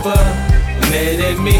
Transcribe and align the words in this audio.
Mad 0.00 1.20
at 1.20 1.38
me, 1.38 1.58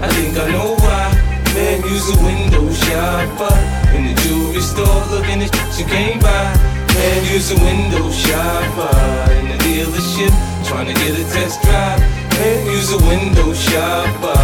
I 0.00 0.08
think 0.08 0.36
I 0.38 0.50
know 0.50 0.74
why. 0.80 1.12
Man, 1.54 1.82
use 1.84 2.08
a 2.10 2.16
window 2.24 2.66
shopper. 2.72 3.54
In 3.94 4.08
the 4.08 4.14
jewelry 4.22 4.60
store, 4.60 5.04
looking 5.12 5.42
at 5.42 5.54
shit 5.54 5.78
you 5.78 5.86
can't 5.86 6.20
buy. 6.20 6.52
Man, 6.94 7.24
use 7.32 7.52
a 7.52 7.58
window 7.60 8.10
shopper. 8.10 8.90
In 9.38 9.48
the 9.52 9.58
dealership, 9.62 10.32
trying 10.66 10.88
to 10.88 10.94
get 10.94 11.14
a 11.14 11.24
test 11.30 11.62
drive. 11.62 12.00
Man, 12.40 12.66
use 12.66 12.90
a 12.92 12.98
window 13.06 13.52
shopper. 13.54 14.42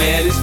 Mad 0.00 0.26
as 0.26 0.38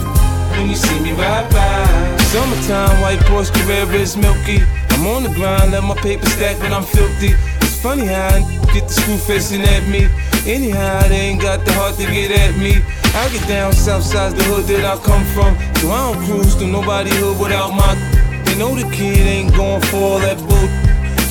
when 0.55 0.69
you 0.69 0.75
see 0.75 0.99
me 1.01 1.11
ride 1.13 1.49
by. 1.51 2.17
Summertime, 2.31 3.01
white 3.01 3.19
Porsche 3.27 3.51
Carrera 3.51 3.99
is 3.99 4.15
milky. 4.15 4.63
I'm 4.91 5.05
on 5.07 5.23
the 5.23 5.29
grind, 5.29 5.71
let 5.71 5.83
my 5.83 5.95
paper 5.95 6.27
stack 6.27 6.59
when 6.61 6.73
I'm 6.73 6.83
filthy. 6.83 7.33
Funny 7.81 8.05
how 8.05 8.27
I 8.27 8.41
get 8.73 8.89
the 8.89 8.93
screw 8.93 9.15
facing 9.15 9.61
at 9.61 9.87
me. 9.87 10.11
Anyhow, 10.43 11.07
they 11.07 11.31
ain't 11.31 11.41
got 11.41 11.63
the 11.63 11.71
heart 11.79 11.95
to 11.95 12.03
get 12.11 12.29
at 12.29 12.59
me. 12.59 12.83
I 13.15 13.31
get 13.31 13.47
down 13.47 13.71
south 13.71 14.03
side 14.03 14.35
the 14.35 14.43
hood 14.51 14.65
that 14.67 14.83
I 14.83 14.99
come 14.99 15.23
from. 15.31 15.55
So 15.79 15.87
I 15.87 16.11
don't 16.11 16.19
cruise 16.27 16.55
through 16.55 16.75
nobody 16.75 17.09
hood 17.15 17.39
without 17.39 17.71
my. 17.71 17.95
They 18.43 18.59
know 18.59 18.75
the 18.75 18.83
kid 18.91 19.23
ain't 19.23 19.55
going 19.55 19.79
for 19.87 19.95
all 19.95 20.19
that 20.19 20.35
bull. 20.43 20.67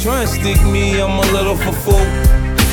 Try 0.01 0.25
and 0.25 0.31
stick 0.31 0.57
me, 0.65 0.97
I'm 0.97 1.21
a 1.21 1.27
little 1.37 1.53
for 1.53 1.77
full. 1.85 2.09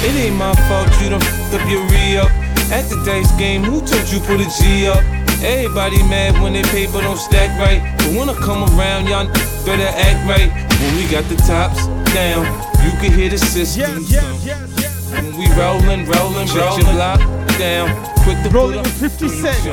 It 0.07 0.16
ain't 0.23 0.39
my 0.39 0.55
fault 0.71 0.88
you 1.03 1.11
done 1.11 1.19
f***ed 1.19 1.59
up 1.59 1.67
your 1.67 1.83
re-up. 1.91 2.31
At 2.71 2.88
the 2.88 2.95
dice 3.03 3.35
game, 3.35 3.67
who 3.67 3.83
told 3.83 4.07
you 4.07 4.23
put 4.23 4.39
a 4.39 4.47
G 4.55 4.88
up? 4.88 5.03
Everybody 5.44 5.99
mad 6.07 6.39
when 6.39 6.53
they 6.53 6.63
paper 6.71 7.03
don't 7.03 7.19
stack 7.19 7.52
right. 7.59 7.83
But 7.99 8.16
when 8.16 8.31
I 8.31 8.39
come 8.39 8.63
around, 8.80 9.11
y'all 9.11 9.27
better 9.67 9.91
act 10.00 10.23
right. 10.31 10.47
When 10.80 10.95
we 10.95 11.11
got 11.11 11.28
the 11.28 11.35
tops 11.44 11.91
down, 12.16 12.47
you 12.86 12.91
can 13.02 13.11
hear 13.11 13.30
the 13.30 13.38
systems. 13.38 14.11
Yeah, 14.11 14.22
yeah, 14.22 14.38
yeah, 14.45 14.67
yeah. 14.78 15.22
When 15.22 15.38
we 15.38 15.45
rollin', 15.58 16.05
rollin', 16.05 16.47
rollin', 16.53 16.86
block 16.94 17.19
down. 17.58 17.89
Quick 18.23 18.38
to 18.44 18.50
Rolling 18.50 18.83
with 18.83 19.00
50 19.00 19.30
cents. 19.30 19.66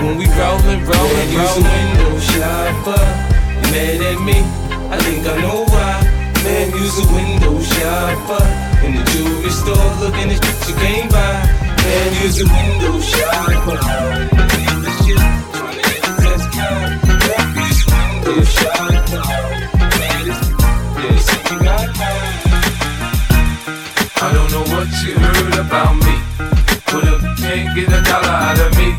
When 0.00 0.16
we 0.18 0.26
rollin', 0.38 0.84
rollin', 0.86 1.30
rollin'. 1.34 1.66
window 1.66 2.18
shopper. 2.20 3.02
Mad 3.74 4.02
at 4.02 4.20
me, 4.22 4.38
I 4.90 4.98
think 5.02 5.26
I 5.26 5.40
know 5.40 5.64
why. 5.66 6.22
Man, 6.44 6.70
use 6.70 6.98
a 6.98 7.06
window 7.12 7.58
shopper. 7.60 8.44
In 8.86 8.96
the 8.96 9.04
jewelry 9.10 9.50
store, 9.50 9.90
looking 10.00 10.30
at 10.30 10.38
shit 10.44 10.68
you 10.68 10.74
can't 10.74 11.10
buy. 11.10 11.42
Man, 11.82 12.22
use 12.22 12.40
a 12.40 12.46
window 12.46 13.00
shopper. 13.00 13.78
The 14.42 14.96
trying 15.54 15.76
to 15.76 15.88
get 15.88 16.02
a 16.02 16.12
test 16.22 16.46
drive. 16.54 17.02
Man, 17.08 17.46
use 17.66 17.82
a 17.86 17.90
window 17.94 18.44
shopper. 18.44 18.91
About 25.66 25.94
me. 25.96 26.14
You 26.92 27.18
can't 27.38 27.74
get 27.74 27.88
a 27.88 28.02
dollar 28.02 28.28
out 28.28 28.58
of 28.58 28.76
me, 28.76 28.94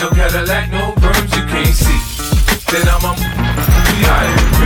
no 0.00 0.08
Cadillac, 0.10 0.70
no 0.70 0.92
perms 0.96 1.30
you 1.36 1.44
can't 1.52 1.74
see. 1.74 2.00
Then 2.70 2.88
I'm 2.88 3.04
a 3.04 3.12
B.I.M.B. 3.86 4.60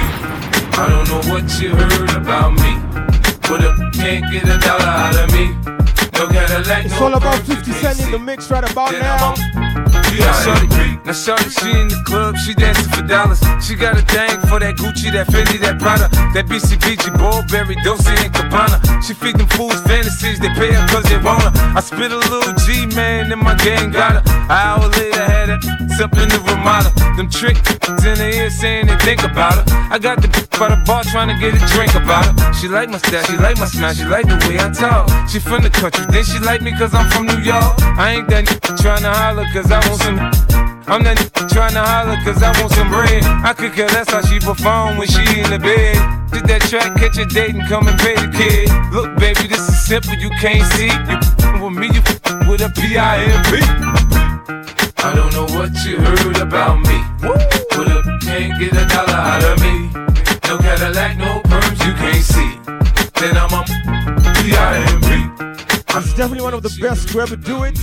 I 0.78 0.88
don't 0.88 1.08
know 1.08 1.22
what 1.32 1.44
you 1.60 1.70
heard 1.74 2.16
about 2.16 2.52
me. 2.52 2.72
You 3.54 3.90
can't 3.92 4.24
get 4.32 4.44
a 4.44 4.58
dollar 4.58 4.84
out 4.84 5.16
of 5.16 5.32
me, 5.32 5.46
no 6.18 6.28
Cadillac, 6.28 6.84
It's 6.86 6.94
no 7.00 7.06
all 7.06 7.14
about 7.14 7.40
perms 7.40 7.48
you 7.48 7.54
50 7.56 7.70
can't 7.72 7.96
Cent 7.96 8.06
in 8.06 8.12
the 8.12 8.18
mix 8.18 8.50
right 8.50 8.70
about 8.70 8.90
Then 8.90 9.00
now. 9.00 9.93
Now 10.18 10.32
shorty, 10.44 10.68
now 11.04 11.12
shorty, 11.12 11.50
she 11.50 11.70
in 11.70 11.88
the 11.88 12.00
club, 12.04 12.36
she 12.36 12.54
dancing 12.54 12.90
for 12.92 13.02
dollars. 13.02 13.40
She 13.64 13.74
got 13.74 13.98
a 13.98 14.02
thing 14.02 14.38
for 14.46 14.60
that 14.60 14.76
Gucci, 14.76 15.10
that 15.12 15.26
Fendi, 15.28 15.58
that 15.60 15.78
Prada, 15.78 16.08
that 16.34 16.46
BCBG, 16.46 17.16
Burberry, 17.18 17.76
Dolce 17.82 18.14
and 18.22 18.32
Gabbana. 18.32 18.78
She 19.02 19.14
feed 19.14 19.36
them 19.36 19.48
fools 19.48 19.80
fantasies, 19.82 20.38
they 20.38 20.48
pay 20.54 20.72
her 20.72 20.86
cause 20.88 21.04
they 21.04 21.18
want 21.18 21.42
her. 21.42 21.52
I 21.74 21.80
spit 21.80 22.12
a 22.12 22.16
little 22.16 22.54
G, 22.64 22.86
man, 22.94 23.32
and 23.32 23.40
my 23.40 23.54
gang 23.56 23.90
got 23.90 24.20
her. 24.20 24.22
An 24.24 24.50
hour 24.50 24.88
later, 24.88 25.24
had 25.24 25.48
her 25.48 25.60
something 25.96 26.28
to 26.28 26.38
Ramada. 26.40 26.90
Them 27.16 27.30
trick 27.30 27.56
in 28.04 28.18
the 28.18 28.30
ear 28.34 28.50
saying 28.50 28.86
they 28.86 28.96
think 28.98 29.22
about 29.22 29.54
her. 29.58 29.64
I 29.90 29.98
got 29.98 30.20
the 30.20 30.28
by 30.58 30.68
the 30.68 30.78
bar 30.86 31.02
trying 31.04 31.28
to 31.28 31.36
get 31.38 31.54
a 31.54 31.62
drink 31.74 31.94
about 31.94 32.26
her. 32.26 32.52
She 32.54 32.68
like 32.68 32.88
my 32.88 32.98
style, 32.98 33.24
she 33.24 33.36
like 33.36 33.58
my 33.58 33.66
smile, 33.66 33.94
she 33.94 34.04
like 34.04 34.26
the 34.26 34.38
way 34.46 34.58
I 34.58 34.70
talk. 34.70 35.10
She 35.28 35.38
from 35.38 35.62
the 35.62 35.70
country, 35.70 36.04
then 36.10 36.24
she 36.24 36.38
like 36.38 36.62
me 36.62 36.72
cause 36.72 36.94
I'm 36.94 37.08
from 37.10 37.26
New 37.26 37.42
York. 37.42 37.74
I 37.98 38.14
ain't 38.18 38.28
that 38.28 38.46
trying 38.78 39.02
to 39.02 39.12
holler 39.12 39.46
cause 39.52 39.70
I 39.70 39.78
want 39.88 40.03
I'm 40.06 41.02
that 41.02 41.16
trying 41.48 41.72
to 41.72 41.80
holler 41.80 42.20
cause 42.24 42.42
I 42.42 42.52
want 42.60 42.72
some 42.72 42.90
bread. 42.90 43.24
I 43.24 43.54
could 43.54 43.72
care 43.72 43.88
less 43.88 44.10
how 44.10 44.20
she 44.20 44.38
perform 44.38 44.98
when 44.98 45.08
she 45.08 45.24
in 45.40 45.48
the 45.48 45.58
bed. 45.58 45.96
Did 46.30 46.44
that 46.44 46.60
track, 46.68 46.92
catch 47.00 47.16
a 47.16 47.24
date 47.24 47.54
and 47.54 47.66
come 47.68 47.88
and 47.88 47.98
pay 47.98 48.14
the 48.14 48.28
kid. 48.28 48.68
Look, 48.92 49.16
baby, 49.16 49.48
this 49.48 49.64
is 49.64 49.80
simple, 49.86 50.14
you 50.14 50.28
can't 50.44 50.60
see. 50.76 50.92
You 50.92 51.64
with 51.64 51.72
me, 51.72 51.88
you 51.88 52.02
with 52.44 52.60
a 52.60 52.68
P-I-M-B. 52.68 53.64
I 55.00 55.14
don't 55.14 55.32
know 55.32 55.48
what 55.56 55.72
you 55.88 55.96
heard 55.96 56.36
about 56.36 56.84
me. 56.84 57.00
If 57.24 58.04
you 58.04 58.18
can't 58.20 58.52
get 58.60 58.76
a 58.76 58.84
dollar 58.84 59.16
out 59.16 59.44
of 59.44 59.56
me, 59.64 59.88
no 60.48 60.58
Cadillac, 60.58 61.16
no 61.16 61.40
perms, 61.48 61.80
you 61.80 61.92
can't 61.96 62.24
see. 62.24 62.60
Then 63.20 63.40
I'm 63.40 63.52
a 63.56 63.64
P-I-M-B. 64.36 65.53
It's 65.96 66.12
definitely 66.12 66.42
one 66.42 66.54
of 66.54 66.62
the 66.62 66.76
best 66.80 67.08
to 67.10 67.20
ever 67.20 67.36
do 67.36 67.62
it. 67.62 67.74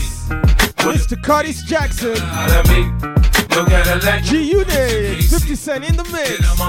Mr. 0.84 1.16
Curtis 1.24 1.64
Jackson, 1.64 2.16
G 4.24 4.52
Unit, 4.52 5.24
50 5.24 5.56
Cent 5.56 5.86
in 5.88 5.96
the 5.96 6.04
mix. 6.12 6.44
I'm 6.44 6.60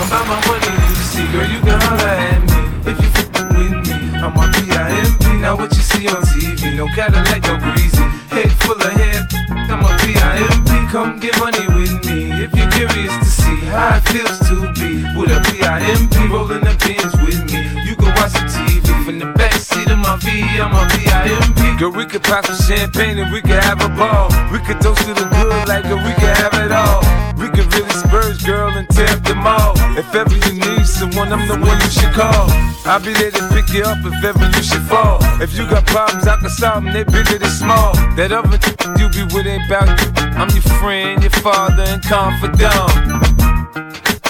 about 0.00 0.26
my 0.26 0.40
money, 0.48 0.72
you 0.88 0.94
see, 1.04 1.26
girl, 1.30 1.44
you 1.44 1.60
can 1.60 1.78
holler 1.80 2.08
at 2.08 2.40
me 2.40 2.90
if 2.90 2.96
you 2.96 3.08
f 3.20 3.28
with 3.52 3.76
me. 3.84 4.16
I'm 4.16 4.32
on 4.38 4.50
PIMP, 4.52 5.40
now 5.42 5.56
what 5.56 5.70
you 5.76 5.82
see 5.82 6.08
on 6.08 6.22
TV, 6.22 6.74
no 6.74 6.86
Cadillac, 6.88 7.42
no 7.44 7.58
greasy, 7.60 8.02
head 8.32 8.50
full 8.64 8.80
of 8.80 8.92
hair. 8.96 9.28
I'm 9.68 9.84
a 9.84 9.92
PIMP, 10.00 10.88
come 10.90 11.20
get 11.20 11.38
money 11.38 11.66
with 11.76 11.92
me 12.06 12.32
if 12.32 12.54
you're 12.56 12.70
curious 12.72 13.12
to 13.12 13.24
see 13.24 13.56
how 13.68 13.96
it 13.96 14.08
feels 14.08 14.38
to 14.48 14.72
be 14.72 15.04
with 15.12 15.36
a 15.36 15.40
PIMP 15.52 16.32
rolling 16.32 16.64
the 16.64 16.74
pins 16.80 17.12
with 17.20 17.44
me. 17.52 17.60
You 17.84 17.94
can 17.94 18.14
watch 18.16 18.32
the 18.32 18.48
TV 18.48 18.85
from 19.06 19.20
the 19.20 19.32
back 19.38 19.54
seat 19.54 19.88
of 19.88 19.98
my 20.02 20.18
V, 20.18 20.42
I'm 20.58 20.74
a 20.74 20.82
PIMP. 20.90 21.78
Girl, 21.78 21.94
we 21.94 22.04
could 22.06 22.24
pop 22.24 22.44
some 22.44 22.58
champagne 22.58 23.18
and 23.18 23.30
we 23.32 23.40
could 23.40 23.62
have 23.62 23.78
a 23.78 23.88
ball. 23.94 24.26
We 24.50 24.58
could 24.66 24.82
toast 24.82 25.06
to 25.06 25.14
the 25.14 25.30
good 25.30 25.68
like 25.70 25.86
a 25.86 25.94
we 25.94 26.10
could 26.18 26.34
have 26.42 26.58
it 26.58 26.74
all. 26.74 27.06
We 27.38 27.46
could 27.54 27.70
really 27.70 27.94
spurge, 28.02 28.42
girl, 28.44 28.74
and 28.74 28.88
tear 28.90 29.06
up 29.14 29.22
them 29.22 29.46
all. 29.46 29.78
If 29.94 30.10
ever 30.12 30.34
you 30.34 30.58
need 30.58 30.86
someone, 30.90 31.30
I'm 31.32 31.46
the 31.46 31.54
one 31.54 31.78
you 31.78 31.90
should 31.94 32.10
call. 32.18 32.50
I'll 32.82 32.98
be 32.98 33.14
there 33.14 33.30
to 33.30 33.46
pick 33.54 33.70
you 33.70 33.86
up 33.86 34.02
if 34.02 34.24
ever 34.26 34.42
you 34.42 34.62
should 34.66 34.82
fall. 34.90 35.22
If 35.38 35.54
you 35.54 35.70
got 35.70 35.86
problems, 35.86 36.26
I 36.26 36.34
can 36.42 36.50
solve 36.50 36.82
them, 36.82 36.92
they 36.92 37.04
bigger 37.04 37.38
than 37.38 37.54
small. 37.62 37.94
That 38.18 38.34
other 38.34 38.58
you 38.98 39.06
be 39.14 39.22
with 39.30 39.46
ain't 39.46 39.70
about 39.70 39.86
you. 40.02 40.10
I'm 40.34 40.50
your 40.50 40.66
friend, 40.82 41.22
your 41.22 41.36
father, 41.46 41.86
and 41.86 42.02
confidant. 42.02 42.90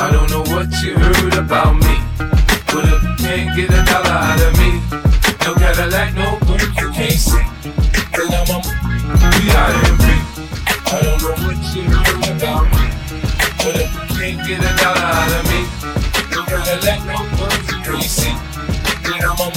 I 0.04 0.12
don't 0.12 0.28
know 0.28 0.44
what 0.52 0.68
you 0.84 0.92
heard 1.00 1.34
about 1.40 1.80
me. 1.80 1.96
But 2.68 3.15
can't 3.36 3.54
get 3.54 3.68
a 3.68 3.84
dollar 3.84 4.16
out 4.16 4.40
of 4.40 4.56
me, 4.56 4.80
no 5.44 5.52
Cadillac, 5.60 6.14
no 6.14 6.38
boom, 6.46 6.56
you 6.80 6.88
can't 6.96 7.20
see. 7.20 7.44
Then 8.16 8.32
I'm 8.32 8.48
a 8.48 8.58
B.I.M.B. 9.36 10.04
I 10.88 11.02
don't 11.04 11.20
know 11.20 11.36
what 11.44 11.60
you 11.76 11.84
heard 11.84 12.16
about 12.32 12.64
me. 12.72 12.86
But 13.60 13.76
if 13.76 13.92
you 13.92 14.04
can't 14.16 14.40
get 14.48 14.64
a 14.64 14.72
dollar 14.80 15.04
out 15.04 15.32
of 15.36 15.44
me, 15.52 15.60
no 16.32 16.40
Cadillac, 16.48 17.00
no 17.04 17.18
boom, 17.36 17.52
you 17.68 17.78
can't 17.84 18.08
see. 18.08 18.32
Then 19.04 19.20
I'm 19.20 19.36
a 19.36 19.52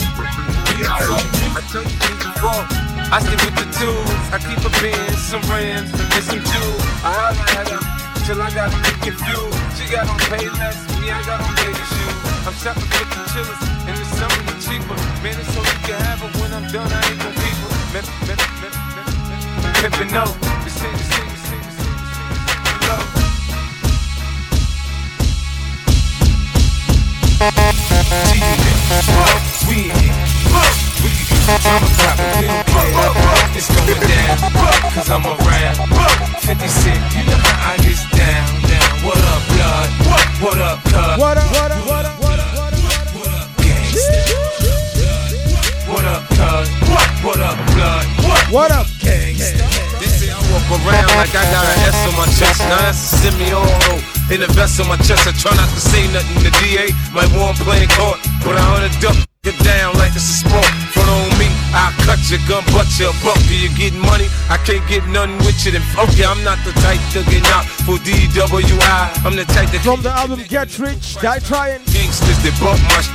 B.I.M.B. 0.76 1.40
I 1.56 1.64
told 1.72 1.88
you 1.88 2.16
before. 2.20 2.66
I 3.12 3.20
stick 3.24 3.40
with 3.48 3.56
the 3.56 3.68
tools. 3.80 4.12
I 4.36 4.38
keep 4.44 4.60
a 4.60 4.72
Benz, 4.84 5.18
some 5.24 5.42
rims, 5.48 5.90
and 5.96 6.24
some 6.24 6.44
jewels. 6.44 6.84
I 7.02 7.16
holler 7.16 7.88
at 7.88 7.99
till 8.30 8.42
I 8.44 8.52
got 8.54 8.70
confused. 9.02 9.58
She 9.74 9.90
got 9.90 10.06
on 10.08 10.20
pay 10.30 10.46
less, 10.62 10.78
me 11.02 11.10
I 11.10 11.18
got 11.26 11.42
on 11.42 11.50
baby 11.58 11.74
shoes. 11.74 12.46
I'm 12.46 12.54
shopping 12.62 12.86
for 12.94 13.02
the 13.10 13.26
chillers, 13.34 13.62
and 13.90 13.98
summer 14.18 14.44
the 14.46 14.54
cheaper. 14.62 14.98
Man, 15.26 15.34
it's 15.42 15.50
so 15.50 15.60
you 15.66 15.80
can 15.90 15.98
have 16.06 16.22
it 16.22 16.30
when 16.38 16.54
I'm 16.54 16.70
done. 16.70 16.92
I 16.94 17.02
ain't 17.10 17.18
gon' 17.18 17.34
keep 17.42 17.58
her. 17.58 17.74
Man, 17.90 18.06
man, 18.30 18.38
man, 18.62 18.74
man, 18.94 19.10
man, 19.66 19.74
pimpin' 19.82 20.14
no. 20.14 20.26
You 20.62 20.70
see, 20.70 20.94
you 20.94 21.06
see, 21.10 21.26
you 21.26 21.42
see, 21.42 21.58
you 21.58 21.74
see, 21.74 21.90
you 21.90 22.06
see, 22.14 22.30
you 22.70 22.86
love. 22.86 23.10
We 29.68 29.90
in 29.90 30.89
I'm 35.10 35.26
around. 35.26 35.74
50 36.46 36.68
Cent, 36.70 37.02
you 37.18 37.26
know 37.26 37.42
I 37.42 37.74
get 37.82 37.98
down, 38.14 38.46
down. 38.70 38.94
What 39.02 39.18
up, 39.18 39.42
blood? 39.50 39.90
What 40.38 40.60
up, 40.62 40.78
cuz? 40.86 41.18
What 41.18 41.38
up, 41.38 41.50
what 41.50 41.72
up, 41.72 41.82
what 41.90 42.06
up, 42.06 42.22
what 42.22 42.38
up, 42.38 42.54
what 42.54 42.70
what 43.18 43.32
up? 43.34 43.50
Gangsta? 43.58 44.22
What 45.90 46.06
up, 46.06 46.22
cuz? 46.38 46.70
What 47.26 47.42
up, 47.42 47.58
blood? 47.74 48.06
They 49.98 50.06
say 50.06 50.30
I 50.30 50.38
walk 50.54 50.70
around 50.78 51.10
like 51.18 51.34
I 51.34 51.44
got 51.50 51.66
an 51.66 51.90
S 51.90 51.98
on 52.06 52.14
my 52.14 52.30
chest. 52.38 52.62
Now 52.70 52.78
that's 52.86 53.02
a 53.02 53.18
semi-auto. 53.18 53.98
In 54.30 54.46
the 54.46 54.48
vest 54.54 54.80
on 54.80 54.88
my 54.88 54.98
chest, 55.02 55.26
I 55.26 55.34
try 55.34 55.58
not 55.58 55.74
to 55.74 55.82
say 55.82 56.06
nothing. 56.14 56.44
The 56.46 56.54
DA 56.62 56.94
might 57.18 57.34
want 57.34 57.58
playing 57.58 57.90
court, 57.98 58.22
but 58.46 58.54
I 58.56 58.62
hunt 58.62 58.86
a 58.86 58.94
duck, 59.02 59.18
get 59.42 59.58
down 59.66 59.98
like 59.98 60.14
it's 60.14 60.30
a 60.30 60.38
sport. 60.46 60.70
Front 60.94 61.10
on 61.10 61.29
I 61.72 61.94
cut 62.06 62.20
your 62.30 62.42
gun, 62.50 62.64
but 62.74 62.90
your 62.98 63.14
buck. 63.22 63.38
Do 63.46 63.54
you 63.54 63.70
getting 63.78 64.02
money? 64.02 64.28
I 64.50 64.58
can't 64.66 64.86
get 64.90 65.06
nothing 65.08 65.38
with 65.46 65.58
you. 65.66 65.72
Then 65.72 65.86
fuck 65.94 66.10
you. 66.18 66.26
I'm 66.26 66.44
not 66.44 66.58
the 66.66 66.74
type 66.82 67.02
to 67.14 67.24
get 67.30 67.46
out 67.54 67.66
for 67.86 67.98
DWI. 68.02 69.26
I'm 69.26 69.36
the 69.36 69.46
type 69.46 69.70
that 69.72 69.82
from 69.84 70.02
the 70.02 70.12
album 70.12 70.42
Get 70.48 70.78
Rich, 70.80 71.22
Die 71.22 71.40
Trying. 71.40 71.82
Gangsters 71.94 72.40
that 72.42 72.56
bump 72.58 72.82
my. 72.90 73.02
Sh- 73.02 73.14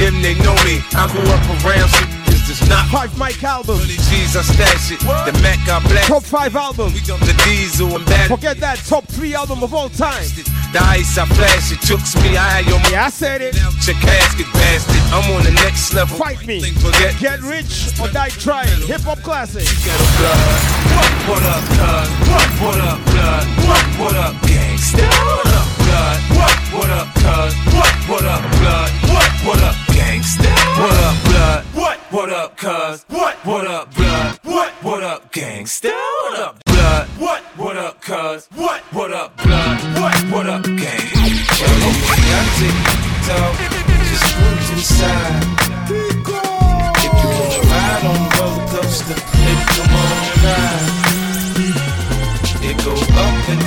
them 0.00 0.22
they 0.22 0.34
know 0.40 0.56
me. 0.64 0.80
I 0.96 1.04
grew 1.12 1.28
up 1.28 1.44
around. 1.64 1.88
Some 1.90 2.20
it's 2.50 2.68
not 2.68 2.88
five 2.90 3.16
mic 3.16 3.44
album. 3.44 3.78
G's, 3.78 4.34
I 4.34 4.42
stash 4.42 4.90
it. 4.90 4.98
The 4.98 5.38
Mac 5.40 5.64
got 5.66 5.84
black. 5.84 6.06
Top 6.06 6.24
five 6.24 6.56
album. 6.56 6.92
We 6.92 6.98
jump 6.98 7.20
the 7.22 7.32
diesel 7.44 7.94
and 7.94 8.04
bad. 8.06 8.26
Forget 8.26 8.58
that. 8.58 8.78
Top 8.78 9.06
three 9.06 9.36
album 9.36 9.62
of 9.62 9.72
all 9.72 9.88
time. 9.88 10.24
The 10.72 10.78
ice 10.78 11.18
I 11.18 11.26
flash 11.26 11.72
it 11.72 11.82
chooks 11.82 12.14
me. 12.22 12.36
I 12.36 12.62
had 12.62 12.66
your 12.66 12.78
Yeah, 12.94 13.06
I 13.06 13.10
said 13.10 13.42
it. 13.42 13.58
Your 13.58 13.98
casket 13.98 14.46
bastard. 14.54 15.02
I'm 15.10 15.26
on 15.34 15.42
the 15.42 15.50
next 15.66 15.92
level. 15.94 16.16
Fight 16.16 16.46
me. 16.46 16.60
Forget. 16.78 17.18
Get 17.18 17.40
rich 17.42 17.90
or 17.98 18.06
die 18.06 18.30
trying. 18.30 18.70
Hip 18.86 19.00
hop 19.00 19.18
classic. 19.18 19.66
What, 19.66 21.10
what 21.26 21.42
up, 21.42 21.64
cuz? 21.74 22.06
What, 22.30 22.48
what 22.62 22.80
up, 22.86 23.02
blood? 23.10 23.46
What, 23.66 23.84
what 23.98 24.14
up, 24.14 24.34
gangsta? 24.46 25.02
What 25.10 25.50
up, 25.58 25.68
blood? 25.82 26.18
What, 26.38 26.56
what 26.70 26.90
up, 26.90 27.08
cuz? 27.18 27.52
What, 27.74 27.94
what 28.06 28.24
up, 28.30 28.42
blood? 28.62 28.90
What, 29.10 29.30
what 29.42 29.60
up, 29.66 29.74
gangsta? 29.90 30.50
What 30.78 30.94
up, 31.02 31.16
blood? 31.26 31.64
What? 31.74 31.98
What 32.14 32.30
up, 32.30 32.56
cuz? 32.56 33.04
What? 33.08 33.34
What 33.44 33.66
up, 33.66 33.92
blood? 33.96 34.38
What? 34.44 34.70
What 34.84 35.02
up, 35.02 35.32
gangsta? 35.32 36.09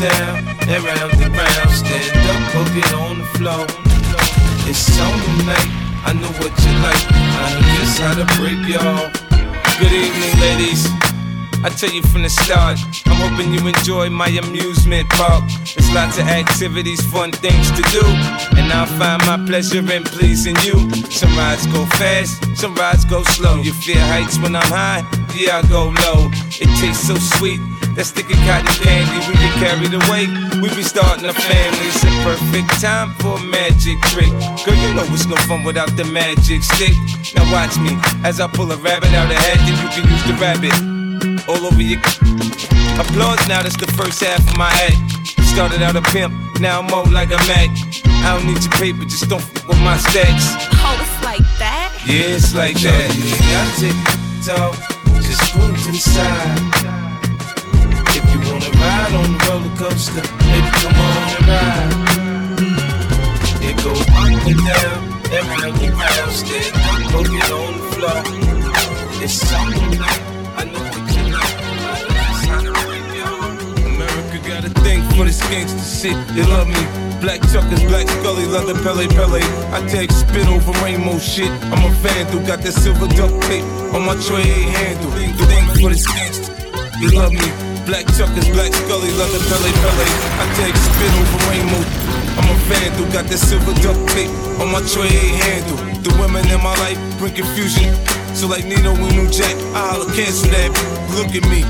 Down, 0.03 0.44
and 0.67 0.83
round 0.83 1.13
and 1.15 1.31
round. 1.31 1.71
Stand 1.71 2.11
up, 2.27 2.44
hook 2.51 2.75
it 2.75 2.91
on 2.94 3.19
the 3.19 3.27
floor. 3.39 3.65
It's 4.67 5.00
on 5.00 5.15
night. 5.47 5.71
I 6.03 6.11
know 6.11 6.31
what 6.44 6.51
you 6.59 6.73
like. 6.83 7.03
I 7.39 7.45
know 7.55 7.63
just 7.79 8.00
how 8.03 8.13
to 8.19 8.25
break 8.35 8.59
y'all. 8.67 9.07
Good 9.79 9.95
evening, 9.95 10.35
ladies. 10.44 10.83
I 11.63 11.69
tell 11.69 11.89
you 11.89 12.03
from 12.03 12.23
the 12.23 12.29
start, 12.29 12.77
I'm 13.05 13.15
hoping 13.23 13.53
you 13.53 13.65
enjoy 13.65 14.09
my 14.09 14.27
amusement 14.27 15.07
park. 15.11 15.45
There's 15.73 15.89
lots 15.94 16.17
of 16.17 16.27
activities, 16.27 17.00
fun 17.09 17.31
things 17.31 17.71
to 17.71 17.81
do, 17.88 18.03
and 18.59 18.67
I 18.73 18.85
find 19.00 19.23
my 19.25 19.39
pleasure 19.47 19.79
in 19.79 20.03
pleasing 20.03 20.57
you. 20.67 20.75
Some 21.09 21.31
rides 21.38 21.65
go 21.67 21.85
fast, 21.95 22.44
some 22.57 22.75
rides 22.75 23.05
go 23.05 23.23
slow. 23.23 23.61
You 23.61 23.71
fear 23.71 24.01
heights 24.11 24.38
when 24.39 24.57
I'm 24.57 24.67
high, 24.67 25.07
yeah, 25.33 25.61
I 25.63 25.69
go 25.69 25.95
low. 26.03 26.29
It 26.59 26.67
tastes 26.81 27.07
so 27.07 27.15
sweet 27.15 27.61
that 27.95 28.05
sticky 28.05 28.33
cotton 28.45 28.65
candy, 28.81 29.17
we 29.29 29.33
get 29.37 29.53
carried 29.61 29.93
away. 29.93 30.25
We 30.61 30.69
be 30.73 30.81
starting 30.81 31.25
a 31.29 31.33
family. 31.33 31.85
It's 31.89 32.01
a 32.01 32.11
perfect 32.25 32.81
time 32.81 33.13
for 33.21 33.37
a 33.37 33.43
magic 33.43 34.01
trick. 34.09 34.33
Girl, 34.65 34.73
you 34.73 34.93
know 34.97 35.05
it's 35.13 35.25
no 35.25 35.37
fun 35.45 35.63
without 35.63 35.93
the 35.95 36.05
magic 36.05 36.63
stick. 36.63 36.97
Now 37.35 37.45
watch 37.53 37.77
me 37.77 37.93
as 38.25 38.39
I 38.39 38.47
pull 38.47 38.71
a 38.71 38.77
rabbit 38.77 39.13
out 39.13 39.29
of 39.29 39.37
hat, 39.37 39.61
then 39.65 39.77
you 39.77 39.89
can 39.93 40.03
use 40.09 40.25
the 40.25 40.35
rabbit 40.41 40.73
all 41.47 41.61
over 41.65 41.81
your. 41.81 42.01
Applause 42.97 43.41
now, 43.47 43.61
that's 43.61 43.77
the 43.77 43.89
first 43.97 44.21
half 44.23 44.41
of 44.41 44.57
my 44.57 44.69
act. 44.85 44.97
Started 45.53 45.81
out 45.81 45.95
a 45.95 46.01
pimp, 46.13 46.33
now 46.59 46.81
I'm 46.81 46.87
more 46.87 47.05
like 47.05 47.29
a 47.29 47.41
Mac. 47.49 47.69
I 48.25 48.37
don't 48.37 48.45
need 48.45 48.61
your 48.63 48.73
paper, 48.73 49.05
just 49.05 49.29
don't 49.29 49.41
fuck 49.41 49.67
with 49.67 49.81
my 49.81 49.97
stacks. 49.97 50.57
Oh, 50.81 50.97
it's 50.97 51.25
like 51.25 51.45
that? 51.59 51.93
Yeah, 52.05 52.37
it's 52.37 52.55
like 52.55 52.77
that. 52.81 53.09
Yeah, 53.13 53.61
I 53.61 53.73
take 53.77 54.01
talk, 54.45 54.75
just 55.21 55.55
move 55.57 55.77
to 55.85 55.91
the 55.91 55.97
side 55.97 56.63
wanna 56.85 57.02
ride 58.83 59.13
on 59.15 59.27
the 59.31 59.39
roller 59.47 59.74
coaster, 59.77 60.21
baby, 60.44 60.69
come 60.81 61.00
on 61.07 61.21
and 61.33 61.47
ride. 61.50 61.91
It 63.63 63.75
go 63.83 63.91
up 63.95 64.47
and 64.51 64.59
down, 64.68 65.00
round 65.47 65.81
and 65.81 65.95
round, 65.95 66.33
go 67.12 67.19
get 67.24 67.50
on 67.51 67.71
the 67.80 67.85
floor. 67.95 68.19
It's 69.24 69.33
something 69.33 69.94
I 70.59 70.63
know 70.71 70.83
you 71.15 71.24
like. 71.31 71.57
America 73.88 74.38
got 74.47 74.62
a 74.65 74.69
thing 74.83 75.01
for 75.15 75.24
this 75.25 75.39
gangster 75.47 75.79
shit. 75.79 76.18
They 76.36 76.44
love 76.44 76.68
me. 76.68 76.83
Black 77.21 77.39
chuckers, 77.53 77.83
black 77.83 78.07
scully, 78.09 78.45
leather 78.47 78.75
Pelle 78.83 79.07
Pelle. 79.15 79.41
I 79.71 79.79
take 79.88 80.12
spit 80.12 80.47
over 80.47 80.74
rainbow 80.83 81.19
shit. 81.19 81.50
I'm 81.71 81.86
a 81.86 81.89
vandal, 82.03 82.41
got 82.45 82.59
that 82.63 82.74
silver 82.74 83.07
duct 83.07 83.41
tape 83.44 83.63
on 83.95 84.06
my 84.06 84.15
tray 84.27 84.44
handle. 84.75 85.12
Thing 85.12 85.33
for 85.81 85.89
this 85.89 86.06
gangster. 86.06 86.53
They 87.00 87.15
love 87.15 87.31
me. 87.31 87.72
Black 87.85 88.07
chuckers, 88.15 88.47
black 88.50 88.71
scully, 88.74 89.12
leather 89.12 89.44
Pelle 89.51 89.71
Pelle. 89.83 90.07
I 90.39 90.45
take 90.56 90.75
spit 90.75 91.12
over 91.19 91.39
rainbow. 91.51 91.83
I'm 92.39 92.47
a 92.47 92.56
vandal, 92.71 93.12
got 93.12 93.25
that 93.25 93.38
silver 93.38 93.74
duct 93.83 94.00
tape 94.15 94.31
on 94.62 94.71
my 94.71 94.80
tray 94.88 95.12
handle. 95.12 95.75
The 96.00 96.15
women 96.15 96.47
in 96.50 96.63
my 96.63 96.74
life 96.80 96.97
bring 97.19 97.33
confusion. 97.33 97.94
So 98.35 98.47
like 98.47 98.63
Nino 98.63 98.95
and 98.95 99.15
New 99.15 99.30
Jack, 99.30 99.56
I 99.75 99.91
holla, 99.91 100.06
cancel 100.15 100.50
that. 100.51 100.71
Look 101.19 101.35
at 101.35 101.44
me, 101.51 101.63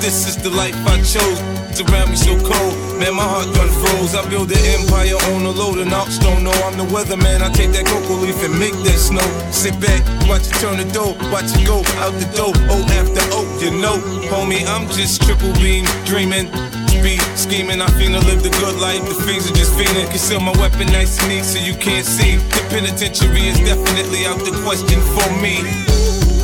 this 0.00 0.26
is 0.26 0.36
the 0.42 0.48
life 0.48 0.74
I 0.86 0.96
chose. 1.04 1.59
It's 1.70 1.80
around 1.86 2.10
me 2.10 2.16
so 2.16 2.34
cold, 2.42 2.74
man, 2.98 3.14
my 3.14 3.22
heart 3.22 3.46
done 3.54 3.70
froze. 3.78 4.18
I 4.18 4.26
build 4.28 4.50
an 4.50 4.58
empire 4.74 5.14
on 5.30 5.46
a 5.46 5.54
load 5.54 5.78
of 5.78 5.86
knocks. 5.86 6.18
Don't 6.18 6.42
know 6.42 6.50
I'm 6.66 6.76
the 6.76 6.84
weatherman. 6.90 7.46
I 7.46 7.48
take 7.54 7.70
that 7.78 7.86
cocoa 7.86 8.18
leaf 8.18 8.42
and 8.42 8.58
make 8.58 8.74
that 8.82 8.98
snow. 8.98 9.22
Sit 9.54 9.78
back, 9.78 10.02
watch 10.26 10.50
it 10.50 10.58
turn 10.58 10.82
the 10.82 10.86
dough, 10.90 11.14
watch 11.30 11.54
it 11.54 11.62
go 11.62 11.86
out 12.02 12.10
the 12.18 12.26
door. 12.34 12.50
Oh 12.74 12.82
after 12.98 13.22
oh, 13.30 13.46
you 13.62 13.70
know, 13.70 14.02
homie, 14.26 14.66
I'm 14.66 14.90
just 14.90 15.22
triple 15.22 15.54
beam 15.62 15.86
dreaming. 16.04 16.50
Speed, 16.90 17.22
scheming, 17.32 17.80
I 17.80 17.86
finna 17.96 18.20
live 18.28 18.42
the 18.42 18.50
good 18.60 18.76
life. 18.76 19.00
The 19.08 19.14
fiends 19.24 19.48
are 19.48 19.54
just 19.54 19.72
feeling. 19.72 20.04
Conceal 20.10 20.40
my 20.40 20.52
weapon 20.58 20.90
nice 20.92 21.16
and 21.22 21.30
neat 21.30 21.46
so 21.46 21.62
you 21.62 21.72
can't 21.78 22.04
see. 22.04 22.36
The 22.36 22.66
penitentiary 22.68 23.46
is 23.46 23.56
definitely 23.62 24.26
out 24.26 24.42
the 24.42 24.52
question 24.66 25.00
for 25.14 25.30
me. 25.40 25.62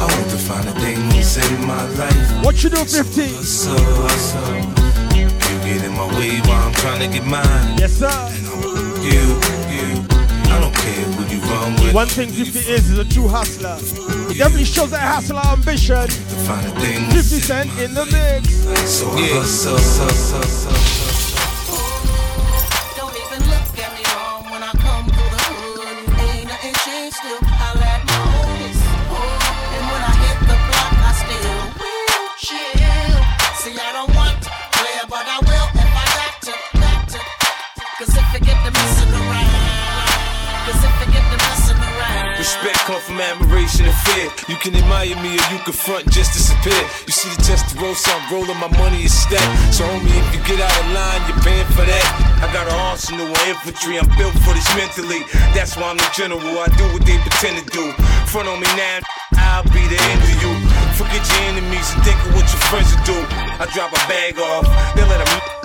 I 0.00 0.06
want 0.06 0.30
to 0.30 0.38
find 0.38 0.64
the 0.64 0.72
things 0.80 1.36
in 1.36 1.66
my 1.66 1.84
life. 1.98 2.44
What 2.44 2.62
you 2.62 2.70
do, 2.70 2.78
50? 2.78 4.85
So, 5.66 5.72
so, 5.72 5.74
you 5.74 5.80
get 5.80 5.84
in 5.84 5.92
my 5.92 6.06
way 6.18 6.38
while 6.42 6.68
I'm 6.68 6.72
trying 6.74 7.00
to 7.00 7.08
get 7.08 7.26
mine. 7.26 7.78
Yes, 7.78 7.92
sir. 7.94 8.10
You, 9.02 9.20
you, 9.74 10.06
I 10.52 10.60
don't 10.60 10.74
care 10.74 11.04
who 11.14 11.34
you 11.34 11.40
run 11.42 11.72
with. 11.82 11.94
One 11.94 12.06
thing 12.06 12.30
50 12.30 12.58
is 12.60 12.90
is 12.90 12.98
a 12.98 13.04
true 13.04 13.26
hustler. 13.26 13.76
He 14.28 14.38
definitely 14.38 14.64
shows 14.64 14.90
that 14.90 15.00
hustler 15.00 15.42
ambition. 15.46 16.08
50 16.08 17.20
Cent 17.40 17.70
in 17.80 17.94
the 17.94 18.06
mix. 18.06 18.54
So, 18.88 19.12
yeah. 19.18 19.42
so, 19.42 19.76
so, 19.76 20.08
so, 20.08 21.05
You 44.48 44.54
can 44.62 44.76
admire 44.76 45.16
me 45.26 45.34
or 45.34 45.46
you 45.50 45.58
can 45.66 45.74
front 45.74 46.06
just 46.08 46.32
disappear. 46.32 46.78
You 47.06 47.12
see 47.12 47.28
the 47.34 47.42
test 47.42 47.74
roll, 47.76 47.94
so 47.94 48.14
I'm 48.14 48.30
rolling, 48.32 48.56
my 48.62 48.70
money 48.78 49.02
is 49.02 49.12
stacked. 49.12 49.74
So 49.74 49.82
homie, 49.82 50.06
if 50.06 50.26
you 50.30 50.40
get 50.46 50.62
out 50.62 50.70
of 50.70 50.86
line, 50.94 51.20
you're 51.26 51.42
paying 51.42 51.66
for 51.74 51.82
that. 51.82 52.06
I 52.38 52.46
got 52.54 52.70
an 52.70 52.78
arsenal 52.86 53.26
of 53.26 53.48
infantry, 53.50 53.98
I'm 53.98 54.06
built 54.14 54.38
for 54.46 54.54
this 54.54 54.70
mentally. 54.78 55.26
That's 55.50 55.74
why 55.74 55.90
I'm 55.90 55.98
the 55.98 56.06
general, 56.14 56.40
I 56.62 56.70
do 56.78 56.86
what 56.94 57.02
they 57.02 57.18
pretend 57.18 57.58
to 57.58 57.66
do. 57.74 57.90
Front 58.30 58.46
on 58.46 58.60
me 58.62 58.70
now, 58.78 59.02
I'll 59.34 59.66
be 59.74 59.82
the 59.90 59.98
end 59.98 60.22
of 60.22 60.34
you. 60.38 60.52
Forget 60.94 61.26
your 61.26 61.42
enemies 61.50 61.90
and 61.90 62.06
think 62.06 62.18
of 62.22 62.38
what 62.38 62.46
your 62.46 62.62
friends 62.70 62.94
will 62.94 63.02
do. 63.02 63.18
I 63.58 63.66
drop 63.74 63.90
a 63.90 64.00
bag 64.06 64.38
off, 64.38 64.62
they 64.94 65.02
let 65.10 65.26
them 65.26 65.55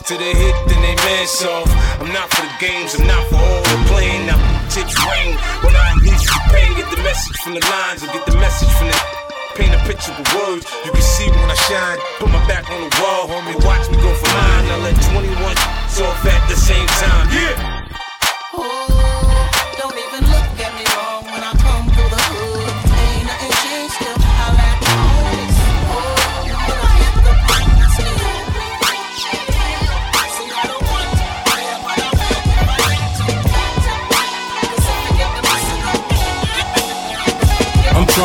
till 0.00 0.18
they 0.18 0.32
hit, 0.32 0.56
then 0.68 0.80
they 0.80 0.96
mash 1.04 1.44
off. 1.44 1.68
I'm 2.00 2.12
not 2.12 2.30
for 2.32 2.42
the 2.42 2.56
games, 2.60 2.94
I'm 2.94 3.06
not 3.06 3.26
for 3.28 3.36
all 3.36 3.62
the 3.62 3.76
playing. 3.90 4.26
Now 4.26 4.38
tips 4.72 4.96
ring 4.96 5.36
when 5.60 5.76
I 5.76 5.92
unleash 5.92 6.24
the 6.24 6.40
pain. 6.48 6.70
Get 6.76 6.88
the 6.88 7.02
message 7.02 7.36
from 7.44 7.54
the 7.54 7.64
lines 7.66 8.02
or 8.02 8.08
get 8.08 8.24
the 8.24 8.36
message 8.40 8.72
from 8.78 8.88
the 8.88 8.98
paint 9.56 9.74
a 9.74 9.78
picture 9.84 10.14
with 10.16 10.28
words. 10.32 10.64
You 10.84 10.92
can 10.92 11.02
see 11.02 11.28
when 11.28 11.50
I 11.50 11.58
shine. 11.68 11.98
Put 12.18 12.30
my 12.30 12.40
back 12.48 12.64
on 12.70 12.80
the 12.80 12.90
wall, 13.02 13.28
homie. 13.28 13.56
Watch 13.64 13.90
me 13.90 13.96
go 13.96 14.14
for 14.14 14.30
mine. 14.32 14.64
I 14.72 14.76
let 14.80 14.96
21 15.12 15.56
off 16.00 16.24
at 16.24 16.48
the 16.48 16.56
same 16.56 16.86
time. 16.86 17.28
Yeah. 17.30 17.71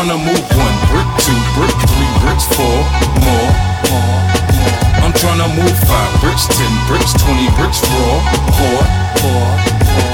To 0.05 0.19
move 0.21 0.45
one 0.53 0.77
brick, 0.93 1.09
two 1.25 1.33
brick, 1.57 1.73
three 1.89 2.13
bricks, 2.21 2.45
four 2.53 2.77
more. 3.25 3.49
I'm 5.01 5.09
trying 5.09 5.41
to 5.41 5.49
move 5.57 5.73
five 5.89 6.11
bricks, 6.21 6.45
ten 6.53 6.69
bricks, 6.85 7.17
twenty 7.17 7.49
bricks, 7.57 7.81
raw, 7.81 8.21
four, 8.53 8.79
four, 9.17 9.45
four. 9.89 10.13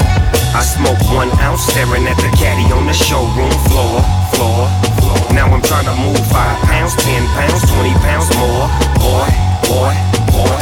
I 0.56 0.64
smoke 0.64 0.96
one 1.12 1.28
ounce, 1.44 1.68
staring 1.68 2.08
at 2.08 2.16
the 2.16 2.32
caddy 2.40 2.64
on 2.72 2.88
the 2.88 2.96
showroom 2.96 3.52
floor, 3.68 4.00
floor, 4.32 4.64
floor. 5.04 5.20
Now 5.36 5.52
I'm 5.52 5.60
trying 5.60 5.84
to 5.84 5.96
move 6.00 6.16
five 6.32 6.56
pounds, 6.64 6.96
ten 7.04 7.20
pounds, 7.36 7.60
twenty 7.68 7.92
pounds 8.00 8.32
more, 8.40 8.72
boy, 8.96 9.28
boy, 9.68 9.92
boy. 10.32 10.60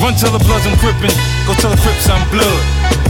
Run 0.00 0.16
till 0.16 0.32
the 0.32 0.40
bloods 0.40 0.64
I'm 0.64 0.78
crippin', 0.80 1.12
go 1.44 1.52
tell 1.60 1.68
the 1.68 1.80
crips 1.84 2.08
I'm 2.08 2.24
blood. 2.32 2.60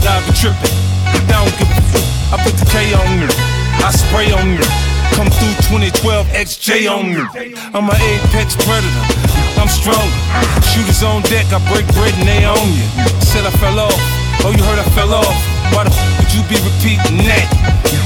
Live 0.03 0.27
be 0.27 0.35
trippin', 0.35 0.75
I 1.15 1.23
don't 1.31 1.47
give 1.55 1.71
a 1.71 1.79
fuck. 1.95 2.03
I 2.33 2.43
put 2.43 2.59
the 2.59 2.67
K 2.67 2.91
on 2.91 3.23
you, 3.23 3.31
I 3.79 3.93
spray 3.95 4.35
on 4.35 4.51
you. 4.59 4.94
Come 5.15 5.31
through 5.31 5.55
2012 5.71 6.27
XJ 6.27 6.91
on 6.91 7.07
you. 7.07 7.23
I'm 7.71 7.87
an 7.87 7.95
apex 7.95 8.53
predator. 8.59 9.05
I'm 9.55 9.71
strong. 9.71 10.03
Shooters 10.75 11.03
on 11.03 11.21
deck, 11.31 11.47
I 11.55 11.63
break 11.71 11.87
bread 11.95 12.11
and 12.19 12.27
they 12.27 12.43
own 12.43 12.67
you. 12.75 12.83
Said 13.23 13.47
I 13.47 13.51
fell 13.63 13.79
off. 13.79 13.95
Oh, 14.43 14.51
you 14.51 14.61
heard 14.61 14.77
I 14.77 14.83
fell 14.91 15.13
off. 15.13 15.31
Why 15.71 15.85
the 15.85 15.95
f 15.95 16.19
would 16.19 16.31
you 16.35 16.43
be 16.51 16.59
repeating 16.67 17.23
that? 17.31 17.47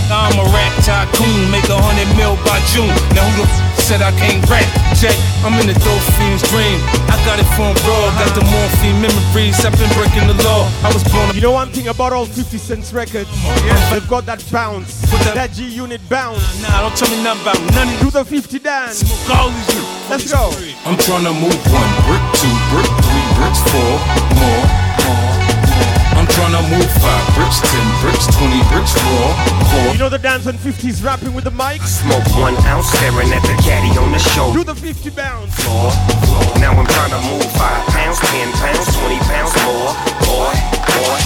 I'm 0.10 0.34
a 0.42 0.46
rap 0.50 0.74
tycoon, 0.82 1.52
make 1.54 1.70
a 1.70 1.78
hundred 1.78 2.10
mil 2.18 2.34
by 2.42 2.58
June. 2.74 2.90
Now 3.14 3.30
who 3.38 3.46
the 3.46 3.50
f 3.50 3.78
said 3.78 4.02
I 4.02 4.10
can't 4.18 4.42
rap? 4.50 4.66
Jay, 4.98 5.14
I'm 5.46 5.54
in 5.62 5.70
the 5.70 5.78
dope 5.86 6.02
fiend's 6.18 6.42
dream. 6.50 6.82
I 7.14 7.16
got 7.30 7.38
it 7.38 7.46
from 7.54 7.78
abroad, 7.78 8.10
got 8.18 8.34
the 8.34 8.42
morphine 8.50 8.98
memories. 8.98 9.62
I've 9.62 9.78
been 9.78 9.90
breaking 9.94 10.26
the 10.26 10.38
law. 10.42 10.66
I 10.82 10.90
was 10.90 11.06
born. 11.14 11.36
You 11.38 11.42
know 11.42 11.54
one 11.54 11.70
thing 11.70 11.88
about 11.88 12.12
all 12.12 12.26
50 12.26 12.58
Cent's 12.58 12.92
records? 12.92 13.30
Oh, 13.46 13.54
yeah. 13.66 13.78
They've 13.94 14.10
got 14.10 14.26
that 14.26 14.42
bounce, 14.52 15.02
that, 15.14 15.36
that 15.36 15.52
G 15.54 15.70
unit 15.70 16.02
bounce. 16.10 16.42
Nah, 16.62 16.82
don't 16.82 16.98
tell 16.98 17.10
me 17.14 17.22
nothing 17.22 17.46
about 17.46 17.60
none 17.78 17.94
of 17.94 18.00
Do 18.02 18.10
the 18.10 18.26
50 18.26 18.60
dance. 18.60 19.06
Let's 20.10 20.32
go. 20.34 20.50
I'm 20.90 20.98
trying 20.98 21.26
to 21.30 21.34
move 21.38 21.60
one 21.70 21.92
brick, 22.10 22.24
two 22.34 22.56
brick, 22.74 22.90
three 23.06 23.28
bricks, 23.38 23.62
four 23.70 23.94
more, 24.42 24.66
more. 24.66 24.79
I'm 26.30 26.36
trying 26.38 26.62
to 26.62 26.78
move 26.78 26.92
five 27.02 27.26
bricks, 27.34 27.58
ten 27.58 27.88
bricks, 28.06 28.30
twenty 28.38 28.62
bricks, 28.70 28.94
four, 28.94 29.30
four. 29.74 29.94
You 29.94 29.98
know 29.98 30.10
the 30.10 30.22
dance 30.22 30.46
on 30.46 30.54
50s 30.62 31.04
rapping 31.04 31.34
with 31.34 31.46
the 31.46 31.52
mic? 31.52 31.82
Smoke 31.82 32.22
one 32.38 32.54
ounce, 32.70 32.86
staring 32.94 33.34
at 33.34 33.42
the 33.42 33.58
caddy 33.66 33.90
on 33.98 34.12
the 34.12 34.20
show. 34.20 34.54
Do 34.54 34.64
the 34.64 34.76
50 34.76 35.10
bounce. 35.10 35.50
Floor, 35.58 35.90
floor. 36.30 36.46
Now 36.62 36.78
I'm 36.78 36.86
trying 36.86 37.14
to 37.18 37.22
move 37.34 37.50
five 37.58 37.82
pounds, 37.90 38.20
ten 38.30 38.46
pounds, 38.62 38.86
twenty 38.94 39.18
pounds 39.26 39.58
more, 39.66 39.90
boy, 40.30 40.54
boy. 40.86 41.18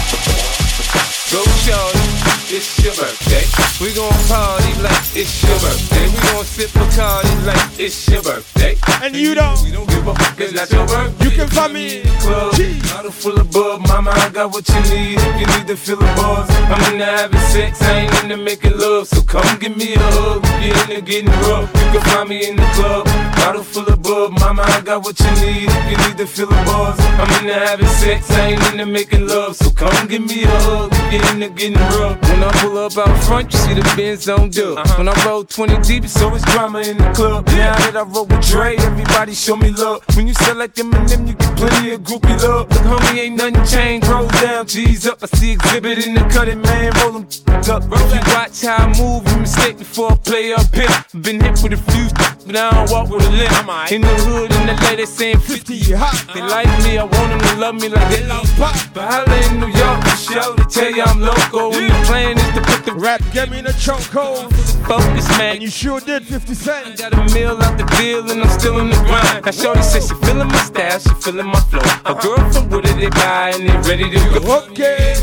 Go, 1.35 1.43
Charlie, 1.67 2.07
it's 2.47 2.71
your 2.79 2.95
birthday. 2.95 3.43
We 3.83 3.91
gon' 3.91 4.07
party 4.31 4.71
like 4.79 5.03
it's 5.23 5.43
your 5.43 5.57
birthday. 5.59 6.05
We 6.11 6.19
gon' 6.19 6.43
sip 6.43 6.69
Bacardi 6.71 7.45
like 7.47 7.79
it's 7.79 8.07
your 8.09 8.21
birthday. 8.21 8.75
And 9.01 9.15
you 9.15 9.33
don't. 9.33 9.63
We 9.63 9.71
don't 9.71 9.87
give 9.87 10.05
a 10.05 10.13
fuck, 10.15 10.39
it's 10.39 10.53
not 10.53 10.69
your 10.71 10.85
birthday. 10.85 11.25
You 11.25 11.31
can 11.31 11.47
find 11.47 11.73
me 11.73 11.97
in 11.97 12.03
the 12.03 12.15
club. 12.19 12.51
Bottle 12.91 13.11
full 13.11 13.39
of 13.39 13.51
bub, 13.51 13.87
mama, 13.87 14.11
I 14.11 14.29
got 14.29 14.51
what 14.51 14.67
you 14.67 14.81
need. 14.91 15.17
If 15.17 15.39
you 15.39 15.47
need 15.47 15.67
to 15.67 15.77
feel 15.77 15.97
the 15.97 16.05
buzz, 16.19 16.49
I'm 16.51 16.93
into 16.93 17.05
having 17.05 17.39
sex, 17.55 17.81
I 17.81 17.99
ain't 18.03 18.23
into 18.23 18.37
making 18.37 18.77
love. 18.77 19.07
So 19.07 19.21
come 19.21 19.47
give 19.59 19.75
me 19.77 19.95
a 19.95 19.99
hug. 19.99 20.41
If 20.43 20.67
you're 20.67 20.97
into 20.97 21.01
getting 21.01 21.31
rough, 21.47 21.71
you 21.71 21.87
can 21.93 22.01
find 22.11 22.29
me 22.29 22.49
in 22.49 22.55
the 22.57 22.67
club. 22.75 23.05
Bottle 23.37 23.63
full 23.63 23.87
of 23.87 24.01
bub, 24.01 24.31
mama, 24.39 24.63
I 24.63 24.81
got 24.81 25.03
what 25.03 25.17
you 25.19 25.31
need. 25.39 25.69
If 25.71 25.91
you 25.91 25.97
need 26.03 26.17
to 26.17 26.27
feel 26.27 26.47
the 26.47 26.59
buzz, 26.67 26.99
I'm 26.99 27.31
into 27.39 27.53
having 27.53 27.87
sex, 27.87 28.29
I 28.31 28.51
ain't 28.51 28.63
into 28.71 28.85
making 28.85 29.27
love. 29.27 29.55
So 29.55 29.71
come 29.71 30.07
give 30.07 30.25
me 30.25 30.43
a 30.43 30.47
hug. 30.67 30.91
If 30.91 31.13
you're 31.13 31.31
into 31.31 31.49
getting 31.49 31.79
rough. 31.95 32.19
When 32.27 32.43
I 32.43 32.51
pull 32.61 32.77
up 32.77 32.97
out 32.97 33.23
front, 33.23 33.53
you 33.53 33.59
see 33.59 33.73
the 33.73 33.83
Benz 33.95 34.27
on 34.27 34.49
dub. 34.49 34.77
Uh-huh. 34.77 34.95
When 34.97 35.07
I 35.07 35.12
roll 35.25 35.43
20 35.43 35.81
deep, 35.81 36.05
so 36.05 36.07
it's 36.07 36.21
always 36.21 36.43
drama 36.43 36.79
in 36.79 36.97
the 36.97 37.11
club. 37.13 37.47
Now 37.47 37.75
that 37.77 37.97
I 37.97 38.03
roll 38.03 38.25
with 38.25 38.45
Dre, 38.47 38.75
everybody 38.77 39.33
show 39.33 39.55
me 39.55 39.71
love. 39.71 40.03
When 40.15 40.27
you 40.27 40.33
sell 40.33 40.55
like 40.55 40.75
Eminem, 40.75 41.27
you 41.27 41.33
get 41.33 41.57
plenty 41.57 41.91
of 41.93 42.01
groupie 42.01 42.41
love. 42.43 42.69
Look, 42.69 42.81
homie, 42.81 43.19
ain't 43.19 43.37
nothing 43.37 43.65
changed. 43.65 44.07
Roll 44.07 44.27
down, 44.27 44.67
G's 44.67 45.07
up. 45.07 45.19
I 45.23 45.27
see 45.37 45.53
exhibit 45.53 46.05
in 46.05 46.13
the 46.13 46.21
cutting, 46.31 46.61
man. 46.61 46.91
Roll 47.01 47.13
them 47.13 47.23
up. 47.23 47.83
If 47.91 48.13
you 48.13 48.33
watch 48.33 48.61
how 48.61 48.77
I 48.77 48.97
move, 48.97 49.27
you 49.31 49.37
mistake 49.39 49.77
before 49.77 50.11
I 50.11 50.15
play 50.15 50.53
up 50.53 50.73
here. 50.73 50.89
Been 51.21 51.41
hit 51.41 51.59
with 51.63 51.73
a 51.73 51.81
few, 51.91 52.07
but 52.45 52.55
I 52.55 52.71
don't 52.71 52.91
walk 52.91 53.09
with 53.09 53.25
a 53.25 53.31
limp. 53.31 53.91
In 53.91 54.01
the 54.01 54.15
hood, 54.27 54.51
in 54.51 54.67
the 54.67 54.75
lady 54.87 55.05
saying 55.05 55.39
50 55.39 55.63
50 55.79 55.93
hot. 55.93 56.33
they 56.33 56.41
like 56.41 56.67
me, 56.83 56.97
I 56.97 57.03
want 57.03 57.13
them 57.13 57.39
to 57.39 57.55
love 57.55 57.75
me 57.75 57.89
like 57.89 58.09
they 58.09 58.25
love 58.27 58.45
pop. 58.57 58.75
But 58.93 59.09
holla 59.09 59.37
in 59.47 59.59
New 59.59 59.67
York, 59.67 60.03
for 60.03 60.17
show, 60.17 60.53
they 60.55 60.63
tell 60.65 60.91
you 60.91 61.03
I'm 61.03 61.19
local. 61.21 61.71
When 61.71 61.87
the 61.87 62.01
plan 62.05 62.37
is 62.37 62.53
to 62.55 62.61
put 62.61 62.85
the 62.85 62.93
Rap, 62.93 63.21
get 63.31 63.49
me 63.49 63.59
in 63.59 63.65
the 63.65 63.71
chokehold. 63.71 64.72
Focus, 64.83 65.27
man. 65.37 65.55
And 65.55 65.63
you 65.63 65.69
sure 65.69 65.99
did 65.99 66.23
50 66.23 66.53
Cent. 66.53 66.97
Got 66.97 67.13
a 67.13 67.33
meal 67.33 67.57
out 67.61 67.77
the 67.77 67.85
deal 67.97 68.29
and 68.29 68.41
I'm 68.41 68.49
still 68.59 68.79
in 68.79 68.89
the 68.89 68.95
grind. 69.07 69.45
Now 69.45 69.51
Shorty 69.51 69.81
says 69.81 70.07
she 70.07 70.15
feeling 70.25 70.47
my 70.47 70.63
style, 70.63 70.99
she 70.99 71.13
feeling 71.21 71.47
my 71.47 71.59
flow. 71.71 71.81
A 72.05 72.13
girl 72.15 72.41
from 72.51 72.69
Wooded, 72.69 72.97
they 72.97 73.09
buy 73.09 73.53
and 73.55 73.67
they 73.67 73.77
ready 73.89 74.09
to 74.09 74.19
go. 74.39 74.63
Okay. 74.69 75.15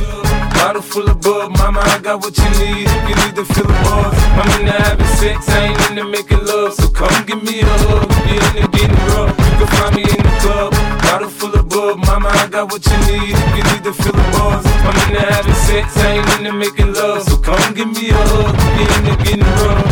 Bottle 0.55 0.83
full 0.83 1.09
of 1.09 1.21
bub, 1.21 1.57
mama, 1.57 1.81
I 1.81 1.99
got 2.01 2.21
what 2.21 2.37
you 2.37 2.51
need. 2.61 2.89
You 3.09 3.15
need 3.23 3.35
to 3.37 3.45
feel 3.45 3.65
the 3.65 3.77
buzz, 3.85 4.13
I'm 4.37 4.61
into 4.61 4.73
having 4.73 5.07
sex, 5.17 5.49
I 5.49 5.73
ain't 5.73 5.91
into 5.91 6.05
making 6.05 6.45
love. 6.45 6.75
So 6.75 6.89
come 6.91 7.25
give 7.27 7.43
me 7.43 7.61
a 7.61 7.67
hug. 7.67 8.11
You're 8.29 8.45
into 8.61 8.69
getting 8.77 9.03
rough, 9.15 9.31
you 9.39 9.55
can 9.59 9.69
find 9.77 9.97
me 9.97 10.03
in 10.03 10.21
the 10.23 10.37
club. 10.43 10.90
Bottle 11.11 11.29
full 11.29 11.53
of 11.59 11.69
bub, 11.69 11.99
mama, 12.07 12.29
I 12.29 12.47
got 12.47 12.71
what 12.71 12.87
you 12.87 12.97
need. 13.11 13.35
You 13.59 13.65
need 13.67 13.83
to 13.83 13.93
feel 13.93 14.13
the 14.13 14.23
buzz, 14.31 14.63
I'm 14.87 14.95
into 15.11 15.19
having 15.19 15.59
sex, 15.67 15.97
I 15.97 16.23
ain't 16.23 16.39
into 16.39 16.53
making 16.53 16.95
love. 16.95 17.25
So 17.25 17.37
come 17.37 17.75
give 17.75 17.91
me 17.91 18.11
a 18.11 18.15
hug. 18.15 18.55
You're 18.79 18.95
into 18.95 19.15
getting 19.19 19.43
rough. 19.59 19.91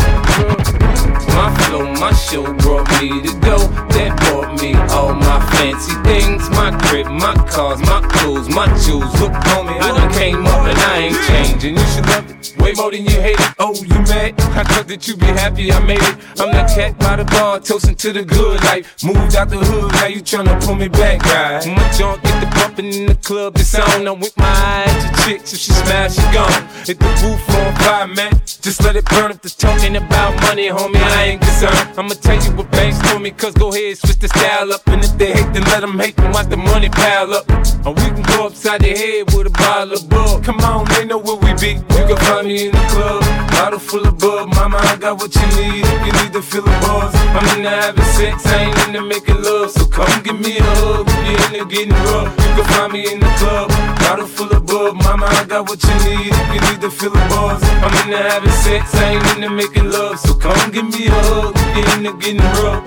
My 1.34 1.50
flow, 1.66 1.90
my 1.98 2.12
show 2.14 2.46
brought 2.62 2.86
me 3.02 3.18
to 3.26 3.34
go. 3.40 3.58
That 3.98 4.14
brought 4.30 4.62
me 4.62 4.76
all 4.94 5.12
my 5.12 5.42
fancy 5.58 5.98
things. 6.06 6.48
My 6.50 6.70
crib, 6.86 7.08
my 7.08 7.34
cars, 7.50 7.80
my 7.80 8.00
clothes, 8.14 8.48
my 8.48 8.66
jewels. 8.86 9.10
Look, 9.18 9.34
homie, 9.50 9.74
I 9.74 9.90
done 9.98 10.12
came 10.12 10.46
up 10.46 10.70
and 10.70 10.78
I 10.78 10.98
ain't 11.10 11.20
changing. 11.26 11.78
You 11.78 11.86
should 11.98 12.06
love 12.06 12.30
it 12.30 12.57
way 12.68 12.74
more 12.74 12.90
than 12.90 13.04
you 13.04 13.20
hate 13.20 13.38
it. 13.38 13.54
Oh, 13.58 13.74
you 13.74 13.98
mad? 14.10 14.34
I 14.40 14.64
thought 14.64 14.88
that 14.88 15.08
you 15.08 15.16
be 15.16 15.26
happy 15.26 15.72
I 15.72 15.80
made 15.80 16.02
it. 16.02 16.16
I'm 16.40 16.52
the 16.52 16.64
cat 16.74 16.98
by 16.98 17.16
the 17.16 17.24
bar, 17.24 17.60
toasting 17.60 17.96
to 17.96 18.12
the 18.12 18.24
good 18.24 18.62
life. 18.64 19.02
Moved 19.04 19.36
out 19.36 19.48
the 19.48 19.58
hood, 19.58 19.92
now 19.92 20.06
you 20.06 20.20
tryna 20.20 20.60
pull 20.64 20.74
me 20.74 20.88
back, 20.88 21.22
right? 21.24 21.66
My 21.66 21.88
junk 21.96 22.22
get 22.22 22.40
the 22.40 22.46
bumping 22.56 22.92
in 22.92 23.06
the 23.06 23.14
club, 23.14 23.56
it's 23.56 23.74
on. 23.74 24.06
I'm 24.06 24.20
with 24.20 24.36
my 24.36 24.46
eyes 24.46 24.92
to 25.04 25.08
chicks, 25.24 25.52
if 25.52 25.60
she 25.60 25.72
smash, 25.72 26.16
she 26.16 26.22
gone. 26.32 26.62
Hit 26.84 26.98
the 26.98 27.10
roof 27.22 27.48
on 27.56 27.74
fire, 27.76 28.06
man. 28.06 28.32
Just 28.60 28.82
let 28.84 28.96
it 28.96 29.04
burn 29.06 29.30
if 29.30 29.40
the 29.40 29.50
talking 29.50 29.96
about 29.96 30.34
money, 30.42 30.68
homie. 30.68 30.96
I 30.96 31.24
ain't 31.24 31.40
concerned. 31.40 31.98
I'ma 31.98 32.14
tell 32.20 32.42
you 32.42 32.50
what 32.56 32.70
Banks 32.70 32.98
told 33.08 33.22
me, 33.22 33.30
cause 33.30 33.54
go 33.54 33.72
ahead, 33.72 33.96
switch 33.98 34.18
the 34.18 34.28
style 34.28 34.72
up. 34.72 34.86
And 34.88 35.02
if 35.04 35.16
they 35.16 35.32
hate, 35.32 35.52
then 35.54 35.64
let 35.64 35.80
them 35.80 35.98
hate, 35.98 36.16
then 36.16 36.32
watch 36.32 36.48
the 36.48 36.56
money 36.56 36.88
pile 36.88 37.32
up. 37.34 37.48
Or 37.86 37.94
we 37.94 38.02
can 38.12 38.22
go 38.22 38.46
upside 38.46 38.82
the 38.82 38.92
head 38.92 39.32
with 39.32 39.46
a 39.46 39.50
bottle 39.50 39.94
of 39.94 40.08
bug. 40.08 40.44
Come 40.44 40.60
on, 40.60 40.84
they 40.86 41.04
know 41.04 41.18
where 41.18 41.36
we 41.36 41.54
be. 41.54 41.80
You 41.96 42.04
can 42.06 42.16
find 42.16 42.48
me 42.48 42.57
in 42.58 42.72
the 42.72 42.84
club. 42.90 43.22
Bottle 43.52 43.78
full 43.78 44.06
of 44.06 44.18
bug, 44.18 44.48
mama, 44.54 44.78
I 44.78 44.96
got 44.96 45.18
what 45.18 45.34
you 45.34 45.46
need. 45.58 45.86
You 46.06 46.12
need 46.18 46.32
to 46.32 46.42
feel 46.42 46.62
the 46.62 46.74
buzz, 46.82 47.14
I'm 47.14 47.46
into 47.56 47.70
having 47.70 48.04
sex, 48.18 48.46
I 48.46 48.64
ain't 48.66 48.78
into 48.88 49.02
making 49.02 49.42
love. 49.42 49.70
So 49.70 49.86
come 49.86 50.22
give 50.22 50.40
me 50.40 50.58
a 50.58 50.62
hug. 50.62 51.06
If 51.08 51.18
you're 51.28 51.60
into 51.60 51.64
getting 51.70 51.94
rough, 52.10 52.30
you 52.34 52.50
can 52.56 52.64
find 52.74 52.92
me 52.92 53.12
in 53.12 53.20
the 53.20 53.30
club. 53.38 53.70
Bottle 54.02 54.26
full 54.26 54.50
of 54.50 54.66
bug, 54.66 54.96
mama, 54.96 55.26
I 55.26 55.44
got 55.44 55.68
what 55.68 55.82
you 55.82 55.94
need. 56.06 56.32
You 56.54 56.60
need 56.66 56.80
to 56.82 56.90
feel 56.90 57.10
the 57.10 57.22
buzz, 57.30 57.62
I'm 57.62 57.94
into 58.02 58.18
having 58.18 58.56
sex, 58.66 58.94
I 58.94 59.14
ain't 59.14 59.26
into 59.36 59.50
making 59.50 59.90
love. 59.90 60.18
So 60.18 60.34
come 60.34 60.70
give 60.70 60.88
me 60.88 61.06
a 61.06 61.10
hug. 61.10 61.54
If 61.54 61.76
you're 61.76 61.96
into 61.96 62.12
getting 62.18 62.42
rough. 62.58 62.84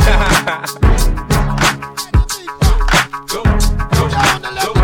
Go, 3.31 3.43
go, 3.43 4.09
go, 4.73 4.80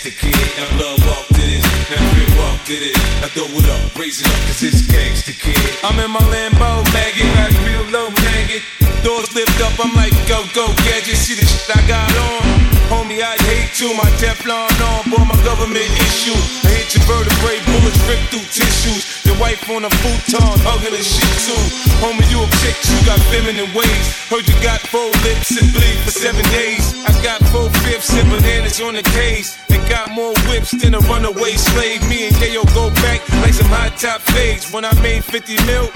gangsta 0.00 0.18
kid. 0.18 0.34
Now 0.56 0.78
love 0.78 1.06
walked 1.06 1.30
it 1.32 1.56
in, 1.56 1.62
now 1.90 2.16
Rick 2.16 2.38
walked 2.38 2.70
it 2.70 2.82
in. 2.82 3.20
Now 3.20 3.28
throw 3.28 3.44
it 3.44 3.68
up, 3.68 3.98
raise 3.98 4.20
it 4.20 4.26
up, 4.26 4.40
cause 4.46 4.62
it's 4.62 4.82
gangsta 4.82 5.38
kid. 5.38 5.56
I'm 5.84 5.98
in 6.00 6.10
my 6.10 6.20
Lambo, 6.20 6.84
maggot, 6.92 7.28
got 7.34 7.52
real 7.66 7.84
low 7.90 8.10
maggot. 8.10 8.62
Doors 9.04 9.34
lift 9.34 9.60
up, 9.60 9.72
I'm 9.84 9.94
like, 9.94 10.12
go, 10.28 10.44
go, 10.54 10.72
gadget. 10.84 11.16
See 11.16 11.34
the 11.34 11.44
shit 11.44 11.76
I 11.76 11.86
got 11.86 12.16
on. 12.16 12.79
Homie, 12.90 13.22
I 13.22 13.38
hate 13.46 13.70
to 13.78 13.86
my 13.94 14.10
Teflon 14.18 14.66
on, 14.82 15.06
boy, 15.06 15.22
my 15.22 15.38
government 15.46 15.86
issue. 16.10 16.34
I 16.66 16.74
hit 16.74 16.90
your 16.90 17.06
vertebrae, 17.06 17.62
bullets 17.70 18.02
rip 18.10 18.18
through 18.34 18.42
tissues. 18.50 19.22
Your 19.22 19.38
wife 19.38 19.62
on 19.70 19.86
a 19.86 19.90
futon, 20.02 20.42
hugging 20.66 20.90
the 20.90 20.98
shit 20.98 21.30
too. 21.46 21.62
Homie, 22.02 22.26
you 22.34 22.42
a 22.42 22.50
chick, 22.58 22.74
you 22.90 22.98
got 23.06 23.22
feminine 23.30 23.70
ways. 23.78 24.06
Heard 24.26 24.42
you 24.42 24.58
got 24.58 24.82
four 24.90 25.06
lips 25.22 25.54
and 25.54 25.70
bleed 25.70 26.02
for 26.02 26.10
seven 26.10 26.42
days. 26.50 26.82
I 27.06 27.14
got 27.22 27.38
four 27.54 27.70
fifths 27.86 28.10
and 28.10 28.26
bananas 28.26 28.82
on 28.82 28.98
the 28.98 29.06
case. 29.14 29.54
And 29.70 29.78
got 29.86 30.10
more 30.10 30.34
whips 30.50 30.74
than 30.74 30.98
a 30.98 31.02
runaway 31.06 31.54
slave. 31.54 32.02
Me 32.10 32.26
and 32.26 32.34
Yayo 32.42 32.66
go 32.74 32.90
back 33.06 33.22
like 33.38 33.54
some 33.54 33.70
hot 33.70 33.94
top 34.02 34.18
fades. 34.34 34.66
When 34.74 34.84
I 34.84 34.90
made 34.98 35.22
50 35.22 35.62
mil, 35.62 35.86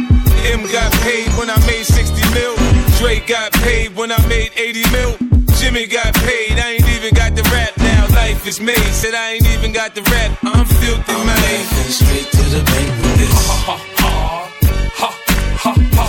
Em 0.47 0.63
got 0.71 0.95
paid 1.03 1.27
when 1.35 1.51
I 1.51 1.59
made 1.67 1.91
60 1.91 2.23
mil. 2.39 2.55
Dre 3.03 3.19
got 3.27 3.51
paid 3.67 3.97
when 3.99 4.13
I 4.15 4.21
made 4.31 4.55
80 4.55 4.91
mil. 4.95 5.34
Jimmy 5.59 5.87
got 5.87 6.15
paid, 6.15 6.59
I 6.59 6.73
ain't 6.73 6.89
even 6.89 7.15
got 7.15 7.35
the 7.35 7.43
rap 7.45 7.77
now. 7.79 8.07
Life 8.15 8.47
is 8.47 8.61
made, 8.61 8.77
said 8.77 9.15
I 9.15 9.33
ain't 9.33 9.47
even 9.49 9.73
got 9.73 9.95
the 9.95 10.03
rap. 10.03 10.39
I'm 10.43 10.67
filthy, 10.67 11.13
I'm 11.13 11.27
man. 11.27 11.67
Straight 11.89 12.31
to 12.31 12.43
the 12.55 12.63
bank 12.65 12.91
with 13.03 13.17
this. 13.19 13.35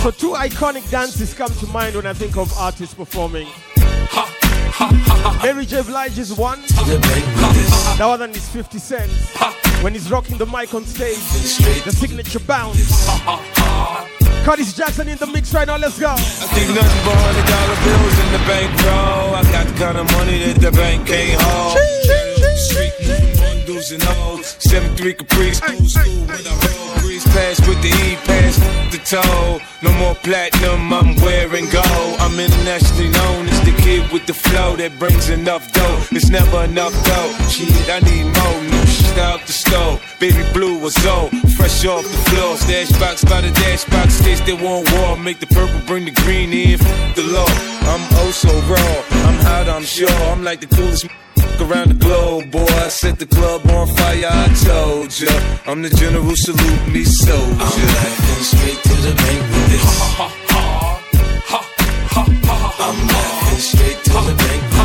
So 0.02 0.10
two 0.12 0.32
iconic 0.34 0.88
dances 0.90 1.34
come 1.34 1.50
to 1.50 1.66
mind 1.66 1.96
when 1.96 2.06
I 2.06 2.12
think 2.12 2.36
of 2.36 2.56
artists 2.58 2.94
performing. 2.94 3.48
Mary 5.42 5.66
J. 5.66 5.82
Blige 5.82 6.18
is 6.18 6.32
one. 6.32 6.60
The 6.62 7.98
other 8.02 8.26
one 8.26 8.30
is 8.30 8.48
50 8.48 8.78
Cent. 8.78 9.10
When 9.82 9.94
he's 9.94 10.10
rocking 10.10 10.38
the 10.38 10.46
mic 10.46 10.74
on 10.74 10.84
stage, 10.84 11.18
the 11.84 11.90
signature 11.90 12.40
bounce. 12.40 13.08
Curtis 14.46 14.74
Jackson 14.74 15.08
in 15.08 15.18
the 15.18 15.26
mix 15.26 15.52
right 15.52 15.66
now, 15.66 15.76
let's 15.76 15.98
go. 15.98 16.06
I 16.06 16.46
think 16.54 16.70
nothing 16.70 17.02
but 17.02 17.18
hundred 17.18 17.50
dollar 17.50 17.78
bills 17.82 18.14
in 18.14 18.30
the 18.30 18.42
bank, 18.46 18.70
bro. 18.78 19.34
I 19.34 19.42
got 19.50 19.66
the 19.66 19.74
kind 19.74 19.98
of 19.98 20.06
money 20.12 20.38
that 20.46 20.62
the 20.62 20.70
bank 20.70 21.08
can't 21.08 21.42
hold. 21.42 21.74
Street 22.54 22.94
bundles 23.42 23.90
and 23.90 24.00
hoes. 24.04 24.54
7-3 24.62 25.18
Caprice, 25.18 25.58
school, 25.58 25.90
school 25.90 26.22
when 26.30 26.46
I 26.46 26.54
roll. 26.62 26.94
Breeze 27.02 27.26
pass 27.34 27.58
with 27.66 27.82
the 27.82 27.90
E 27.90 28.14
pass, 28.22 28.54
the 28.94 29.02
toe. 29.02 29.58
No 29.82 29.90
more 29.98 30.14
platinum, 30.14 30.94
I'm 30.94 31.16
wearing 31.26 31.66
gold. 31.74 32.14
I'm 32.22 32.38
internationally 32.38 33.10
known 33.10 33.48
as 33.50 33.60
the 33.66 33.74
kid 33.82 34.06
with 34.12 34.26
the 34.30 34.34
flow 34.34 34.76
that 34.76 34.96
brings 34.96 35.28
enough 35.28 35.66
dough. 35.72 35.98
It's 36.12 36.30
never 36.30 36.70
enough 36.70 36.94
dough. 37.02 37.34
Shit, 37.50 37.90
I 37.90 37.98
need 37.98 38.30
more 38.30 38.85
new 39.16 39.22
out 39.22 39.46
the 39.46 39.52
stove. 39.52 40.02
Baby 40.20 40.42
blue 40.52 40.78
was 40.78 40.94
old, 41.06 41.30
fresh 41.56 41.84
off 41.84 42.02
the 42.02 42.18
floor. 42.30 42.56
Stash 42.56 42.92
box 42.98 43.24
by 43.24 43.40
the 43.40 43.50
dash 43.52 43.84
box, 43.84 44.14
states 44.14 44.40
that 44.40 44.60
want 44.60 44.90
war. 44.92 45.16
Make 45.16 45.40
the 45.40 45.46
purple, 45.46 45.80
bring 45.86 46.04
the 46.04 46.12
green 46.22 46.52
in, 46.52 46.78
the 47.14 47.24
law. 47.32 47.50
I'm 47.92 48.02
oh 48.22 48.30
so 48.30 48.50
raw, 48.70 49.26
I'm 49.28 49.38
hot, 49.44 49.68
I'm 49.68 49.84
sure. 49.84 50.10
I'm 50.32 50.42
like 50.44 50.60
the 50.60 50.66
coolest 50.66 51.06
around 51.60 51.88
the 51.88 51.98
globe, 51.98 52.50
boy. 52.50 52.66
I 52.84 52.88
set 52.88 53.18
the 53.18 53.26
club 53.26 53.66
on 53.70 53.86
fire, 53.88 54.28
I 54.28 54.48
told 54.64 55.18
ya. 55.18 55.32
I'm 55.66 55.82
the 55.82 55.90
general, 55.90 56.36
salute 56.36 56.86
me, 56.92 57.04
soldier. 57.04 57.42
I'm 57.42 57.82
laughing 57.96 58.44
straight 58.52 58.80
to 58.88 58.94
the 59.06 59.14
bank 59.14 59.42
with 59.52 59.68
this. 59.72 59.86
Ha 60.16 60.28
ha 60.48 61.00
ha 61.50 61.62
ha 62.12 62.24
ha 62.24 62.24
ha. 62.48 62.88
I'm 62.88 62.98
laughing 63.06 63.58
straight 63.58 64.00
to 64.04 64.12
the 64.28 64.34
bank 64.36 64.75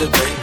the 0.00 0.08
bank 0.08 0.39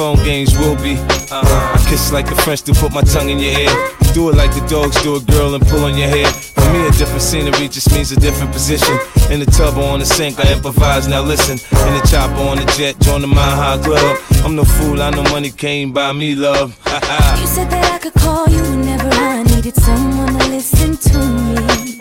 phone 0.00 0.24
games, 0.24 0.56
we'll 0.56 0.76
be. 0.76 0.96
I 1.30 1.76
kiss 1.86 2.10
like 2.10 2.26
the 2.26 2.34
French 2.34 2.62
to 2.62 2.72
put 2.72 2.90
my 2.90 3.02
tongue 3.02 3.28
in 3.28 3.38
your 3.38 3.52
ear. 3.52 3.74
Do 4.14 4.30
it 4.30 4.34
like 4.34 4.50
the 4.54 4.64
dogs 4.66 4.96
do 5.02 5.16
a 5.16 5.20
girl 5.20 5.54
and 5.54 5.62
pull 5.68 5.84
on 5.84 5.94
your 5.94 6.08
hair. 6.08 6.26
For 6.56 6.72
me, 6.72 6.86
a 6.88 6.90
different 6.92 7.20
scenery 7.20 7.68
just 7.68 7.92
means 7.92 8.10
a 8.10 8.18
different 8.18 8.50
position. 8.50 8.96
In 9.28 9.40
the 9.40 9.50
tub 9.58 9.76
or 9.76 9.84
on 9.84 9.98
the 9.98 10.06
sink, 10.06 10.40
I 10.40 10.54
improvise. 10.54 11.06
Now 11.06 11.20
listen, 11.20 11.56
in 11.86 11.92
the 11.98 12.02
chopper 12.10 12.40
on 12.48 12.56
the 12.56 12.64
jet, 12.78 12.98
join 13.00 13.20
the 13.20 13.26
Mile 13.26 13.56
High 13.62 13.76
Club. 13.84 14.16
I'm 14.42 14.56
no 14.56 14.64
fool, 14.64 15.02
I 15.02 15.10
know 15.10 15.22
money 15.24 15.50
came 15.50 15.92
by 15.92 16.12
me, 16.12 16.34
love. 16.34 16.70
you 17.42 17.46
said 17.46 17.68
that 17.68 17.84
I 17.92 17.98
could 17.98 18.14
call 18.14 18.48
you 18.48 18.62
whenever 18.72 19.10
I 19.12 19.42
needed 19.42 19.76
someone 19.76 20.32
to 20.32 20.48
listen 20.48 20.96
to 20.96 21.18
me. 21.44 21.98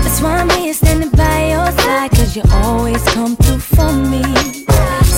That's 0.00 0.22
why 0.22 0.38
I'm 0.40 0.48
here 0.48 0.72
standing 0.72 1.10
by 1.10 1.50
your 1.52 1.70
side, 1.84 2.12
cause 2.12 2.34
you 2.34 2.44
always 2.64 3.04
come 3.12 3.36
through 3.36 3.60
for 3.76 3.92
me. 3.92 4.22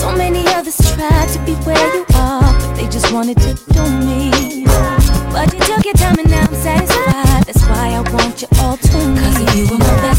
So 0.00 0.10
many 0.16 0.42
others 0.48 0.76
tried 0.96 1.28
to 1.28 1.38
be 1.46 1.54
where 1.62 1.94
you 1.94 2.03
wanted 3.14 3.38
to 3.38 3.54
do 3.72 3.82
me. 4.04 4.64
But 5.30 5.54
you 5.54 5.60
took 5.60 5.84
your 5.84 5.94
time 5.94 6.18
and 6.18 6.28
now 6.28 6.46
I'm 6.48 6.54
satisfied. 6.56 7.44
That's 7.46 7.62
why 7.68 7.94
I 7.94 8.00
want 8.12 8.42
you 8.42 8.48
all 8.58 8.76
to 8.76 8.98
me. 9.08 9.20
Cause 9.20 9.54
you 9.54 9.70
were 9.70 9.78
my 9.78 9.94
best 10.02 10.13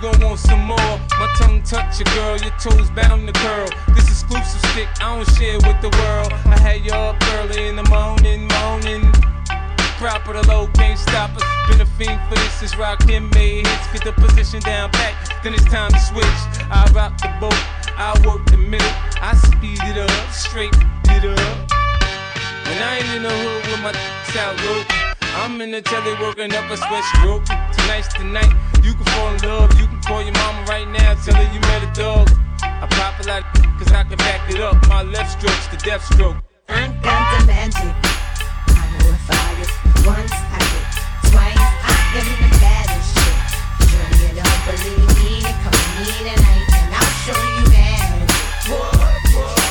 gon' 0.00 0.20
want 0.20 0.38
some 0.38 0.64
more. 0.64 0.94
My 1.18 1.28
tongue 1.38 1.62
touch 1.62 2.00
your 2.00 2.14
girl, 2.14 2.36
your 2.38 2.56
toes 2.58 2.90
bound 2.90 3.26
to 3.26 3.32
curl. 3.32 3.68
This 3.94 4.08
exclusive 4.08 4.60
stick, 4.70 4.88
I 5.00 5.16
don't 5.16 5.28
share 5.36 5.58
with 5.66 5.80
the 5.80 5.90
world. 6.00 6.32
I 6.46 6.58
had 6.58 6.84
you 6.84 6.92
up 6.92 7.16
early 7.34 7.68
in 7.68 7.76
the 7.76 7.84
morning, 7.84 8.48
morning 8.48 9.12
proper, 10.00 10.32
the 10.32 10.42
low 10.48 10.66
can't 10.68 10.98
stop 10.98 11.30
us. 11.36 11.44
Been 11.68 11.82
a 11.82 11.84
fiend 11.84 12.18
for 12.28 12.34
this 12.34 12.52
since 12.54 12.74
Rakim 12.74 13.32
made 13.34 13.66
hits. 13.66 13.86
Get 13.92 14.04
the 14.04 14.12
position 14.12 14.60
down 14.60 14.90
back, 14.92 15.14
then 15.44 15.52
it's 15.52 15.64
time 15.64 15.92
to 15.92 16.00
switch. 16.00 16.40
I 16.72 16.90
rock 16.94 17.18
the 17.20 17.28
boat, 17.38 17.60
I 18.00 18.16
work 18.26 18.46
the 18.46 18.56
middle, 18.56 18.94
I 19.20 19.36
speed 19.36 19.78
it 19.84 19.98
up, 19.98 20.32
straight 20.32 20.72
it 21.12 21.24
up. 21.28 21.56
When 22.64 22.78
I 22.80 22.96
ain't 22.96 23.12
in 23.16 23.22
the 23.24 23.28
hood 23.28 23.62
with 23.68 23.82
my 23.84 23.92
out 24.40 24.56
low, 24.64 24.82
I'm 25.36 25.60
in 25.60 25.70
the 25.70 25.82
telly 25.82 26.14
working 26.22 26.54
up 26.54 26.70
a 26.70 26.76
sweat 26.78 27.04
stroke. 27.12 27.44
Tonight's 27.76 28.08
the 28.14 28.24
night, 28.24 28.54
you 28.82 28.94
can 28.94 29.04
fall 29.04 29.34
in 29.34 29.42
love, 29.42 29.78
you 29.78 29.89
Call 30.10 30.22
your 30.22 30.32
mama 30.32 30.64
right 30.66 30.88
now, 30.88 31.14
tell 31.22 31.36
her 31.36 31.54
you 31.54 31.60
met 31.60 31.84
a 31.86 31.90
dog. 31.94 32.28
I 32.62 32.84
pop 32.98 33.20
a 33.20 33.28
lot, 33.28 33.44
cause 33.78 33.92
I 33.92 34.02
can 34.02 34.18
back 34.18 34.50
it 34.50 34.60
up. 34.60 34.74
My 34.88 35.04
left 35.04 35.38
stroke's 35.38 35.68
the 35.68 35.76
death 35.76 36.02
stroke. 36.12 36.34
I'm 36.68 37.00
got 37.00 37.38
the 37.38 37.46
magic. 37.46 37.94
I 38.74 38.90
will 39.06 39.14
fire. 39.30 39.70
Once 40.02 40.34
I 40.34 40.58
get 40.66 41.30
twice 41.30 41.62
I 41.62 41.94
am 42.18 42.26
the 42.42 42.50
baddest 42.58 43.06
shit. 43.22 43.38
Girl, 43.86 44.10
you 44.18 44.34
don't 44.34 44.60
believe 44.66 45.14
me, 45.22 45.46
come 45.62 45.78
with 45.78 45.94
me 46.02 46.10
tonight, 46.26 46.66
and 46.74 46.90
I'll 46.90 47.14
show 47.22 47.38
you 47.54 47.70
magic. 47.70 48.34
What 48.66 48.98
what 49.30 49.62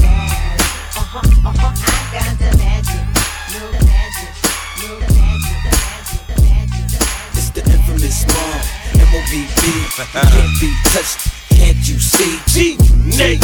Magic. 0.00 0.64
Uh-huh, 0.96 1.20
uh-huh. 1.44 1.76
I 1.76 2.00
got 2.08 2.32
the 2.40 2.56
magic. 2.56 3.04
Know 3.52 3.68
the 3.68 3.84
magic. 3.84 4.32
Know 4.80 4.96
the 4.96 5.12
magic. 5.12 5.44
The 5.44 5.52
magic. 5.52 5.60
The 5.60 5.76
magic. 5.76 6.20
The 6.24 6.40
magic. 6.40 6.88
The 6.88 6.96
magic. 6.96 7.36
It's 7.36 7.50
the 7.52 7.60
infamous 7.68 8.24
mom. 8.32 8.63
No 9.34 9.40
can't 10.12 10.60
be 10.60 10.70
touched, 10.94 11.26
can't 11.50 11.88
you 11.88 11.98
see? 11.98 12.38
G, 12.46 12.76
Nate, 13.18 13.42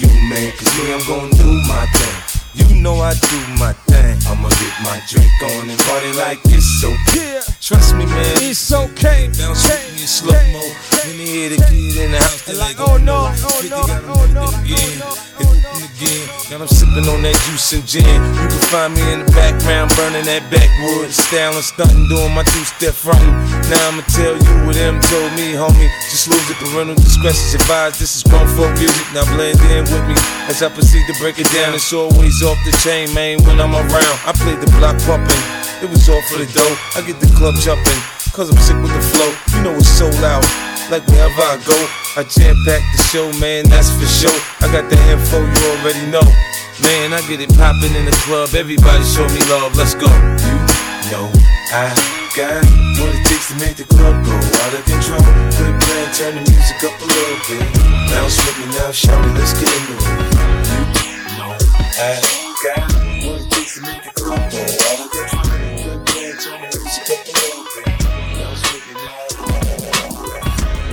you 0.00 0.08
man, 0.28 0.50
cause 0.58 0.74
me, 0.76 0.92
I'm 0.92 1.06
gonna 1.06 1.30
do 1.36 1.46
my 1.68 1.86
thing. 1.86 2.18
You 2.54 2.69
know 2.80 2.96
I 3.00 3.12
do 3.14 3.38
my 3.58 3.72
thing. 3.86 4.16
I'ma 4.26 4.48
get 4.48 4.74
my 4.82 5.00
drink 5.08 5.30
on 5.42 5.68
and 5.70 5.78
party 5.80 6.12
like 6.14 6.38
it's 6.46 6.80
so 6.80 6.88
Yeah, 7.14 7.40
Trust 7.60 7.94
me, 7.94 8.06
man. 8.06 8.36
it's 8.40 8.72
okay. 8.72 9.28
Bounce 9.38 9.66
Hey, 9.66 9.84
with 9.84 9.94
me 9.94 10.02
in 10.02 10.08
slow 10.08 10.32
mo. 10.52 10.62
When 11.04 11.18
they 11.18 11.26
hear 11.26 11.48
the 11.50 11.56
kid 11.68 11.96
in 11.96 12.12
the 12.12 12.18
house, 12.18 12.42
they 12.46 12.54
Like, 12.56 12.78
like, 12.78 12.88
oh 12.88 12.96
no, 12.96 13.28
oh 13.28 13.60
50 13.60 13.68
no, 13.68 13.80
oh 13.80 13.86
no, 13.92 14.08
oh 14.08 14.26
no, 14.32 14.44
again. 14.64 15.00
Oh, 15.02 15.16
now 16.50 16.58
I'm 16.62 16.66
sipping 16.66 17.06
on 17.06 17.22
that 17.22 17.38
juice 17.46 17.70
and 17.78 17.86
gin. 17.86 18.02
You 18.02 18.46
can 18.50 18.62
find 18.74 18.90
me 18.90 19.02
in 19.14 19.22
the 19.22 19.30
background, 19.30 19.94
burning 19.94 20.26
that 20.26 20.42
backwood. 20.50 21.06
Style 21.14 21.54
and 21.54 21.62
stunting, 21.62 22.10
doing 22.10 22.34
my 22.34 22.42
two-step 22.42 22.90
frontin'. 22.90 23.30
Now 23.70 23.78
I'ma 23.86 24.02
tell 24.10 24.34
you 24.34 24.52
what 24.66 24.74
them 24.74 24.98
told 25.06 25.30
me, 25.38 25.54
homie. 25.54 25.86
Just 26.10 26.26
lose 26.26 26.42
it, 26.50 26.58
parental 26.58 26.98
discretion's 26.98 27.54
advised. 27.54 28.02
This 28.02 28.18
is 28.18 28.22
grown 28.26 28.50
folk 28.58 28.74
music. 28.82 29.06
Now 29.14 29.22
blend 29.30 29.62
in 29.70 29.86
with 29.94 30.02
me 30.10 30.18
as 30.50 30.58
I 30.66 30.74
proceed 30.74 31.06
to 31.06 31.14
break 31.22 31.38
it 31.38 31.46
down. 31.54 31.70
It's 31.78 31.92
always 31.94 32.42
off 32.42 32.58
the 32.66 32.69
chain, 32.78 33.12
man. 33.14 33.42
When 33.44 33.60
I'm 33.60 33.74
around, 33.74 34.16
I 34.26 34.32
play 34.36 34.54
the 34.54 34.70
block 34.78 34.98
pumping. 35.02 35.42
It 35.82 35.88
was 35.88 36.08
all 36.08 36.22
for 36.28 36.38
the 36.38 36.48
dough. 36.52 36.76
I 36.94 37.02
get 37.02 37.20
the 37.20 37.30
club 37.34 37.54
jumping. 37.60 38.00
Cause 38.30 38.50
I'm 38.50 38.58
sick 38.62 38.78
with 38.78 38.94
the 38.94 39.02
flow. 39.02 39.30
You 39.56 39.64
know 39.64 39.74
it's 39.74 39.90
so 39.90 40.06
loud. 40.22 40.44
Like 40.90 41.06
wherever 41.06 41.42
I 41.42 41.58
go, 41.66 41.78
I 42.18 42.22
jam 42.26 42.54
pack 42.66 42.82
the 42.94 43.02
show, 43.10 43.30
man. 43.38 43.66
That's 43.68 43.90
for 43.90 44.06
sure. 44.06 44.40
I 44.62 44.70
got 44.70 44.90
the 44.90 44.98
info 45.10 45.38
you 45.42 45.62
already 45.78 46.06
know. 46.10 46.26
Man, 46.82 47.12
I 47.12 47.20
get 47.28 47.40
it 47.40 47.50
poppin' 47.54 47.94
in 47.94 48.06
the 48.06 48.16
club. 48.24 48.54
Everybody 48.54 49.04
show 49.04 49.26
me 49.28 49.42
love. 49.50 49.76
Let's 49.76 49.94
go. 49.94 50.06
You 50.06 50.56
know 51.12 51.30
I 51.72 51.90
got 52.36 52.64
what 52.98 53.14
it 53.14 53.24
takes 53.26 53.48
to 53.50 53.56
make 53.58 53.76
the 53.76 53.84
club 53.84 54.24
go 54.24 54.34
out 54.34 54.74
of 54.74 54.84
control. 54.86 55.22
Put 55.54 55.66
it 55.66 55.78
plan, 55.82 56.06
turn 56.14 56.34
the 56.34 56.50
music 56.50 56.82
up 56.84 56.94
a 57.00 57.06
little 57.06 57.38
bit. 57.46 57.66
Bounce 58.10 58.36
with 58.38 58.58
me 58.58 58.66
now, 58.74 58.90
shout 58.90 59.24
it, 59.24 59.34
let's 59.38 59.54
get 59.54 59.70
into 59.70 59.94
it. 59.94 60.10
You 61.06 61.38
know 61.38 61.56
I 61.98 62.39
got 62.62 62.92
what 63.24 63.40
it 63.40 63.50
takes 63.50 63.74
to 63.76 63.80
make 63.82 64.02
the 64.04 64.10
club 64.10 64.36
go 64.50 64.60
out 64.60 65.00
of 65.00 65.10
control. 65.10 65.44
Put 65.80 65.96
it 65.96 66.04
plan, 66.06 66.36
turn 66.36 66.60
the 66.60 66.68
music 66.76 67.08
up 67.08 67.24
a 67.24 67.32
little 67.40 67.64
bit. 67.72 67.88
Bounce 68.36 68.62
with 68.72 68.84
me 68.86 68.94
now. 69.00 69.24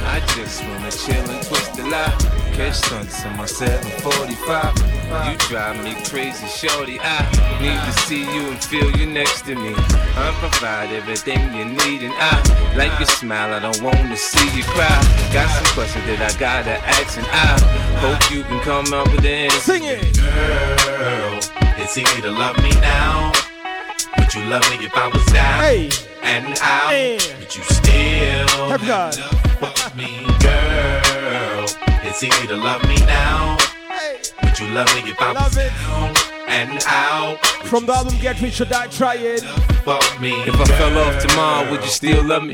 I 0.08 0.18
just 0.36 0.64
wanna 0.64 0.92
chill 0.92 1.30
and 1.30 1.44
twist 1.44 1.76
the 1.76 1.84
lot. 1.88 2.16
Catch 2.56 2.76
stunts 2.76 3.24
in 3.24 3.36
my 3.38 3.46
745. 3.46 4.98
You 5.30 5.38
drive 5.48 5.84
me 5.84 5.94
crazy, 6.10 6.48
shorty. 6.48 7.00
I 7.02 7.24
need 7.62 7.80
to 7.86 7.92
see 8.08 8.22
you 8.22 8.50
and 8.50 8.64
feel 8.64 8.90
you 8.98 9.06
next 9.06 9.44
to 9.46 9.56
me. 9.56 9.74
I 9.76 10.34
provide 10.40 10.92
everything 10.92 11.54
you 11.54 11.66
need, 11.66 12.02
and 12.04 12.14
I 12.18 12.76
like 12.76 12.98
your 12.98 13.08
smile. 13.08 13.54
I 13.54 13.60
don't 13.60 13.82
wanna 13.82 14.18
see 14.18 14.50
you 14.58 14.64
cry. 14.64 14.88
Got 15.34 15.50
some 15.50 15.74
questions 15.76 16.06
that 16.08 16.22
I 16.22 16.32
gotta 16.40 16.80
ask, 16.88 17.18
and 17.18 17.28
I 17.28 17.60
hope 18.00 18.32
you 18.32 18.44
can 18.44 18.60
come 18.62 18.92
up 18.94 19.12
with 19.12 19.22
the 19.22 19.30
answer. 19.30 19.60
Sing 19.60 19.84
it. 19.84 20.18
Girl, 20.18 21.40
it's 21.88 21.98
easy 21.98 22.22
to 22.22 22.32
love 22.32 22.58
me 22.62 22.70
now. 22.82 23.32
Would 24.20 24.34
you 24.34 24.44
love 24.46 24.62
me 24.70 24.86
if 24.86 24.94
I 24.96 25.08
was 25.08 25.26
down 25.28 25.60
Hey, 25.64 25.90
and 26.22 26.48
out? 26.62 26.90
Hey. 26.90 27.18
Would 27.40 27.56
you 27.56 27.64
still 27.64 28.70
Have 28.70 28.86
God. 28.86 29.18
love 29.18 29.74
for 29.80 29.96
me, 29.96 30.20
girl? 30.40 31.66
It's 32.04 32.22
easy 32.24 32.48
to 32.48 32.56
love 32.58 32.84
me 32.88 32.98
now. 33.06 33.58
hey. 33.90 34.20
Would 34.44 34.60
you 34.60 34.68
love 34.70 34.88
me 34.96 35.12
if 35.12 35.22
I 35.22 35.32
Love 35.32 35.56
was 35.56 35.58
it. 35.58 35.72
down 35.88 36.14
and 36.50 36.84
out? 36.88 37.40
Would 37.62 37.70
From 37.70 37.86
the 37.86 37.94
album 37.94 38.18
Get 38.20 38.42
Rich 38.42 38.62
or 38.62 38.66
Die 38.66 38.88
Trying. 38.88 39.40
for 39.84 40.00
me, 40.20 40.34
If 40.44 40.60
I 40.60 40.66
fell 40.66 40.98
off 41.00 41.26
tomorrow, 41.26 41.72
would 41.72 41.82
you 41.82 41.90
still 41.90 42.24
love 42.24 42.44
me? 42.44 42.54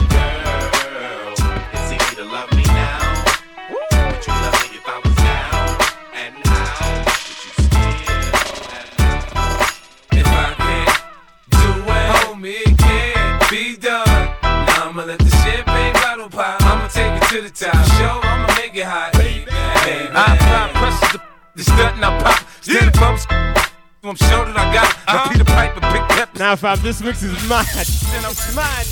I'm 24.11 24.19
sure 24.27 24.43
that 24.43 24.59
I 24.59 24.67
got 24.75 24.91
it. 24.91 24.99
Now 25.07 25.23
uh-huh. 25.23 25.31
Peter 25.31 25.47
Piper, 25.47 25.79
Big 25.95 26.03
Pepper. 26.11 26.35
Now, 26.35 26.59
fam, 26.59 26.75
this 26.83 26.99
mix 26.99 27.23
is 27.23 27.31
mad. 27.47 27.63
Then 28.11 28.27
mad. 28.51 28.83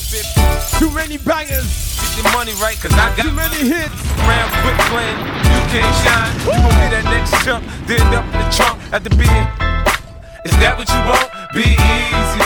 Too 0.80 0.88
many 0.96 1.20
bangers. 1.20 1.68
Get 2.00 2.24
your 2.24 2.32
money 2.32 2.56
right, 2.64 2.80
cause 2.80 2.96
I 2.96 3.12
got 3.20 3.28
Too 3.28 3.36
many 3.36 3.68
hits. 3.68 4.00
round 4.24 4.48
quit 4.64 4.80
playing. 4.88 5.20
You 5.44 5.60
can't 5.76 5.92
shine. 6.08 6.32
You 6.48 6.56
gon' 6.56 6.72
be 6.72 6.88
that 6.88 7.04
next 7.12 7.36
chump. 7.44 7.68
Then 7.84 8.00
up 8.16 8.24
in 8.32 8.40
the 8.40 8.48
trunk 8.56 8.80
at 8.96 9.04
the 9.04 9.12
being. 9.20 9.48
Is 10.48 10.56
that 10.64 10.80
what 10.80 10.88
you 10.88 11.02
want? 11.04 11.28
Be 11.52 11.68
easy. 11.68 12.44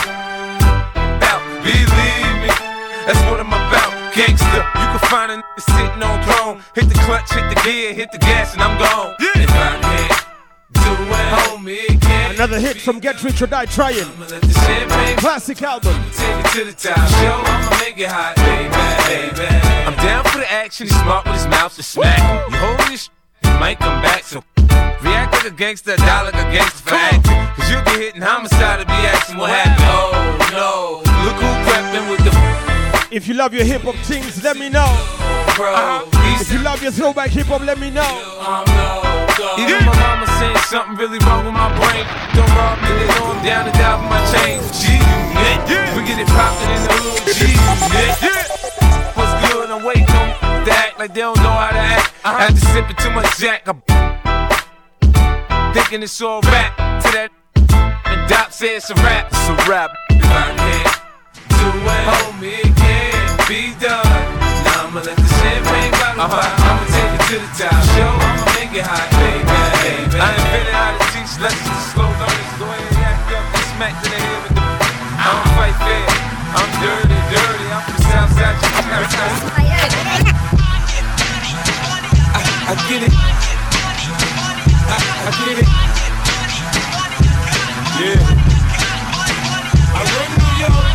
Now, 1.22 1.38
believe 1.62 2.34
me. 2.42 2.50
That's 3.06 3.22
what 3.30 3.38
I'm 3.38 3.54
about. 3.54 3.94
Gangster. 4.18 4.66
You 4.66 4.86
can 4.90 5.02
find 5.06 5.30
a 5.30 5.38
sitting 5.62 6.02
on 6.02 6.18
throne. 6.26 6.58
Hit 6.74 6.90
the 6.90 6.98
clutch, 7.06 7.30
hit 7.30 7.46
the 7.54 7.58
gear, 7.62 7.94
hit 7.94 8.10
the 8.10 8.18
gas, 8.18 8.58
and 8.58 8.66
I'm 8.66 8.74
gone. 8.82 9.14
If 9.22 10.13
Another 12.34 12.58
hit 12.58 12.80
from 12.80 12.98
Get 12.98 13.22
Rich 13.22 13.42
or 13.42 13.46
Die 13.46 13.66
Trying. 13.66 14.02
I'ma 14.02 14.26
let 14.26 14.42
the 14.42 14.52
champagne 14.66 15.16
Classic 15.18 15.62
album. 15.62 15.94
Take 16.10 16.44
it 16.44 16.50
to 16.50 16.64
the 16.64 16.72
top. 16.72 16.98
Show, 17.22 17.38
I'ma 17.46 17.78
make 17.78 17.96
it 17.96 18.08
hot, 18.10 18.34
baby, 18.34 18.74
baby. 19.06 19.46
I'm 19.86 19.94
down 20.04 20.24
for 20.24 20.38
the 20.38 20.50
action. 20.50 20.88
He's 20.88 21.00
smart 21.00 21.26
with 21.26 21.34
his 21.36 21.46
mouth 21.46 21.76
to 21.76 21.82
smack. 21.84 22.18
You 22.50 22.56
holding 22.56 22.90
this, 22.90 23.08
you 23.44 23.50
might 23.60 23.78
come 23.78 24.02
back. 24.02 24.24
So 24.24 24.42
react 25.00 25.32
like 25.32 25.44
a 25.44 25.50
gangster, 25.52 25.96
die 25.96 26.22
like 26.22 26.34
a 26.34 26.50
gangster 26.50 26.88
for 26.88 26.94
acting. 26.96 27.22
Cause 27.54 27.70
you'll 27.70 27.84
get 27.84 28.00
hit 28.00 28.16
in 28.16 28.22
homicide 28.22 28.80
to 28.80 28.86
be 28.86 28.92
asking 28.92 29.38
what 29.38 29.50
happened. 29.50 29.86
Oh 29.94 30.50
no, 30.50 31.02
look 31.22 31.38
who 31.38 31.50
prepping 31.70 32.10
with 32.10 32.24
the 32.24 33.14
If 33.14 33.28
you 33.28 33.34
love 33.34 33.54
your 33.54 33.64
hip 33.64 33.82
hop 33.82 33.94
things, 34.06 34.42
let 34.42 34.56
me 34.56 34.68
know. 34.68 34.90
Bro. 35.56 36.06
If 36.40 36.52
you 36.52 36.58
love 36.58 36.82
your 36.82 36.92
throwback 36.92 37.30
hip 37.30 37.46
hop, 37.46 37.62
let 37.62 37.78
me 37.78 37.90
know. 37.90 38.06
Even 39.58 39.84
my 39.86 39.94
mama 39.98 40.26
saying 40.38 40.56
something 40.68 40.96
really 40.96 41.18
wrong 41.26 41.44
with 41.46 41.54
my 41.54 41.70
brain. 41.78 42.04
Don't 42.34 42.50
rob 42.54 42.78
me, 42.82 42.90
they 42.90 43.06
know 43.14 43.32
I'm 43.32 43.40
down 43.44 43.64
to 43.66 43.72
die 43.72 43.96
for 43.98 44.08
my 44.10 44.20
chain. 44.34 44.60
G 44.74 44.98
unit, 44.98 45.94
we 45.94 46.02
get 46.06 46.18
it 46.18 46.28
poppin' 46.28 46.70
in 46.70 46.82
the 46.82 46.90
hood. 46.92 47.34
G 47.34 47.54
unit, 47.54 48.18
what's 49.16 49.34
good? 49.48 49.70
I'm 49.70 49.82
waiting 49.84 50.10
on 50.10 50.64
to 50.64 50.70
act 50.70 50.98
like 50.98 51.14
they 51.14 51.20
don't 51.20 51.36
know 51.38 51.50
how 51.50 51.70
to 51.70 51.78
act. 51.78 52.12
After 52.24 52.60
sipping 52.72 52.96
too 52.96 53.10
much 53.10 53.38
Jack, 53.38 53.68
I'm 53.68 53.82
thinking 55.72 56.02
it's 56.02 56.20
all 56.20 56.40
rap. 56.42 56.76
To 57.02 57.08
that, 57.12 57.30
and 58.06 58.28
Doc 58.28 58.52
said 58.52 58.76
it's 58.76 58.90
a 58.90 58.94
rap. 58.94 59.28
It's 59.30 59.48
a 59.48 59.54
rap. 59.70 59.90
If 60.10 60.24
I 60.24 60.54
can't 60.56 61.00
do 61.48 61.68
it, 61.94 62.04
homie, 62.10 62.58
it 62.64 62.76
can't 62.76 63.48
be 63.48 63.74
done. 63.78 64.04
Now 64.64 64.86
I'ma 64.86 65.00
let 65.00 65.16
the 65.16 65.43
pop. 66.28 66.44
I'ma 66.44 66.84
take 66.88 67.12
it 67.14 67.22
to 67.28 67.36
the 67.40 67.50
top. 67.58 67.74
Show, 67.94 68.08
I'ma 68.08 68.44
make 68.56 68.72
it 68.74 68.84
hot, 68.84 69.08
baby, 69.18 69.44
baby. 69.44 70.16
I 70.20 70.30
invented 70.32 70.74
how 70.74 70.96
to 70.96 71.04
teach 71.12 71.32
lessons 71.40 71.68
to 71.68 71.80
slow 71.92 72.08
learners. 72.08 72.52
Go 72.58 72.64
ahead 72.70 72.86
and 72.92 73.04
act 73.04 73.28
up 73.34 73.44
and 73.44 73.66
smack 73.74 73.94
to 74.02 74.08
the 74.08 74.18
head 74.18 74.40
with 74.44 74.54
the. 74.54 74.62
I 74.64 75.26
don't 75.32 75.48
fight 75.56 75.76
fair. 75.84 76.06
I'm 76.54 76.70
dirty, 76.80 77.18
dirty. 77.32 77.66
I'm 77.72 77.82
from 77.82 77.98
Southside 78.08 78.56
Chicago. 78.62 79.64
I, 82.34 82.40
I 82.64 82.74
get 82.88 83.02
it. 83.04 83.12
I, 84.84 84.96
I 85.24 85.30
get 85.44 85.56
it. 85.62 85.68
Yeah. 87.94 88.18
I 89.94 90.02
run 90.14 90.30
New 90.38 90.54
York. 90.62 90.94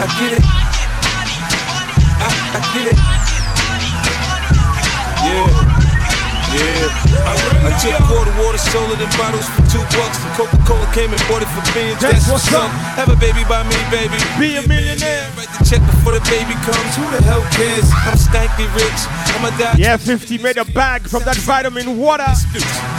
I 0.00 0.06
get 0.18 0.32
it. 0.38 0.79
It. 2.72 2.96
Yeah. 5.26 5.59
Yeah. 6.60 7.10
I 7.60 7.76
took 7.80 7.96
quarter 8.08 8.32
water, 8.40 8.58
sold 8.58 8.92
it 8.92 9.00
in 9.00 9.10
bottles 9.16 9.46
for 9.52 9.62
two 9.72 9.84
bucks. 9.96 10.18
And 10.24 10.32
Coca 10.36 10.58
Cola 10.64 10.86
came 10.92 11.12
and 11.12 11.20
bought 11.28 11.44
it 11.44 11.50
for 11.52 11.64
beans. 11.76 12.00
That's 12.00 12.26
That's 12.26 12.48
what's 12.48 12.52
up. 12.52 12.68
up. 12.68 12.72
Have 12.96 13.10
a 13.12 13.18
baby 13.20 13.44
by 13.48 13.62
me, 13.68 13.76
baby. 13.92 14.16
Be 14.40 14.56
a 14.56 14.64
millionaire. 14.66 15.28
Write 15.36 15.52
the 15.56 15.60
check 15.64 15.82
before 15.84 16.16
the 16.16 16.24
baby 16.32 16.56
comes. 16.64 16.92
Who 16.96 17.04
the 17.12 17.20
hell 17.24 17.44
cares? 17.56 17.88
I'm 18.04 18.16
stanky 18.16 18.66
rich. 18.76 19.00
I'm 19.36 19.44
a 19.44 19.52
die. 19.60 19.76
Yeah, 19.76 19.96
50 19.96 20.38
made 20.38 20.56
a 20.56 20.64
bag 20.72 21.08
from 21.08 21.22
that 21.24 21.36
vitamin 21.44 21.96
water. 22.00 22.28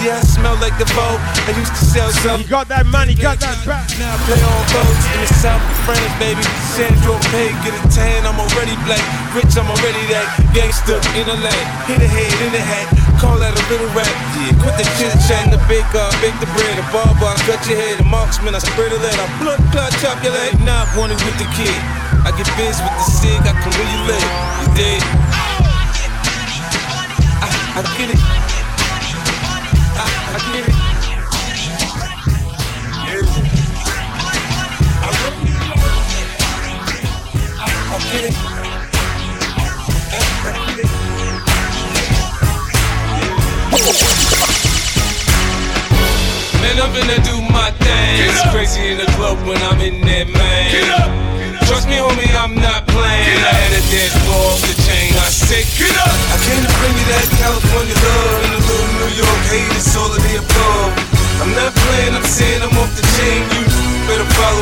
Yeah, 0.02 0.17
I 0.17 0.24
smell 0.26 0.56
like 0.62 0.78
the 0.78 0.86
Vogue. 0.93 1.21
I 1.45 1.52
used 1.58 1.74
to 1.74 1.84
sell 1.86 2.38
He 2.38 2.43
You 2.43 2.50
got 2.50 2.67
that 2.69 2.86
money, 2.86 3.13
got 3.13 3.38
that 3.41 3.58
bag. 3.65 3.86
Now 3.97 4.13
I 4.13 4.17
play 4.26 4.41
on 4.41 4.62
boats 4.74 5.06
in 5.13 5.19
the 5.21 5.32
south 5.41 5.62
of 5.62 5.78
France, 5.86 6.13
baby. 6.21 6.41
Sandro 6.74 7.17
Pay, 7.34 7.54
get 7.65 7.74
a 7.76 7.82
tan, 7.89 8.26
I'm 8.26 8.38
already 8.39 8.78
black. 8.86 9.02
Rich, 9.34 9.58
I'm 9.58 9.69
already 9.69 10.02
that 10.13 10.26
gangster 10.54 10.97
in 11.17 11.26
the 11.30 11.38
land. 11.38 11.65
Hit 11.89 12.02
a 12.02 12.10
head 12.10 12.34
in 12.45 12.52
the 12.54 12.63
hat, 12.63 12.88
call 13.21 13.38
that 13.38 13.53
a 13.53 13.63
little 13.69 13.86
rap. 13.93 14.10
Yeah, 14.34 14.49
quit 14.57 14.73
the 14.81 14.86
chit 14.97 15.13
chat 15.29 15.45
the 15.53 15.62
bake 15.69 15.93
up, 15.93 16.10
bake 16.25 16.34
the 16.41 16.49
bread. 16.57 16.73
A 16.81 16.86
barber, 16.89 17.29
I 17.29 17.38
cut 17.45 17.62
your 17.69 17.77
head. 17.77 18.01
A 18.01 18.05
marksman, 18.10 18.57
I 18.57 18.60
spray 18.60 18.89
the 18.89 18.97
lead. 18.97 19.13
I 19.13 19.29
blood 19.38 19.62
clot, 19.69 19.93
chop 20.01 20.17
your 20.25 20.34
leg. 20.34 20.57
Now 20.65 20.89
I 20.89 20.97
want 20.97 21.13
it 21.13 21.21
with 21.21 21.38
the 21.38 21.45
kid. 21.53 21.77
I 22.25 22.34
get 22.34 22.49
biz 22.57 22.81
with 22.81 22.95
the 22.97 23.05
cig, 23.05 23.41
I 23.45 23.53
can 23.53 23.71
really 23.77 23.99
live. 24.10 24.25
You 24.65 24.67
dig? 24.73 25.01
I, 27.45 27.47
I 27.77 27.81
get 27.95 28.10
it. 28.10 28.19
I, 29.93 30.05
I 30.34 30.41
get 30.51 30.65
it. 30.65 30.81
get 38.12 38.25
it. 38.25 38.51
Man, 46.71 46.88
I'm 46.88 46.95
finna 46.95 47.19
do 47.27 47.36
my 47.51 47.67
thing. 47.84 48.31
It's 48.31 48.47
crazy 48.47 48.95
in 48.95 48.97
the 49.03 49.10
club 49.19 49.36
when 49.43 49.60
I'm 49.60 49.84
in 49.84 49.99
there, 50.07 50.23
man. 50.23 50.71
Get 50.71 50.88
up. 51.03 51.12
Trust 51.67 51.84
me, 51.91 51.99
homie, 51.99 52.31
I'm 52.31 52.55
not 52.55 52.88
playing. 52.88 53.43
I 53.43 53.51
had 53.60 53.75
a 53.75 53.84
dance 53.91 54.15
floor 54.23 54.55
off 54.55 54.63
the 54.63 54.75
chain. 54.88 55.12
I 55.19 55.27
said, 55.27 55.67
get 55.75 55.91
up. 55.99 56.15
I 56.31 56.39
came 56.47 56.63
to 56.63 56.71
bring 56.79 56.95
you 56.95 57.05
that 57.12 57.27
California 57.43 57.91
love 57.91 58.39
and 58.47 58.53
a 58.55 58.62
little 58.63 58.88
New 59.03 59.12
York 59.19 59.41
hate. 59.51 59.67
It's 59.75 59.91
all 59.99 60.15
of 60.15 60.21
the 60.23 60.39
above. 60.39 60.95
I'm 61.43 61.51
not 61.60 61.75
playing, 61.75 62.15
I'm 62.15 62.23
saying 62.23 62.63
I'm 62.63 62.71
off 62.79 62.90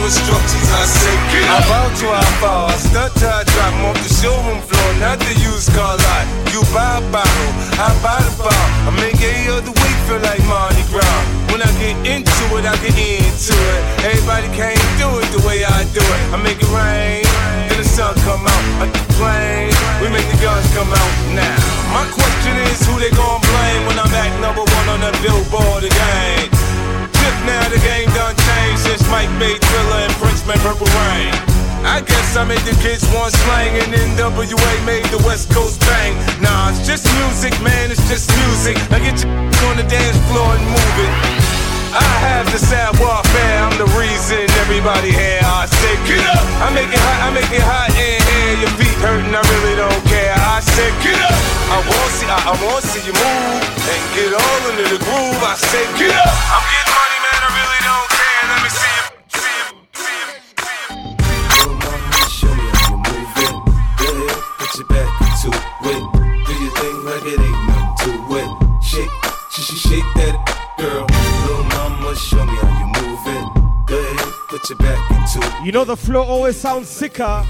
instructions. 0.10 0.70
I 0.74 0.84
say, 0.90 1.16
get 1.30 1.46
up. 1.46 1.62
I 1.62 1.70
bow 1.70 1.86
to 1.86 2.08
I 2.10 2.26
fall. 2.42 2.70
Stunt 2.74 3.14
till 3.22 3.30
I 3.30 3.44
drop. 3.46 3.70
I'm 3.70 3.86
off 3.86 4.00
the 4.02 4.10
showroom 4.10 4.62
floor, 4.66 4.90
not 4.98 5.22
the 5.22 5.34
used 5.46 5.70
car 5.78 5.94
lot. 5.94 6.26
You 6.50 6.66
buy 6.74 6.98
a 6.98 7.04
bottle, 7.14 7.52
I 7.78 7.94
buy 8.02 8.18
the 8.26 8.34
bar. 8.42 8.66
I 8.88 8.92
make 8.98 9.22
every 9.22 9.46
other 9.54 9.70
week 9.70 9.98
feel 10.10 10.22
like 10.26 10.42
Mardi 10.50 10.82
Gras. 10.90 11.22
When 11.54 11.62
I 11.62 11.70
get 11.78 11.98
into 12.02 12.44
it, 12.58 12.66
I 12.66 12.74
get 12.82 12.98
into 12.98 13.54
it. 13.54 13.82
Everybody 14.10 14.50
can't 14.58 14.82
do 14.98 15.08
it 15.22 15.30
the 15.30 15.42
way 15.46 15.62
I 15.62 15.86
do 15.94 16.02
it. 16.02 16.22
I 16.34 16.38
make 16.42 16.58
it 16.58 16.72
rain, 16.74 17.26
then 17.70 17.78
the 17.78 17.86
sun 17.86 18.18
come 18.26 18.50
out. 18.50 18.64
I 18.82 18.90
plane, 19.20 19.74
we 20.02 20.08
make 20.10 20.26
the 20.32 20.40
guns 20.42 20.66
come 20.74 20.90
out 20.90 21.14
now. 21.36 21.60
My 21.94 22.06
question 22.10 22.56
is 22.72 22.80
who 22.88 22.98
they 22.98 23.12
gon' 23.14 23.42
blame 23.44 23.82
when 23.86 23.98
I'm 24.00 24.14
at 24.16 24.32
number 24.42 24.64
one 24.64 24.88
on 24.90 25.00
the 25.06 25.14
billboard 25.22 25.84
again? 25.84 26.59
Tip 27.20 27.36
now 27.46 27.64
the 27.70 27.80
game 27.84 28.10
done 28.16 28.36
changed 28.36 28.82
since 28.88 29.04
Mike 29.12 29.32
made 29.40 29.60
Thriller 29.60 30.08
and 30.08 30.14
made 30.48 30.60
Purple 30.64 30.88
Rain. 30.88 31.32
I 31.84 32.02
guess 32.02 32.36
I 32.36 32.44
made 32.44 32.64
the 32.68 32.76
kids 32.82 33.08
want 33.14 33.34
slang 33.34 33.76
and 33.80 33.94
NWA 33.94 34.86
made 34.86 35.06
the 35.06 35.22
West 35.26 35.52
Coast 35.52 35.80
bang. 35.82 36.16
Nah, 36.42 36.70
it's 36.70 36.86
just 36.86 37.06
music, 37.20 37.54
man, 37.62 37.92
it's 37.92 38.08
just 38.10 38.30
music. 38.44 38.76
Now 38.92 39.00
get 39.00 39.22
your 39.24 39.32
on 39.70 39.78
the 39.78 39.88
dance 39.88 40.18
floor 40.28 40.56
and 40.56 40.66
move 40.66 40.96
it. 41.06 41.49
I 41.90 42.06
have 42.22 42.46
the 42.54 42.60
sad 42.62 42.94
warfare, 43.02 43.58
I'm 43.66 43.74
the 43.82 43.90
reason 43.98 44.46
everybody 44.62 45.10
here. 45.10 45.42
I 45.42 45.66
say, 45.66 45.94
get 46.06 46.22
up! 46.30 46.46
I 46.62 46.70
make 46.70 46.92
it 46.94 47.02
hot, 47.02 47.20
I 47.26 47.30
make 47.34 47.50
it 47.50 47.66
hot 47.66 47.90
in 47.98 48.22
here. 48.22 48.54
Your 48.62 48.74
feet 48.78 48.94
hurting, 49.02 49.34
I 49.34 49.42
really 49.42 49.74
don't 49.74 50.04
care. 50.06 50.38
I 50.38 50.62
said, 50.62 50.94
get 51.02 51.18
up! 51.18 51.34
I 51.74 51.82
want 51.82 52.12
see, 52.14 52.30
I, 52.30 52.38
I 52.46 52.54
want 52.62 52.86
see 52.86 53.02
you 53.02 53.14
move 53.18 53.62
and 53.90 54.02
get 54.14 54.30
all 54.38 54.62
into 54.70 54.86
the 54.86 55.02
groove. 55.02 55.42
I 55.42 55.58
say, 55.58 55.82
get 55.98 56.14
up! 56.14 56.30
I'm 56.54 56.62
getting 56.70 56.94
money, 56.94 57.20
man, 57.26 57.42
I 57.42 57.50
really 57.58 57.82
don't 57.82 58.10
care. 58.14 58.44
Let 58.54 58.60
me 58.62 58.70
see 58.70 58.94
you. 58.94 59.06
See 59.34 59.58
you, 59.58 59.74
see 59.98 60.14
you, 60.14 60.38
see 60.62 60.94
you. 60.94 61.10
Little 61.58 61.74
mama, 61.74 62.22
show 62.30 62.54
me 62.54 62.70
how 62.70 62.86
you 62.86 63.02
move 63.02 63.34
it. 63.34 63.54
Put 64.62 64.72
your 64.78 64.88
back 64.94 65.10
into 65.26 65.50
it. 65.58 66.02
Do 66.46 66.54
your 66.54 66.74
thing 66.78 66.98
like 67.02 67.26
it 67.34 67.42
ain't 67.42 67.62
nothing 67.66 68.14
to 68.14 68.46
it. 68.46 68.50
Shake, 68.86 69.10
sh 69.50 69.58
sh 69.58 69.90
shake 69.90 70.10
that 70.22 70.38
girl. 70.78 71.09
Show 72.30 72.46
me 72.46 72.56
how 72.58 72.80
you 72.80 72.86
move 73.08 73.20
it. 73.26 73.88
Go 73.88 73.98
ahead, 73.98 74.34
put 74.50 74.70
your 74.70 74.78
back 74.78 75.10
into 75.10 75.40
it. 75.48 75.66
You 75.66 75.72
know 75.72 75.84
the 75.84 75.98
flow 75.98 76.22
always 76.22 76.56
sounds 76.56 76.88
sicker 76.88 77.44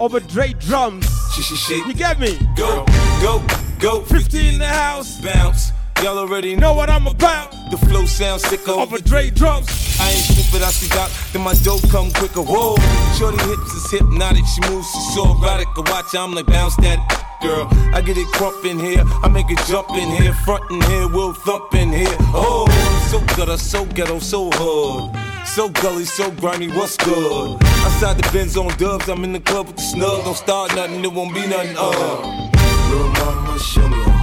over 0.00 0.18
Dre 0.18 0.54
drums. 0.54 1.06
Sh 1.32 1.42
sh 1.42 1.56
shake. 1.56 1.86
You 1.86 1.94
get 1.94 2.18
me? 2.18 2.36
Go, 2.56 2.84
go, 3.22 3.44
go. 3.78 4.00
50 4.02 4.48
in 4.48 4.58
the 4.58 4.66
house. 4.66 5.20
Bounce. 5.20 5.70
Y'all 6.02 6.18
already 6.18 6.54
Know 6.54 6.74
what 6.74 6.88
I'm 6.88 7.06
about? 7.06 7.50
The 7.70 7.76
flow 7.76 8.06
sounds 8.06 8.42
sick 8.42 8.68
Over 8.68 8.98
Dre 8.98 9.30
drums. 9.30 9.68
I 10.00 10.10
ain't 10.10 10.18
stupid, 10.18 10.62
I 10.62 10.70
see 10.70 10.88
doc, 10.88 11.10
then 11.32 11.42
my 11.42 11.54
dope 11.64 11.82
come 11.90 12.12
quicker. 12.12 12.42
Whoa, 12.42 12.76
shorty 13.18 13.42
hips 13.50 13.74
is 13.74 13.90
hypnotic, 13.90 14.46
she 14.46 14.60
moves, 14.70 14.86
she's 14.92 15.14
so 15.14 15.34
erotic. 15.34 15.66
I 15.76 15.80
watch, 15.90 16.14
I'm 16.14 16.34
like 16.34 16.46
bounce 16.46 16.76
that 16.76 16.98
girl. 17.42 17.66
I 17.92 18.00
get 18.00 18.16
it 18.16 18.28
crump 18.28 18.64
in 18.64 18.78
here, 18.78 19.02
I 19.24 19.28
make 19.28 19.50
it 19.50 19.58
jump 19.66 19.90
in 19.90 20.08
here, 20.08 20.32
front 20.44 20.70
in 20.70 20.80
here, 20.82 21.08
we'll 21.08 21.32
thump 21.32 21.74
in 21.74 21.92
here. 21.92 22.16
Oh, 22.32 22.68
so 23.10 23.18
gutter, 23.36 23.56
so 23.56 23.84
ghetto, 23.86 24.20
so 24.20 24.50
hood. 24.52 25.16
So 25.46 25.68
gully, 25.68 26.04
so 26.04 26.30
grimy, 26.30 26.68
what's 26.68 26.96
good? 26.96 27.58
Outside 27.82 28.18
the 28.18 28.30
Benz 28.32 28.56
on 28.56 28.68
dubs, 28.76 29.08
I'm 29.08 29.24
in 29.24 29.32
the 29.32 29.40
club 29.40 29.66
with 29.66 29.76
the 29.76 29.82
snug. 29.82 30.24
Don't 30.24 30.36
start 30.36 30.76
nothing, 30.76 31.04
it 31.04 31.12
won't 31.12 31.34
be 31.34 31.44
nothing. 31.46 31.74
Uh. 31.76 32.50
Little 32.90 33.08
mama, 33.08 33.58
show 33.58 33.88
me 33.88 34.17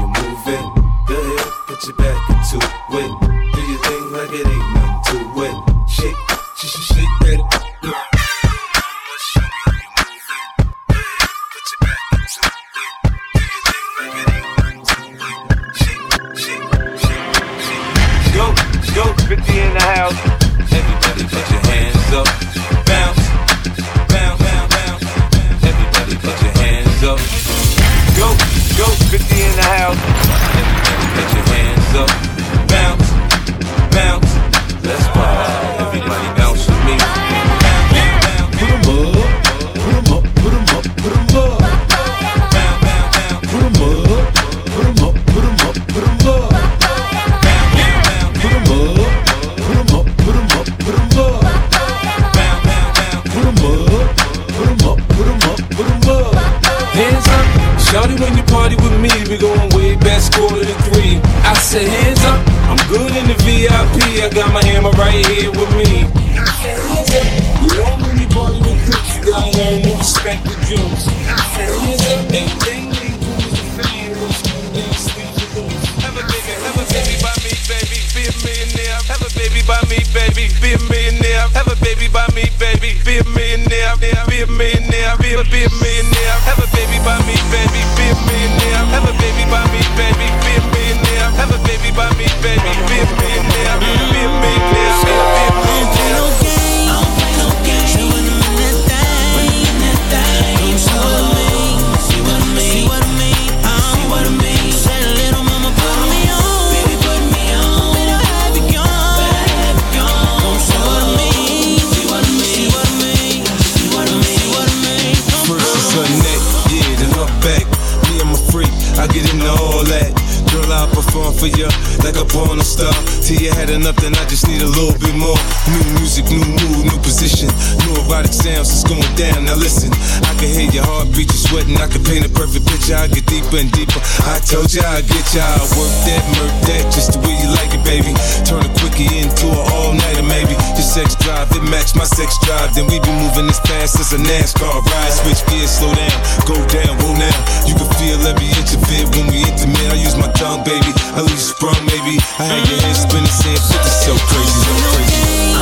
for 121.31 121.47
you 121.47 121.69
like 122.03 122.17
a 122.17 122.25
porno 122.25 122.61
star. 122.61 122.91
Till 123.23 123.41
you 123.41 123.51
had 123.53 123.69
enough, 123.69 123.95
then 123.97 124.13
I 124.15 124.25
just 124.29 124.47
need 124.47 124.61
a 124.61 124.69
little 124.69 124.93
bit 124.99 125.15
more. 125.15 125.37
New 125.71 125.85
music, 125.97 126.29
new 126.29 126.43
mood, 126.43 126.85
new 126.85 126.99
position. 127.01 127.49
New 127.85 127.97
erotic 128.05 128.33
sounds, 128.33 128.69
it's 128.69 128.85
going 128.85 129.05
down. 129.15 129.45
Now 129.45 129.57
listen, 129.57 129.89
I 130.25 130.31
can 130.37 130.49
hear 130.51 130.69
your 130.69 130.85
heartbeat, 130.85 131.31
you 131.31 131.39
sweating. 131.39 131.77
I 131.77 131.87
can 131.87 132.03
paint 132.03 132.25
a 132.25 132.29
perfect 132.29 132.67
picture. 132.67 132.97
I 132.97 133.07
get 133.07 133.25
deeper 133.25 133.57
and 133.57 133.71
deeper. 133.71 134.01
I 134.27 134.37
told 134.43 134.69
you 134.73 134.81
I'd 134.85 135.07
get 135.07 135.25
you. 135.33 135.41
I 135.41 135.61
work 135.77 135.93
that, 136.05 136.23
murk 136.37 136.53
that, 136.69 136.83
just 136.93 137.15
the 137.15 137.19
way 137.23 137.33
you 137.37 137.49
like 137.57 137.71
it, 137.73 137.83
baby. 137.85 138.13
Turn 138.45 138.61
a 138.61 138.71
quickie 138.81 139.09
into 139.09 139.49
an 139.49 139.63
all 139.73 139.93
nighter, 139.93 140.25
maybe. 140.25 140.53
Your 140.77 140.85
sex 140.85 141.15
drive, 141.17 141.49
it 141.55 141.63
match 141.69 141.95
my 141.95 142.05
sex 142.05 142.37
drive. 142.45 142.73
Then 142.75 142.85
we 142.91 142.99
be 143.01 143.13
moving 143.25 143.49
as 143.49 143.59
fast 143.65 143.97
as 143.97 144.13
a 144.13 144.19
NASCAR 144.21 144.83
ride. 144.83 145.13
Switch 145.13 145.41
gears, 145.49 145.71
slow 145.71 145.93
down, 145.93 146.17
go 146.45 146.57
down, 146.69 146.93
roll 147.01 147.17
now. 147.17 147.37
You 147.65 147.73
can 147.73 147.89
feel 147.97 148.19
every 148.27 148.49
inch 148.57 148.75
of 148.77 148.83
it 148.93 149.07
when 149.15 149.31
we 149.33 149.41
intimate. 149.41 149.89
I 149.89 149.97
use 149.97 150.17
my 150.17 150.29
tongue, 150.37 150.63
baby. 150.63 150.91
Leave 151.21 151.31
you 151.31 151.37
sprung, 151.37 151.85
maybe. 151.85 152.19
I 152.39 152.43
had 152.43 152.67
your 152.67 152.79
head 152.81 152.93
spinning, 152.93 153.25
saying 153.27 153.55
50 153.55 153.89
so 153.89 154.13
crazy, 154.27 154.59
so 154.59 154.73
crazy. 154.91 155.54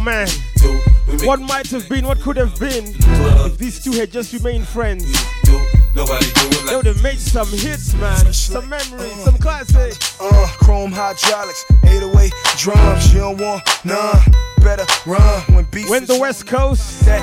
Oh 0.00 0.02
man, 0.02 0.28
we 0.28 0.62
do. 0.62 0.80
We 1.08 1.16
make 1.18 1.26
what 1.26 1.40
might 1.42 1.66
have 1.66 1.86
been, 1.86 2.06
what 2.06 2.20
could 2.20 2.38
have 2.38 2.58
been, 2.58 2.84
if 3.44 3.58
these 3.58 3.84
two 3.84 3.92
had 3.92 4.10
just 4.10 4.32
remained 4.32 4.66
friends. 4.66 5.04
Nobody 5.94 6.24
do 6.24 6.46
it 6.48 6.66
They 6.70 6.76
would 6.76 6.86
have 6.86 7.02
made 7.02 7.18
some 7.18 7.48
hits, 7.48 7.92
man. 7.96 8.32
Some 8.32 8.70
memories, 8.70 9.12
some 9.24 9.36
classics. 9.36 10.18
Uh, 10.18 10.46
chrome 10.56 10.90
hydraulics, 10.90 11.66
808 11.84 12.32
drums. 12.56 13.12
You 13.12 13.20
don't 13.20 13.40
want 13.42 13.62
none. 13.84 14.20
Better 14.62 14.86
run 15.04 15.42
when 15.54 15.64
beef 15.64 15.90
When 15.90 16.06
the 16.06 16.18
West 16.18 16.46
Coast 16.46 17.04
that 17.04 17.20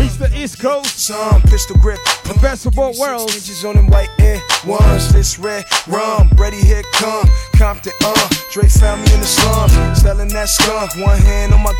meets 0.00 0.16
the 0.16 0.30
East 0.32 0.60
Coast, 0.60 1.00
Some 1.00 1.42
pistol 1.42 1.76
grip. 1.78 1.98
the 2.24 2.38
best 2.40 2.64
of 2.66 2.74
both 2.74 2.96
worlds. 2.96 3.34
Inches 3.34 3.64
on 3.64 3.74
them 3.74 3.88
white 3.88 4.10
air 4.20 4.40
ones. 4.64 5.12
This 5.12 5.36
red 5.36 5.64
rum. 5.88 6.30
Ready, 6.36 6.58
here 6.58 6.82
come. 6.94 7.28
Compton, 7.56 7.92
uh. 8.04 8.28
Dre 8.52 8.68
found 8.68 9.02
me 9.02 9.14
in 9.14 9.20
the 9.20 9.26
slums. 9.26 10.00
Selling 10.00 10.28
that 10.28 10.48
skunk. 10.48 10.94
One 11.04 11.18
hand 11.18 11.52
on 11.54 11.64
my. 11.64 11.74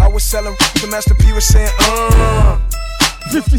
I 0.00 0.08
was 0.08 0.24
selling. 0.24 0.54
The 0.80 0.88
Master 0.90 1.14
P 1.14 1.32
was 1.32 1.46
saying, 1.46 1.70
uh. 1.80 2.58
50 3.32 3.58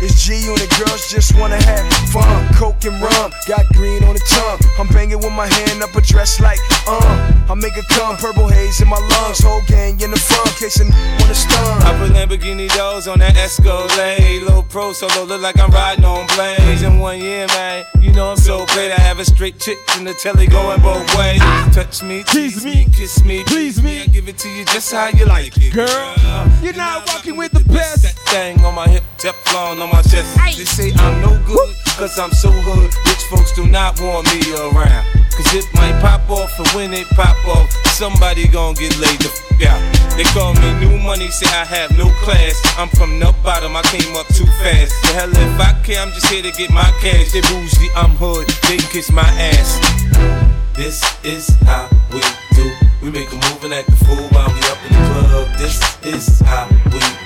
It's 0.00 0.24
G 0.24 0.46
on 0.48 0.54
the 0.54 0.68
girls 0.78 1.10
just 1.10 1.34
wanna 1.38 1.60
have 1.62 1.86
fun. 2.12 2.46
Coke 2.54 2.84
and 2.84 3.00
rum, 3.02 3.32
got 3.48 3.66
green 3.74 4.04
on 4.04 4.14
the 4.14 4.22
tongue. 4.30 4.60
I'm 4.78 4.86
banging 4.94 5.18
with 5.18 5.32
my 5.32 5.46
hand 5.46 5.82
up 5.82 5.94
a 5.96 6.00
dress 6.00 6.38
like, 6.40 6.60
uh. 6.86 7.34
I 7.50 7.54
make 7.54 7.76
it 7.76 7.88
come, 7.88 8.16
purple 8.16 8.46
haze 8.46 8.80
in 8.80 8.88
my 8.88 8.98
lungs. 8.98 9.40
Whole 9.40 9.62
gang 9.66 10.00
in 10.00 10.10
the 10.12 10.18
front, 10.18 10.54
case 10.56 10.78
a 10.80 10.84
n- 10.84 10.92
wanna 11.18 11.34
stun. 11.34 11.82
I 11.82 11.98
put 11.98 12.12
Lamborghini 12.12 12.68
doors 12.76 13.08
on 13.08 13.18
that 13.18 13.36
Escalade. 13.36 14.42
Low 14.42 14.62
pro 14.62 14.92
solo, 14.92 15.24
look 15.24 15.42
like 15.42 15.58
I'm 15.58 15.70
riding 15.70 16.04
on 16.04 16.26
blades. 16.36 16.82
In 16.82 17.00
one 17.00 17.18
year, 17.20 17.46
man, 17.48 17.84
you 18.00 18.12
know 18.12 18.30
I'm 18.30 18.36
so 18.36 18.66
great. 18.66 18.92
I 18.92 19.00
have 19.00 19.18
a 19.18 19.24
straight 19.24 19.58
chick 19.58 19.78
in 19.96 20.04
the 20.04 20.14
telly 20.14 20.46
going 20.46 20.80
both 20.80 21.08
ways. 21.18 21.40
Touch 21.74 22.02
me, 22.04 22.22
tease 22.22 22.64
me, 22.64 22.86
kiss 22.92 23.24
me, 23.24 23.42
please 23.44 23.82
me. 23.82 24.02
I 24.02 24.06
give 24.06 24.28
it 24.28 24.38
to 24.38 24.48
you 24.48 24.64
just 24.66 24.92
how 24.92 25.08
you 25.08 25.24
like 25.24 25.56
it, 25.56 25.72
Girl, 25.72 26.14
you're 26.62 26.74
not 26.74 27.08
walking 27.08 27.36
with 27.36 27.50
the 27.50 27.64
best. 27.72 28.02
That 28.02 28.14
thing 28.28 28.60
on 28.64 28.74
my 28.74 28.86
hip, 28.86 29.02
Teflon 29.16 29.87
on 29.88 29.96
my 29.96 30.02
chest. 30.02 30.36
They 30.56 30.64
say 30.64 30.92
I'm 30.96 31.20
no 31.20 31.38
good, 31.46 31.74
cause 31.96 32.18
I'm 32.18 32.30
so 32.30 32.50
hood. 32.50 32.92
Rich 33.06 33.24
folks 33.30 33.52
do 33.52 33.66
not 33.66 34.00
want 34.00 34.26
me 34.32 34.40
around. 34.52 35.04
Cause 35.32 35.54
it 35.54 35.66
might 35.74 35.94
pop 36.00 36.28
off, 36.30 36.50
and 36.58 36.68
when 36.74 36.92
it 36.92 37.06
pop 37.10 37.36
off, 37.46 37.70
somebody 37.94 38.48
gon' 38.48 38.74
get 38.74 38.96
laid 38.98 39.18
the 39.20 39.30
f 39.30 39.70
out. 39.70 39.80
They 40.16 40.24
call 40.34 40.52
me 40.54 40.74
new 40.82 40.98
money, 40.98 41.28
say 41.28 41.46
I 41.54 41.64
have 41.64 41.96
no 41.96 42.10
class. 42.24 42.58
I'm 42.76 42.88
from 42.88 43.18
the 43.18 43.32
bottom, 43.42 43.76
I 43.76 43.82
came 43.82 44.16
up 44.16 44.26
too 44.28 44.46
fast. 44.58 44.92
The 45.02 45.14
hell 45.14 45.30
if 45.30 45.60
I 45.60 45.72
care, 45.82 46.00
I'm 46.02 46.10
just 46.10 46.26
here 46.26 46.42
to 46.42 46.50
get 46.52 46.70
my 46.70 46.90
cash. 47.00 47.32
They 47.32 47.40
bougie, 47.42 47.90
I'm 47.94 48.16
hood, 48.18 48.48
they 48.68 48.78
kiss 48.90 49.12
my 49.12 49.22
ass. 49.22 49.78
This 50.74 51.02
is 51.24 51.48
how 51.62 51.88
we 52.12 52.20
do. 52.54 52.66
We 53.02 53.10
make 53.10 53.30
a 53.30 53.34
move 53.34 53.64
and 53.64 53.74
act 53.74 53.88
a 53.88 53.96
fool 54.04 54.26
while 54.34 54.50
we 54.50 54.60
up 54.66 54.78
in 54.86 54.92
the 54.92 55.02
club. 55.30 55.48
This 55.58 55.78
is 56.02 56.40
how 56.40 56.66
we 56.90 56.98
do. 56.98 57.17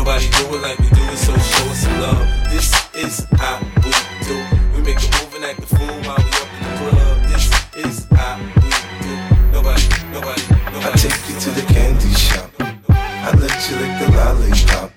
Nobody 0.00 0.30
do 0.30 0.54
it 0.54 0.62
like 0.62 0.78
we 0.78 0.88
do 0.88 1.02
it, 1.12 1.18
so 1.18 1.36
show 1.36 1.64
us 1.68 1.82
some 1.82 2.00
love. 2.00 2.26
This 2.48 2.72
is 2.94 3.26
how 3.36 3.60
we 3.84 3.92
do. 4.24 4.36
We 4.74 4.80
make 4.82 4.96
a 4.96 5.08
move 5.12 5.34
and 5.34 5.44
act 5.44 5.58
a 5.58 5.66
fool 5.66 5.94
while 6.08 6.16
we 6.16 6.30
up 6.40 6.48
in 6.56 6.62
the 6.64 6.72
club. 6.80 7.16
This 7.28 7.44
is 7.84 8.06
how 8.10 8.38
we 8.40 8.70
do. 9.04 9.14
Nobody, 9.52 9.84
nobody, 10.10 10.42
nobody. 10.72 10.88
I 10.88 10.96
take 10.96 11.20
you 11.28 11.38
to 11.38 11.50
the 11.50 11.66
candy 11.68 12.14
shop. 12.14 12.50
I 12.88 13.30
let 13.36 13.60
you 13.68 13.76
lick 13.76 13.92
the 14.00 14.08
lollipop. 14.16 14.90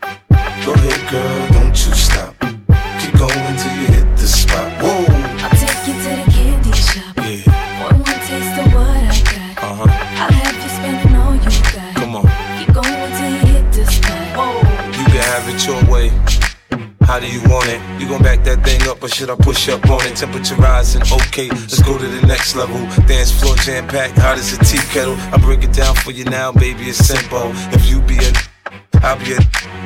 Go 0.63 0.71
ahead, 0.71 1.11
girl, 1.11 1.52
How 17.13 17.19
do 17.19 17.27
you 17.27 17.43
want 17.43 17.69
it? 17.69 17.79
You 18.01 18.09
gon' 18.09 18.23
back 18.23 18.43
that 18.45 18.63
thing 18.63 18.81
up 18.89 19.03
or 19.03 19.07
should 19.07 19.29
I 19.29 19.35
push 19.35 19.69
up 19.69 19.87
on 19.87 20.03
it? 20.07 20.15
Temperature 20.15 20.55
rising, 20.55 21.03
okay, 21.03 21.47
let's 21.47 21.79
go 21.83 21.95
to 21.95 22.07
the 22.07 22.25
next 22.25 22.55
level. 22.55 22.79
Dance 23.05 23.31
floor 23.31 23.55
jam 23.57 23.87
packed, 23.87 24.17
hot 24.17 24.39
as 24.39 24.51
a 24.51 24.57
tea 24.63 24.81
kettle. 24.89 25.15
I 25.31 25.37
break 25.37 25.63
it 25.63 25.73
down 25.73 25.93
for 25.93 26.09
you 26.09 26.25
now, 26.25 26.51
baby, 26.51 26.85
it's 26.85 26.97
simple. 26.97 27.51
If 27.71 27.87
you 27.87 28.01
be 28.01 28.17
a, 28.17 28.33
I'll 29.05 29.19
be 29.19 29.33
a. 29.33 29.82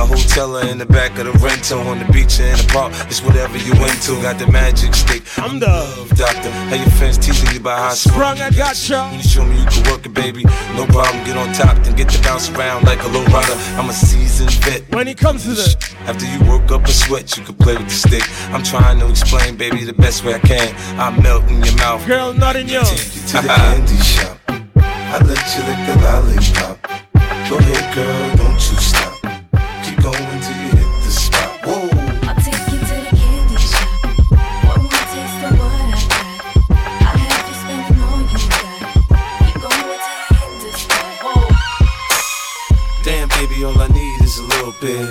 The 0.00 0.06
hotel 0.06 0.56
or 0.56 0.64
in 0.64 0.78
the 0.78 0.86
back 0.86 1.18
of 1.18 1.26
the 1.26 1.32
rental, 1.44 1.80
on 1.80 1.98
the 1.98 2.10
beach 2.10 2.40
or 2.40 2.48
in 2.48 2.56
the 2.56 2.64
park, 2.72 2.90
it's 3.12 3.20
whatever 3.20 3.58
you 3.58 3.74
into. 3.84 4.16
Got 4.24 4.38
the 4.38 4.50
magic 4.50 4.94
stick. 4.94 5.20
I'm 5.36 5.60
the 5.60 5.66
love 5.68 6.08
doctor. 6.16 6.50
How 6.72 6.76
your 6.76 6.88
friends 6.96 7.18
teaching 7.18 7.52
you 7.52 7.60
about 7.60 7.78
how 7.78 7.90
sprung, 7.92 8.40
I 8.40 8.48
gotcha. 8.48 9.12
When 9.12 9.20
you 9.20 9.28
show 9.28 9.44
me 9.44 9.60
you 9.60 9.66
can 9.68 9.92
work 9.92 10.06
it, 10.06 10.14
baby, 10.14 10.44
no 10.72 10.86
problem. 10.86 11.22
Get 11.28 11.36
on 11.36 11.52
top, 11.52 11.84
then 11.84 11.96
get 11.96 12.08
to 12.16 12.22
bounce 12.22 12.48
around 12.48 12.86
like 12.86 13.04
a 13.04 13.08
low 13.08 13.22
rider. 13.26 13.52
I'm 13.76 13.90
a 13.90 13.92
seasoned 13.92 14.54
vet. 14.64 14.88
When 14.88 15.06
it 15.06 15.18
comes 15.18 15.42
to 15.44 15.50
the 15.50 15.68
After 16.08 16.24
you 16.24 16.48
work 16.48 16.72
up 16.72 16.86
a 16.86 16.92
sweat, 16.92 17.36
you 17.36 17.44
can 17.44 17.56
play 17.56 17.76
with 17.76 17.92
the 17.92 18.00
stick. 18.08 18.24
I'm 18.54 18.62
trying 18.62 19.00
to 19.00 19.06
explain, 19.10 19.58
baby, 19.58 19.84
the 19.84 19.92
best 19.92 20.24
way 20.24 20.32
I 20.32 20.38
can. 20.38 20.74
I 20.98 21.10
melt 21.20 21.44
in 21.50 21.62
your 21.62 21.76
mouth. 21.76 22.06
girl, 22.06 22.32
not 22.32 22.56
in 22.56 22.68
yours. 22.68 22.88
To 23.32 23.36
the 23.36 23.48
candy 23.60 23.98
shop. 23.98 24.38
I 24.48 25.20
let 25.28 25.44
you 25.52 25.60
lick 25.68 25.80
the 25.84 25.96
lollipop. 26.00 26.80
Go 27.50 27.58
ahead, 27.58 27.94
girl, 27.94 28.36
don't 28.36 28.54
you 28.54 28.78
stop. 28.80 29.09
Bit. 44.80 45.10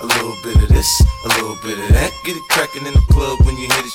A 0.00 0.06
little 0.06 0.36
bit 0.42 0.56
of 0.56 0.68
this, 0.68 1.02
a 1.24 1.28
little 1.28 1.56
bit 1.62 1.78
of 1.78 1.88
that. 1.92 2.10
Get 2.24 2.36
it 2.36 2.42
crackin' 2.48 2.86
in 2.86 2.94
the 2.94 3.04
club 3.12 3.38
when 3.44 3.56
you 3.56 3.68
hit 3.68 3.84
it. 3.84 3.92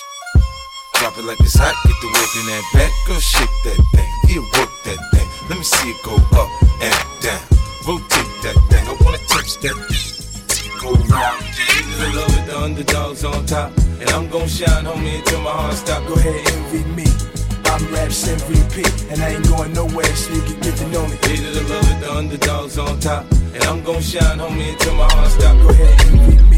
Drop 0.95 1.17
it 1.17 1.25
like 1.25 1.39
it's 1.39 1.57
hot, 1.57 1.73
get 1.85 1.97
the 1.99 2.07
work 2.13 2.31
in 2.37 2.45
that 2.45 2.63
back. 2.73 2.91
Girl, 3.07 3.19
shake 3.19 3.49
that 3.65 3.79
thing, 3.93 4.11
yeah, 4.29 4.45
work 4.53 4.69
that 4.85 5.01
thing. 5.11 5.27
Let 5.49 5.57
me 5.57 5.63
see 5.65 5.89
it 5.89 5.97
go 6.05 6.15
up 6.37 6.49
and 6.77 6.93
down. 7.25 7.41
Rotate 7.89 8.29
that 8.45 8.57
thing, 8.69 8.85
I 8.85 8.93
wanna 9.01 9.17
touch 9.25 9.57
that 9.65 9.77
thing. 9.89 10.71
Go 10.77 10.93
round, 11.09 11.41
yeah. 11.57 12.05
I 12.05 12.13
love 12.13 12.37
it, 12.37 12.45
the 12.45 12.57
underdogs 12.59 13.25
on 13.25 13.45
top. 13.47 13.75
And 13.99 14.09
I'm 14.11 14.29
gon' 14.29 14.47
shine, 14.47 14.85
homie, 14.85 15.17
until 15.17 15.41
my 15.41 15.49
heart 15.49 15.73
stop. 15.73 16.05
Go 16.07 16.13
ahead, 16.13 16.37
envy 16.53 16.83
me. 16.93 17.34
I'm 17.65 17.93
Raps 17.93 18.27
MVP, 18.27 19.11
and 19.11 19.21
I 19.21 19.35
ain't 19.35 19.47
going 19.47 19.73
nowhere, 19.73 20.15
so 20.15 20.33
you 20.33 20.41
can 20.41 20.59
get 20.61 20.75
to 20.77 20.87
know 20.89 21.05
me. 21.07 21.15
Hated 21.21 21.53
the 21.53 21.61
love 21.73 21.91
it, 21.91 21.99
the 22.01 22.11
underdogs 22.11 22.77
on 22.77 22.99
top. 22.99 23.25
And 23.53 23.63
I'm 23.63 23.83
gon' 23.83 24.01
shine, 24.01 24.39
homie, 24.39 24.73
until 24.73 24.95
my 24.95 25.07
heart 25.11 25.31
stop. 25.31 25.57
Go 25.61 25.69
ahead, 25.69 26.05
and 26.07 26.19
envy 26.19 26.43
me. 26.51 26.57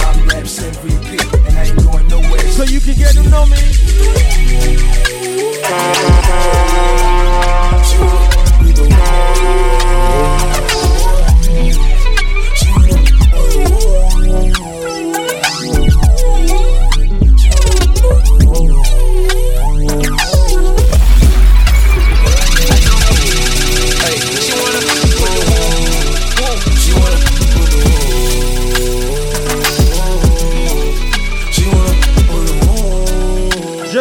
I'm 0.00 0.28
Raps 0.28 0.58
100% 0.60 0.84
repeat, 0.84 1.24
and 1.46 1.58
I 1.58 1.64
ain't 1.64 1.82
going 1.84 2.08
nowhere. 2.08 2.48
So 2.52 2.64
you 2.64 2.80
can 2.80 2.94
get 2.96 3.14
to 3.14 3.28
know 3.28 3.46
me. 3.46 3.56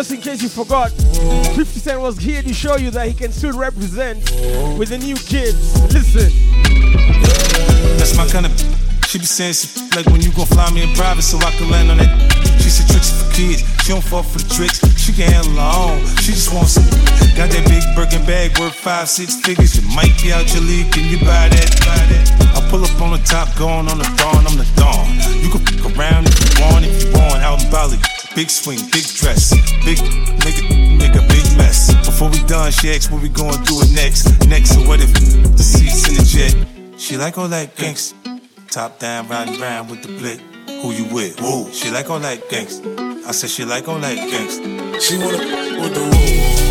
Just 0.05 0.21
in 0.21 0.21
case 0.21 0.43
you 0.43 0.49
forgot, 0.49 0.91
50 1.57 1.65
Cent 1.81 1.99
was 1.99 2.19
here 2.19 2.43
to 2.43 2.53
show 2.53 2.77
you 2.77 2.91
that 2.91 3.07
he 3.07 3.13
can 3.15 3.31
still 3.31 3.57
represent 3.57 4.21
with 4.77 4.93
the 4.93 5.01
new 5.01 5.17
kids. 5.17 5.73
Listen. 5.89 6.29
That's 7.97 8.13
my 8.13 8.29
kind 8.29 8.45
of. 8.45 8.53
She 9.09 9.17
be 9.17 9.25
saying 9.25 9.57
she 9.57 9.65
like 9.97 10.05
when 10.13 10.21
you 10.21 10.29
gon' 10.37 10.45
fly 10.45 10.69
me 10.69 10.85
in 10.85 10.93
private 10.93 11.23
so 11.23 11.41
I 11.41 11.49
can 11.57 11.71
land 11.71 11.89
on 11.89 11.97
that. 11.97 12.13
She 12.61 12.69
said 12.69 12.85
tricks 12.85 13.17
for 13.17 13.33
kids. 13.33 13.65
She 13.81 13.97
don't 13.97 14.05
fall 14.05 14.21
for 14.21 14.37
the 14.37 14.45
tricks. 14.53 14.77
She 14.93 15.09
can 15.09 15.25
handle 15.25 15.57
her 15.57 15.73
own. 15.73 15.97
She 16.21 16.37
just 16.37 16.53
wants 16.53 16.77
some. 16.77 16.85
Got 17.33 17.49
that 17.49 17.65
big 17.65 17.81
Birkin 17.97 18.21
bag 18.29 18.53
worth 18.61 18.77
five, 18.77 19.09
six 19.09 19.41
figures. 19.41 19.73
You 19.73 19.89
might 19.89 20.13
be 20.21 20.29
out 20.29 20.45
your 20.53 20.61
league. 20.61 20.93
Can 20.93 21.09
you 21.09 21.17
buy 21.17 21.49
that? 21.49 21.69
Buy 21.81 21.97
that? 22.13 22.53
I 22.53 22.61
pull 22.69 22.85
up 22.85 22.93
on 23.01 23.17
the 23.17 23.21
top, 23.25 23.49
going 23.57 23.89
on 23.89 23.97
the 23.97 24.09
dawn. 24.21 24.45
I'm 24.45 24.53
the 24.53 24.69
dawn. 24.77 25.17
You 25.41 25.49
can 25.49 25.65
fuck 25.65 25.97
around 25.97 26.29
if 26.29 26.37
you 26.37 26.61
want, 26.61 26.85
if 26.85 26.93
you 26.93 27.09
want. 27.09 27.41
Out 27.41 27.57
in 27.57 27.71
Bali. 27.73 27.97
Big 28.35 28.49
swing, 28.49 28.79
big 28.91 29.05
dress, 29.05 29.51
big 29.85 29.97
nigga, 29.97 30.97
make 30.99 31.15
a 31.15 31.25
big 31.25 31.57
mess. 31.57 31.95
Before 32.05 32.29
we 32.29 32.43
done, 32.43 32.69
she 32.69 32.89
asked 32.89 33.09
what 33.09 33.21
we 33.21 33.29
gonna 33.29 33.63
do 33.63 33.79
it 33.79 33.89
next. 33.93 34.45
Next, 34.49 34.73
so 34.73 34.81
what 34.85 34.99
if 34.99 35.13
the 35.13 35.63
seats 35.63 36.09
in 36.09 36.15
the 36.15 36.23
jet? 36.23 36.99
She 36.99 37.15
like 37.15 37.37
all 37.37 37.47
that 37.47 37.77
gangsta. 37.77 38.13
Top 38.69 38.99
down, 38.99 39.29
riding 39.29 39.57
round 39.61 39.89
with 39.89 40.01
the 40.01 40.09
blick. 40.09 40.41
Who 40.81 40.91
you 40.91 41.05
with? 41.13 41.39
Woo. 41.39 41.71
She 41.71 41.89
like 41.91 42.09
all 42.09 42.19
that 42.19 42.49
gangsta. 42.49 43.25
I 43.25 43.31
said 43.31 43.49
she 43.49 43.63
like 43.63 43.87
all 43.87 43.99
that 43.99 44.17
gangsta. 44.17 44.99
She 44.99 45.17
wanna 45.17 45.81
with 45.81 45.93
the 45.93 46.01
woo. 46.01 46.64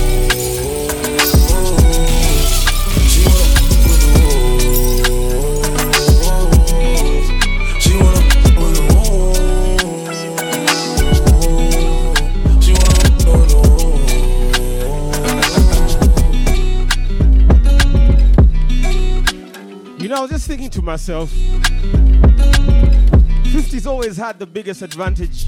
Was 20.25 20.31
just 20.31 20.47
thinking 20.49 20.71
to 20.71 20.81
myself, 20.81 21.31
50's 23.53 23.87
always 23.87 24.17
had 24.17 24.39
the 24.39 24.47
biggest 24.47 24.81
advantage 24.81 25.45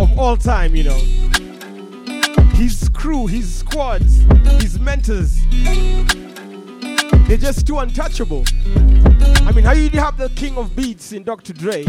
of 0.00 0.18
all 0.18 0.36
time, 0.36 0.74
you 0.74 0.82
know. 0.82 0.98
His 2.56 2.88
crew, 2.88 3.28
his 3.28 3.54
squads, 3.54 4.22
his 4.60 4.80
mentors, 4.80 5.46
they're 7.28 7.36
just 7.36 7.68
too 7.68 7.78
untouchable. 7.78 8.42
I 9.46 9.52
mean, 9.54 9.62
how 9.62 9.74
you 9.74 9.88
have 9.90 10.16
the 10.16 10.30
king 10.34 10.58
of 10.58 10.74
beats 10.74 11.12
in 11.12 11.22
Dr. 11.22 11.52
Dre 11.52 11.84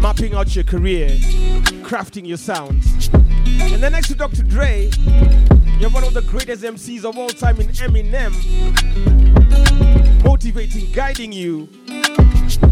mapping 0.00 0.34
out 0.34 0.56
your 0.56 0.64
career, 0.64 1.10
crafting 1.84 2.26
your 2.26 2.38
sounds. 2.38 3.08
And 3.12 3.80
then 3.80 3.92
next 3.92 4.08
to 4.08 4.16
Dr. 4.16 4.42
Dre, 4.42 4.90
you 5.80 5.88
have 5.88 5.94
one 5.94 6.04
of 6.04 6.12
the 6.12 6.20
greatest 6.20 6.62
MCs 6.62 7.04
of 7.04 7.16
all 7.16 7.30
time 7.30 7.58
in 7.58 7.68
Eminem, 7.68 8.34
motivating, 10.22 10.92
guiding 10.92 11.32
you, 11.32 11.70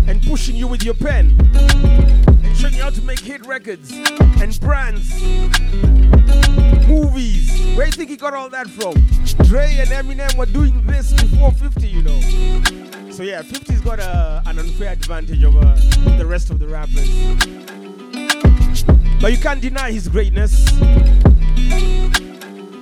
and 0.07 0.23
pushing 0.25 0.55
you 0.55 0.67
with 0.67 0.85
your 0.85 0.93
pen, 0.93 1.35
and 1.55 2.55
showing 2.55 2.75
you 2.75 2.83
how 2.83 2.91
to 2.91 3.01
make 3.01 3.21
hit 3.21 3.47
records 3.47 3.93
and 4.43 4.61
brands, 4.61 5.23
movies. 6.87 7.75
Where 7.79 7.87
do 7.87 7.93
you 7.93 7.93
think 7.93 8.11
he 8.11 8.17
got 8.19 8.35
all 8.35 8.51
that 8.51 8.69
from? 8.69 8.93
Dre 9.47 9.77
and 9.79 9.89
Eminem 9.89 10.37
were 10.37 10.45
doing 10.45 10.85
this 10.87 11.15
before 11.15 11.53
50, 11.53 11.89
you 11.89 12.03
know. 12.03 12.21
So 13.11 13.23
yeah, 13.23 13.41
50's 13.41 13.81
got 13.81 14.01
a, 14.01 14.43
an 14.45 14.59
unfair 14.59 14.93
advantage 14.93 15.43
over 15.45 15.65
the 16.19 16.27
rest 16.27 16.51
of 16.51 16.59
the 16.59 16.69
rappers. 16.69 17.09
But 19.19 19.33
you 19.33 19.39
can't 19.39 19.63
deny 19.63 19.93
his 19.93 20.09
greatness. 20.09 20.69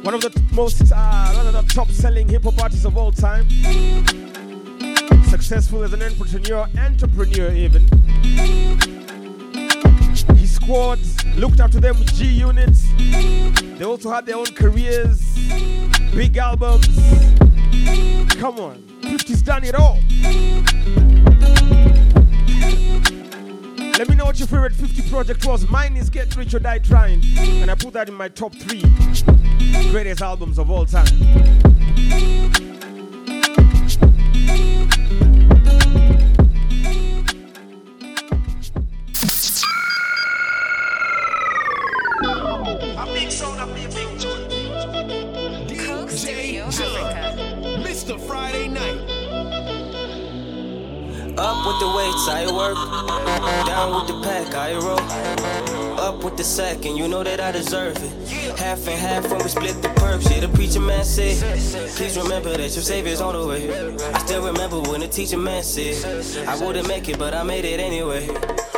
One 0.06 0.14
of 0.14 0.20
the 0.20 0.40
most, 0.52 0.80
uh, 0.94 1.32
one 1.32 1.48
of 1.48 1.52
the 1.52 1.62
top-selling 1.74 2.28
hip-hop 2.28 2.62
artists 2.62 2.84
of 2.84 2.96
all 2.96 3.10
time. 3.10 3.44
Successful 5.24 5.82
as 5.82 5.92
an 5.94 6.00
entrepreneur, 6.00 6.68
entrepreneur 6.78 7.50
even. 7.52 7.88
His 10.36 10.54
squads 10.54 11.24
looked 11.34 11.58
after 11.58 11.80
them 11.80 11.96
G 12.14 12.24
units. 12.24 12.86
They 12.96 13.84
also 13.84 14.08
had 14.12 14.26
their 14.26 14.36
own 14.36 14.46
careers, 14.46 15.20
big 16.14 16.36
albums. 16.36 16.86
Come 18.36 18.60
on, 18.60 18.84
50's 19.02 19.42
done 19.42 19.64
it 19.64 19.74
all. 19.74 19.98
Let 23.98 24.10
me 24.10 24.14
know 24.14 24.26
what 24.26 24.38
your 24.38 24.46
favorite 24.46 24.74
50 24.74 25.08
project 25.08 25.46
was. 25.46 25.66
Mine 25.70 25.96
is 25.96 26.10
Get 26.10 26.36
Rich 26.36 26.52
or 26.52 26.58
Die 26.58 26.78
Trying, 26.80 27.22
and 27.38 27.70
I 27.70 27.74
put 27.74 27.94
that 27.94 28.10
in 28.10 28.14
my 28.14 28.28
top 28.28 28.54
three 28.54 28.82
greatest 29.90 30.20
albums 30.20 30.58
of 30.58 30.70
all 30.70 30.84
time. 30.84 32.45
Up 51.38 51.66
with 51.66 51.78
the 51.80 51.88
weights, 51.94 52.28
I 52.28 52.50
work. 52.50 52.76
Down 53.66 53.94
with 53.94 54.06
the 54.08 54.20
pack, 54.22 54.54
I 54.54 54.72
roll. 54.72 54.98
Up 56.00 56.24
with 56.24 56.38
the 56.38 56.44
sack, 56.44 56.86
and 56.86 56.96
you 56.96 57.08
know 57.08 57.22
that 57.22 57.40
I 57.40 57.52
deserve 57.52 57.96
it. 57.98 58.58
Half 58.58 58.88
and 58.88 58.98
half 58.98 59.30
when 59.30 59.42
we 59.42 59.48
split 59.48 59.82
the 59.82 59.90
perks. 59.96 60.30
Yeah, 60.30 60.40
the 60.40 60.48
preacher 60.48 60.80
man 60.80 61.04
said, 61.04 61.36
Please 61.96 62.16
remember 62.16 62.56
that 62.56 62.74
your 62.74 62.82
savior's 62.82 63.20
on 63.20 63.34
the 63.34 63.46
way. 63.46 63.68
I 64.14 64.18
still 64.20 64.46
remember 64.46 64.80
when 64.80 65.00
the 65.00 65.08
teacher 65.08 65.36
man 65.36 65.62
said, 65.62 66.48
I 66.48 66.56
wouldn't 66.64 66.88
make 66.88 67.08
it, 67.10 67.18
but 67.18 67.34
I 67.34 67.42
made 67.42 67.66
it 67.66 67.80
anyway. 67.80 68.28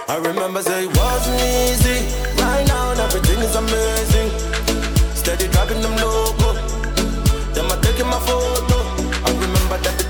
I 0.09 0.17
remember 0.17 0.61
say 0.61 0.87
wasn't 0.87 1.41
easy. 1.41 2.07
Right 2.43 2.67
now, 2.67 2.91
and 2.91 3.01
everything 3.01 3.39
is 3.39 3.55
amazing. 3.55 4.31
Steady 5.15 5.47
dropping 5.53 5.81
them 5.81 5.95
logo. 5.97 6.55
Them 7.55 7.71
I 7.71 7.79
taking 7.83 8.07
my 8.07 8.19
photo. 8.27 8.79
I 9.27 9.31
remember 9.31 9.79
that 9.79 10.08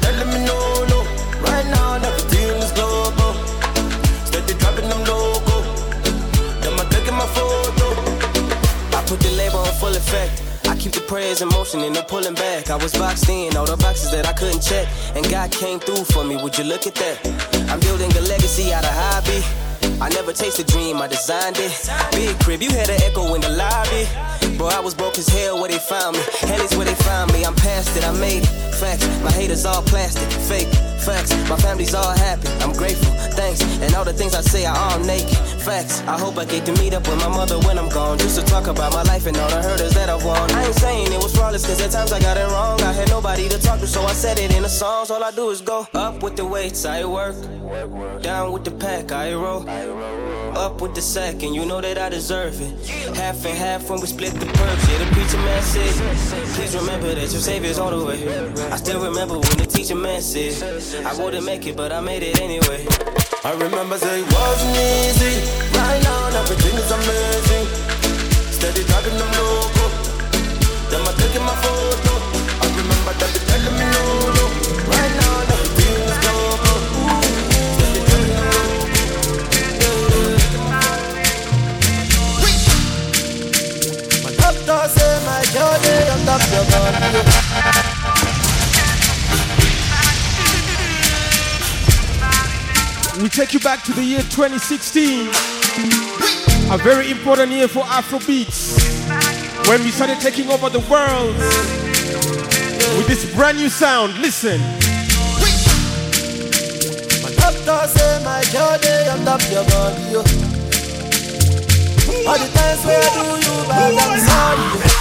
put 9.08 9.20
the 9.20 9.30
label 9.40 9.58
on 9.58 9.72
full 9.80 9.96
effect. 9.96 10.42
I 10.68 10.76
keep 10.76 10.92
the 10.92 11.00
prayers 11.00 11.40
in 11.40 11.48
motion 11.48 11.80
and 11.80 11.94
no 11.94 12.02
pulling 12.02 12.34
back. 12.34 12.68
I 12.68 12.76
was 12.76 12.92
boxed 12.92 13.28
in, 13.30 13.56
all 13.56 13.64
the 13.64 13.76
boxes 13.78 14.10
that 14.10 14.26
I 14.26 14.34
couldn't 14.34 14.60
check. 14.60 14.86
And 15.16 15.24
God 15.30 15.50
came 15.50 15.80
through 15.80 16.04
for 16.12 16.24
me, 16.24 16.36
would 16.36 16.58
you 16.58 16.64
look 16.64 16.86
at 16.86 16.94
that? 16.96 17.16
I'm 17.70 17.80
building 17.80 18.12
a 18.12 18.20
legacy 18.28 18.70
out 18.72 18.84
of 18.84 18.92
hobby. 18.92 19.40
I 20.00 20.10
never 20.10 20.32
chased 20.34 20.58
a 20.58 20.64
dream, 20.64 21.00
I 21.00 21.08
designed 21.08 21.56
it. 21.58 21.72
Big 22.12 22.38
crib, 22.40 22.60
you 22.60 22.70
had 22.70 22.90
an 22.90 23.00
echo 23.02 23.34
in 23.34 23.40
the 23.40 23.48
lobby. 23.48 24.04
Bro, 24.58 24.68
I 24.68 24.80
was 24.80 24.94
broke 24.94 25.16
as 25.16 25.28
hell 25.28 25.58
where 25.58 25.70
they 25.70 25.78
found 25.78 26.16
me. 26.16 26.22
Hell 26.40 26.60
is 26.60 26.76
where 26.76 26.84
they 26.84 26.94
found 26.96 27.32
me. 27.32 27.44
I'm 27.44 27.54
past 27.54 27.96
it, 27.96 28.04
I 28.04 28.12
made 28.12 28.42
it. 28.44 28.74
Facts, 28.76 29.06
my 29.24 29.32
haters 29.32 29.64
all 29.64 29.82
plastic, 29.82 30.30
fake. 30.30 30.68
Facts, 31.08 31.32
my 31.48 31.56
family's 31.56 31.94
all 31.94 32.14
happy. 32.18 32.48
I'm 32.60 32.74
grateful, 32.74 33.10
thanks. 33.32 33.62
And 33.80 33.94
all 33.94 34.04
the 34.04 34.12
things 34.12 34.34
I 34.34 34.42
say 34.42 34.66
are 34.66 34.76
all 34.76 34.98
naked. 35.00 35.38
Facts, 35.64 36.02
I 36.02 36.18
hope 36.18 36.36
I 36.36 36.44
get 36.44 36.66
to 36.66 36.72
meet 36.72 36.92
up 36.92 37.08
with 37.08 37.18
my 37.18 37.28
mother 37.28 37.58
when 37.60 37.78
I'm 37.78 37.88
gone. 37.88 38.18
Just 38.18 38.38
to 38.38 38.44
talk 38.44 38.66
about 38.66 38.92
my 38.92 39.02
life 39.04 39.24
and 39.26 39.34
all 39.38 39.48
the 39.48 39.62
hurdles 39.62 39.94
that 39.94 40.10
I've 40.10 40.22
won. 40.22 40.50
I 40.50 40.66
ain't 40.66 40.74
saying 40.74 41.10
it 41.10 41.22
was 41.22 41.34
flawless, 41.34 41.64
cause 41.66 41.80
at 41.80 41.92
times 41.92 42.12
I 42.12 42.20
got 42.20 42.36
it 42.36 42.46
wrong. 42.52 42.82
I 42.82 42.92
had 42.92 43.08
nobody 43.08 43.48
to 43.48 43.58
talk 43.58 43.80
to, 43.80 43.86
so 43.86 44.02
I 44.02 44.12
said 44.12 44.38
it 44.38 44.54
in 44.54 44.62
the 44.64 44.68
songs. 44.68 45.10
All 45.10 45.24
I 45.24 45.30
do 45.30 45.48
is 45.48 45.62
go 45.62 45.86
up 45.94 46.22
with 46.22 46.36
the 46.36 46.44
weights, 46.44 46.84
I 46.84 47.06
work. 47.06 47.36
Down 48.20 48.52
with 48.52 48.64
the 48.64 48.72
pack, 48.72 49.10
I 49.10 49.32
roll. 49.32 49.64
Up 50.58 50.80
with 50.80 50.92
the 50.96 51.00
sack, 51.00 51.44
and 51.44 51.54
you 51.54 51.64
know 51.64 51.80
that 51.80 51.98
I 51.98 52.08
deserve 52.08 52.60
it. 52.60 52.88
Half 53.16 53.46
and 53.46 53.56
half 53.56 53.88
when 53.88 54.00
we 54.00 54.08
split 54.08 54.34
the 54.34 54.46
perks. 54.46 54.88
Yeah, 54.90 54.98
the 54.98 55.14
preacher 55.14 55.38
man 55.38 55.62
said, 55.62 55.94
Please 56.56 56.74
remember 56.74 57.14
that 57.14 57.30
your 57.30 57.40
savior's 57.40 57.78
on 57.78 57.96
the 57.96 58.04
way. 58.04 58.18
I 58.72 58.76
still 58.76 59.00
remember 59.00 59.34
when 59.34 59.56
the 59.56 59.66
teacher 59.66 59.94
man 59.94 60.20
said, 60.20 61.06
I 61.06 61.14
wouldn't 61.22 61.46
make 61.46 61.64
it, 61.68 61.76
but 61.76 61.92
I 61.92 62.00
made 62.00 62.24
it 62.24 62.40
anyway. 62.40 62.84
I 63.44 63.52
remember 63.52 63.98
say 63.98 64.18
it 64.20 64.26
wasn't 64.26 64.76
easy. 64.76 65.46
Right 65.78 66.02
now, 66.02 66.40
everything 66.42 66.74
is 66.74 66.90
amazing. 66.90 67.66
Steady 68.50 68.82
driving 68.82 69.16
them 69.16 69.30
loco. 69.38 69.86
Them 70.90 71.06
a 71.06 71.12
taking 71.22 71.44
my 71.44 71.54
photo. 71.62 72.07
We 93.22 93.28
take 93.28 93.52
you 93.52 93.60
back 93.60 93.84
to 93.84 93.92
the 93.92 94.02
year 94.02 94.22
2016. 94.22 95.28
A 96.72 96.78
very 96.78 97.12
important 97.12 97.52
year 97.52 97.68
for 97.68 97.84
Afrobeats. 97.84 98.76
When 99.68 99.84
we 99.84 99.90
started 99.90 100.18
taking 100.20 100.50
over 100.50 100.68
the 100.68 100.80
world 100.90 101.36
with 102.96 103.06
this 103.06 103.32
brand 103.36 103.58
new 103.58 103.68
sound. 103.68 104.18
Listen. 104.18 104.60
My 107.22 107.30
doctor 107.36 107.86
say 107.86 108.24
my 108.24 108.42
journey 108.50 109.08
on 109.10 109.24
top 109.24 109.42
your 109.50 109.64
body. 109.64 110.16
All 112.26 112.38
the 112.38 112.48
times 112.52 112.84
where 112.84 113.10
do 113.14 113.24
you 113.46 113.54
I'm 113.70 114.20
sorry. 114.20 114.97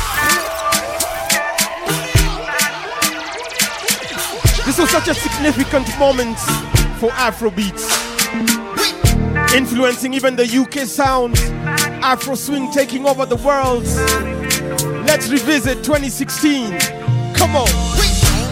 This 4.77 4.93
was 4.93 5.03
such 5.03 5.07
a 5.07 5.19
significant 5.19 5.87
moment 5.97 6.37
for 6.99 7.09
Afrobeats. 7.09 7.89
Influencing 9.55 10.13
even 10.13 10.35
the 10.35 10.45
UK 10.45 10.85
sound. 10.85 11.35
Afro 12.03 12.35
swing 12.35 12.71
taking 12.71 13.07
over 13.07 13.25
the 13.25 13.37
world. 13.37 13.85
Let's 15.03 15.29
revisit 15.29 15.83
2016. 15.83 16.77
Come 17.33 17.55
on. 17.55 17.65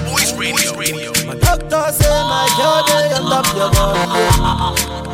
Voice 0.09 0.34
radio, 0.36 0.73
radio. 0.76 1.11
My 1.28 1.36
doctor 1.36 1.91
say 1.91 2.09
my 2.09 2.47
journey 2.57 3.13
on 3.13 3.30
top 3.30 3.45
your 3.55 3.69
body. 3.69 5.05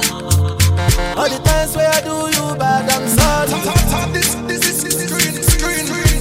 All 1.19 1.27
the 1.27 1.39
times 1.43 1.75
where 1.75 1.89
I 1.89 1.99
do 1.99 2.29
you 2.31 2.55
bad, 2.55 2.89
I'm 2.89 3.05
sorry. 3.09 3.51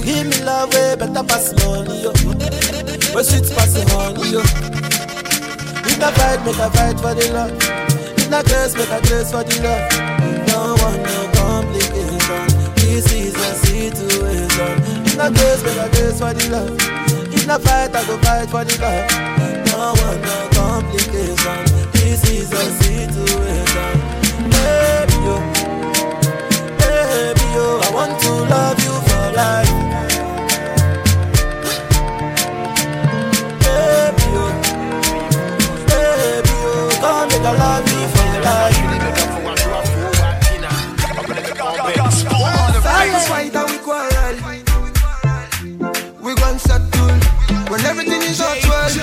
Give 0.03 0.27
me 0.27 0.43
love 0.43 0.73
way 0.73 0.95
better 0.99 1.23
pass 1.23 1.53
money, 1.63 2.01
yo. 2.03 2.11
Where 3.13 3.23
sweet 3.23 3.49
pass 3.55 3.75
honey. 4.39 4.71
If 5.83 6.01
I 6.01 6.11
fight, 6.11 6.45
make 6.45 6.59
I 6.59 6.69
fight 6.69 6.99
for 6.99 7.13
the 7.13 7.31
love. 7.33 7.51
If 8.17 8.31
I 8.31 8.43
grace, 8.43 8.75
make 8.75 8.89
I 8.89 8.99
grace 9.01 9.31
for 9.31 9.43
the 9.43 9.55
love. 9.61 9.91
No 10.47 10.75
one, 10.79 11.03
no 11.03 11.31
complication. 11.35 12.47
This 12.75 13.11
is 13.11 13.35
a 13.35 13.53
situation. 13.65 14.73
If 15.05 15.19
I 15.19 15.29
grace, 15.29 15.63
make 15.63 15.77
I 15.77 15.89
grace 15.89 16.19
for 16.19 16.33
the 16.33 16.49
love. 16.49 16.77
If 17.33 17.49
I 17.49 17.57
fight, 17.57 17.95
I 17.95 18.07
go 18.07 18.17
fight 18.19 18.49
for 18.49 18.63
the 18.63 18.75
love. 18.79 19.11
No 19.67 19.93
one, 19.99 20.21
no 20.21 20.49
complication. 20.55 21.59
This 21.93 22.23
is 22.29 22.51
a 22.51 22.65
situation. 22.81 23.93
Baby, 24.49 25.17
yo. 25.27 25.35
Baby, 26.79 27.45
yo. 27.55 27.79
I 27.83 27.89
want 27.93 28.19
to 28.21 28.31
love 28.31 28.79
you 28.79 28.95
for 29.09 29.35
life. 29.35 29.90
I 37.43 37.51
love 37.57 37.89
you 37.89 38.05
for 38.13 38.27
life. 38.45 38.77
Silence 42.83 43.27
fight 43.27 43.55
and 43.55 43.69
we 43.71 43.77
quarrel. 43.79 44.35
We 46.21 46.35
gon' 46.35 46.59
settle 46.59 47.17
when 47.69 47.81
everything 47.81 48.21
is 48.21 48.41
out 48.41 48.61
well. 48.69 48.93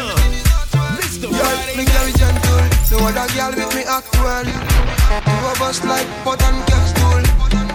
Girl, 1.21 1.59
me 1.77 1.85
very 1.85 2.13
gentle. 2.13 2.63
No 2.93 2.97
other 3.09 3.27
girl 3.35 3.53
with 3.59 3.75
me 3.75 3.83
act 3.89 4.15
well. 4.23 4.47
You 4.47 5.49
a 5.51 5.53
bust 5.59 5.85
like 5.85 6.07
pot 6.23 6.41
and 6.43 6.63
stool. 6.87 7.23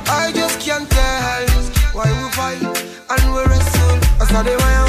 I 0.07 0.31
just 0.33 0.61
can't 0.61 0.89
tell 0.89 1.47
why 1.91 2.07
we 2.07 2.29
fight 2.31 2.63
and 3.09 3.33
we 3.33 3.41
wrestle. 3.51 3.99
I 4.21 4.25
saw 4.31 4.41
the 4.41 4.55
wire 4.57 4.82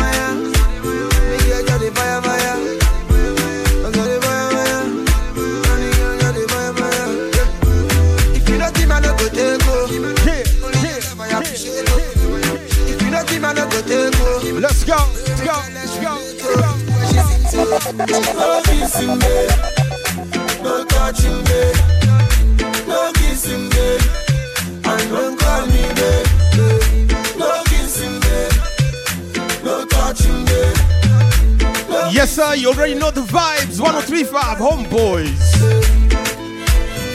Yes, 32.13 32.37
sir, 32.37 32.55
you 32.55 32.69
already 32.69 32.95
know 32.95 33.11
the 33.11 33.23
vibes. 33.23 33.81
1035 33.81 34.59
Homeboys. 34.59 35.35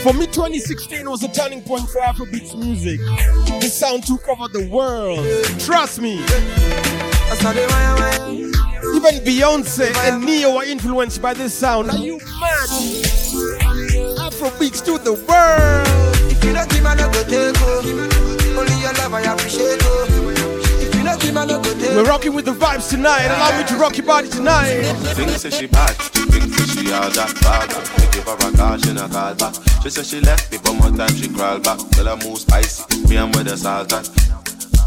For 0.04 0.14
me, 0.14 0.26
2016 0.26 1.10
was 1.10 1.24
a 1.24 1.30
turning 1.30 1.62
point 1.62 1.90
for 1.90 2.02
Afrobeats 2.02 2.58
music. 2.58 3.00
This 3.62 3.80
sound 3.80 4.06
took 4.06 4.28
over 4.28 4.50
the 4.50 4.68
world. 4.68 5.26
Trust 5.62 6.02
me. 6.02 6.20
Even 9.00 9.24
Beyonce 9.24 9.96
and 10.10 10.26
Ne-Yo 10.26 10.58
are 10.58 10.66
influenced 10.66 11.22
by 11.22 11.34
this 11.34 11.54
sound. 11.54 11.90
Are 11.90 11.98
you 11.98 12.18
mad? 12.18 12.70
Afrobeats 14.20 14.84
to 14.84 14.98
the 14.98 15.14
world. 15.14 16.30
If 16.30 16.44
you 16.44 16.52
not 16.52 16.70
him, 16.70 16.86
I 16.86 16.96
no 16.96 17.08
go 17.08 17.24
take 17.24 17.56
go. 17.56 17.80
Only 18.60 18.76
your 18.82 18.92
love 19.00 19.14
I 19.14 19.22
appreciate. 19.22 19.80
If 20.84 20.94
you 20.94 21.04
not 21.04 21.24
him, 21.24 21.38
I 21.38 21.46
no 21.46 21.62
go 21.62 21.74
take 21.80 21.96
We're 21.96 22.04
rocking 22.04 22.34
with 22.34 22.44
the 22.44 22.52
vibes 22.52 22.90
tonight. 22.90 23.28
Allow 23.28 23.58
me 23.58 23.66
to 23.68 23.76
rock 23.78 23.96
your 23.96 24.06
body 24.06 24.28
tonight. 24.28 24.82
Think 25.16 25.30
say 25.30 25.50
she 25.50 25.68
bad, 25.68 25.96
think 25.96 26.54
say 26.54 26.84
she 26.84 26.92
all 26.92 27.10
that 27.10 27.34
bad. 27.40 27.70
Me 28.00 28.08
give 28.12 28.26
her 28.26 28.36
a 28.36 28.58
call, 28.58 28.78
she 28.80 28.92
no 28.92 29.08
call 29.08 29.34
back. 29.36 29.56
She 29.82 29.90
say 29.92 30.04
she 30.04 30.20
left 30.20 30.52
me, 30.52 30.58
but 30.62 30.74
more 30.74 30.92
time 30.92 31.16
she 31.16 31.30
crawl 31.30 31.60
back. 31.60 31.80
Girl 31.96 32.10
I 32.10 32.16
move 32.22 32.40
spicy, 32.40 33.08
me 33.08 33.16
and 33.16 33.34
with 33.34 33.48
the 33.48 33.56
salt 33.56 33.88
that. 33.90 34.39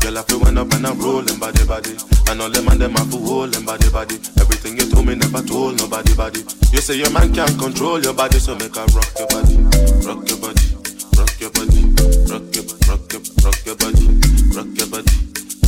Girl 0.03 0.19
I 0.19 0.23
feel 0.23 0.41
when 0.41 0.59
up 0.59 0.73
and 0.73 0.85
I'm 0.85 0.99
rolling 0.99 1.39
body 1.39 1.65
body. 1.65 1.95
And 2.27 2.43
all 2.43 2.51
them 2.51 2.67
and 2.67 2.81
them 2.81 2.95
to 2.95 3.19
hold 3.19 3.55
them 3.55 3.65
body 3.65 3.89
body. 3.91 4.17
Everything 4.41 4.77
you 4.77 4.91
told 4.91 5.07
me 5.07 5.15
never 5.15 5.41
told 5.43 5.79
nobody 5.79 6.13
body. 6.17 6.41
You 6.73 6.81
say 6.81 6.97
your 6.97 7.11
man 7.13 7.33
can't 7.33 7.57
control 7.57 8.03
your 8.03 8.13
body, 8.13 8.41
so 8.41 8.57
make 8.57 8.75
her 8.75 8.85
rock 8.87 9.07
your 9.17 9.29
body, 9.29 9.57
rock 10.03 10.27
your 10.27 10.43
body, 10.43 10.67
rock 11.15 11.39
your 11.39 11.51
body, 11.55 11.87
rock 12.27 12.51
your 12.51 12.67
rock 12.91 13.13
your 13.15 13.23
rock 13.47 13.63
your 13.63 13.77
body, 13.79 14.07
rock 14.51 14.71
your 14.75 14.89
body, 14.91 15.15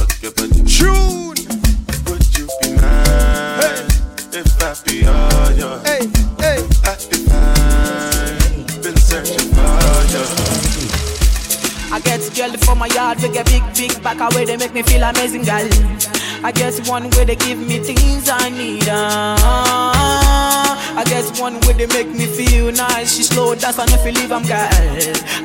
rock 0.03 0.13
your 0.19 0.33
body. 0.35 0.59
Tune. 0.67 1.39
Would 2.11 2.27
you 2.35 2.51
be 2.59 2.75
mine 2.75 3.87
if 4.35 4.51
I 4.59 4.75
be 4.83 5.07
all 5.07 5.53
yours? 5.55 5.87
Hey, 5.87 6.11
hey. 6.43 6.74
I 11.95 12.01
get 12.01 12.27
girl 12.35 12.51
for 12.59 12.75
my 12.75 12.87
yard, 12.89 13.23
we 13.23 13.29
get 13.29 13.47
big, 13.47 13.63
big 13.73 14.03
back 14.03 14.19
away, 14.19 14.45
they 14.45 14.57
make 14.57 14.75
me 14.75 14.83
feel 14.83 15.05
amazing, 15.05 15.45
girl. 15.45 15.63
I 16.43 16.51
get 16.51 16.75
one 16.89 17.09
where 17.11 17.25
they 17.25 17.37
give 17.37 17.61
me 17.61 17.79
things 17.79 18.29
I 18.29 18.51
need. 18.51 18.89
Uh, 18.89 19.39
I 19.39 21.05
get 21.07 21.39
one 21.39 21.55
where 21.61 21.75
they 21.75 21.87
make 21.87 22.09
me 22.11 22.27
feel 22.27 22.73
nice. 22.73 23.15
She 23.15 23.23
slow 23.23 23.55
dance 23.55 23.79
and 23.79 23.89
if 23.93 24.05
you 24.05 24.11
leave, 24.11 24.33
I'm 24.33 24.43
girl. 24.43 24.67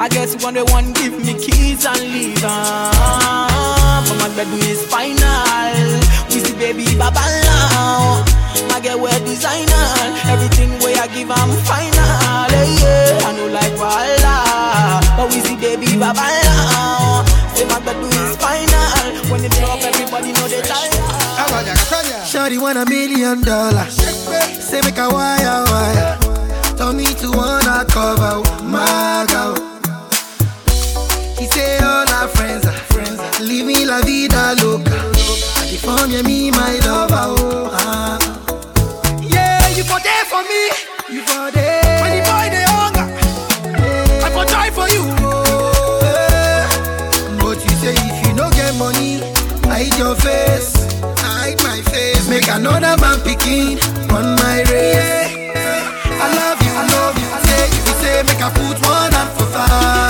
I 0.02 0.10
get 0.10 0.42
one 0.42 0.56
where 0.56 0.66
one 0.66 0.92
give 0.94 1.14
me 1.24 1.38
keys 1.38 1.86
and 1.86 2.02
leave. 2.02 2.42
Uh, 2.42 4.02
but 4.10 4.18
my 4.18 4.30
bedroom 4.36 4.66
is 4.66 4.82
final. 4.90 5.86
We 6.34 6.42
see 6.42 6.58
baby 6.58 6.98
baba 6.98 7.22
now. 7.46 8.26
My 8.74 8.82
girl 8.82 9.00
wear 9.00 9.20
designer. 9.20 9.86
Everything 10.26 10.72
where 10.82 10.98
I 10.98 11.06
give, 11.14 11.30
I'm 11.30 11.52
final. 11.70 12.50
Hey, 12.50 12.74
yeah. 12.82 13.22
I 13.22 13.38
know 13.38 13.48
like 13.54 13.78
Walla. 13.78 14.19
But 15.20 15.36
we 15.36 15.42
see 15.42 15.58
baby 15.58 16.00
baba 16.00 16.24
now. 16.48 17.26
Say 17.54 17.66
my 17.68 17.84
bedroom 17.84 18.08
is 18.08 18.38
final. 18.40 18.88
When 19.30 19.42
they 19.42 19.50
drop, 19.50 19.84
everybody 19.84 20.32
know 20.32 20.48
they 20.48 20.62
die. 20.62 20.88
Shawty 22.24 22.58
want 22.58 22.78
a 22.78 22.86
million 22.86 23.42
dollars. 23.42 23.96
Say 24.64 24.80
make 24.80 24.98
a 24.98 25.10
wire 25.10 25.66
wire. 25.68 26.18
Tell 26.78 26.94
me 26.94 27.04
to 27.20 27.32
wanna 27.32 27.84
cover 27.90 28.40
my 28.64 29.26
girl. 29.28 29.56
He 31.38 31.48
say 31.48 31.80
all 31.80 32.08
our 32.16 32.30
friends 32.30 32.66
are 32.66 32.72
friends. 32.88 33.20
are 33.20 33.44
Living 33.44 33.88
la 33.88 34.00
vida 34.00 34.56
loca. 34.64 34.96
And 35.60 35.70
if 35.76 35.86
I'm 35.86 36.10
yeah, 36.12 36.22
me 36.22 36.50
my 36.52 36.80
lover, 36.88 37.26
oh. 37.44 37.70
ah. 37.74 38.18
Yeah, 39.22 39.68
you 39.76 39.84
for 39.84 40.00
there 40.00 40.26
for 40.32 40.44
me. 40.44 40.64
You 41.14 41.24
for 41.24 41.52
there. 41.52 41.69
your 50.00 50.16
face, 50.16 50.74
hide 51.20 51.62
my 51.62 51.82
face. 51.92 52.30
Make 52.30 52.48
another 52.48 52.96
man 53.02 53.20
picking 53.20 53.78
on 54.16 54.36
my 54.40 54.64
race. 54.72 55.28
I 56.24 56.28
love 56.40 56.60
you, 56.64 56.72
I 56.72 56.84
love 56.96 57.16
you. 57.20 57.28
Say 57.48 57.66
you 57.68 57.94
say 58.02 58.24
make 58.24 58.42
I 58.42 58.50
put 58.50 58.80
one 58.88 59.12
hand 59.12 59.30
for 59.38 59.46
fire. 59.52 60.09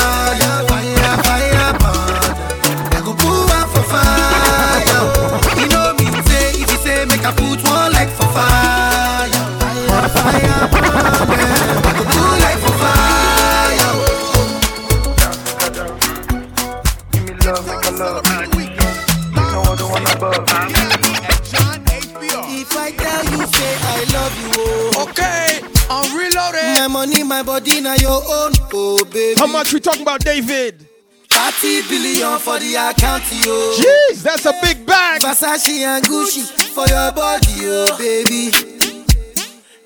Own, 28.28 28.52
oh 28.74 29.04
baby. 29.06 29.40
How 29.40 29.48
much 29.48 29.74
we 29.74 29.80
talking 29.80 30.02
about, 30.02 30.22
David? 30.22 30.86
30 31.30 31.88
billion 31.88 32.40
for 32.40 32.60
the 32.60 32.76
account, 32.76 33.24
yo. 33.32 33.74
Jeez, 33.78 34.24
that's 34.24 34.46
a 34.46 34.54
big 34.62 34.86
bag. 34.86 35.22
Versace 35.22 35.70
and 35.82 36.04
Gucci 36.06 36.44
for 36.74 36.88
your 36.88 37.12
body, 37.12 37.48
oh 37.64 37.98
baby. 37.98 38.52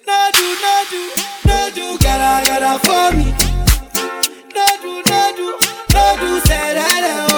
No 0.08 0.30
do, 0.34 0.48
no 0.62 0.84
do, 0.90 1.10
no 1.46 1.70
do, 1.74 1.98
gotta, 2.00 2.46
gotta 2.48 2.80
for 2.86 3.18
me. 3.18 3.32
No 4.56 4.68
do, 4.82 5.04
no 5.10 5.34
do, 5.36 5.58
no 5.94 6.18
do, 6.20 6.40
say 6.48 6.74
that, 6.76 7.28
oh. 7.30 7.33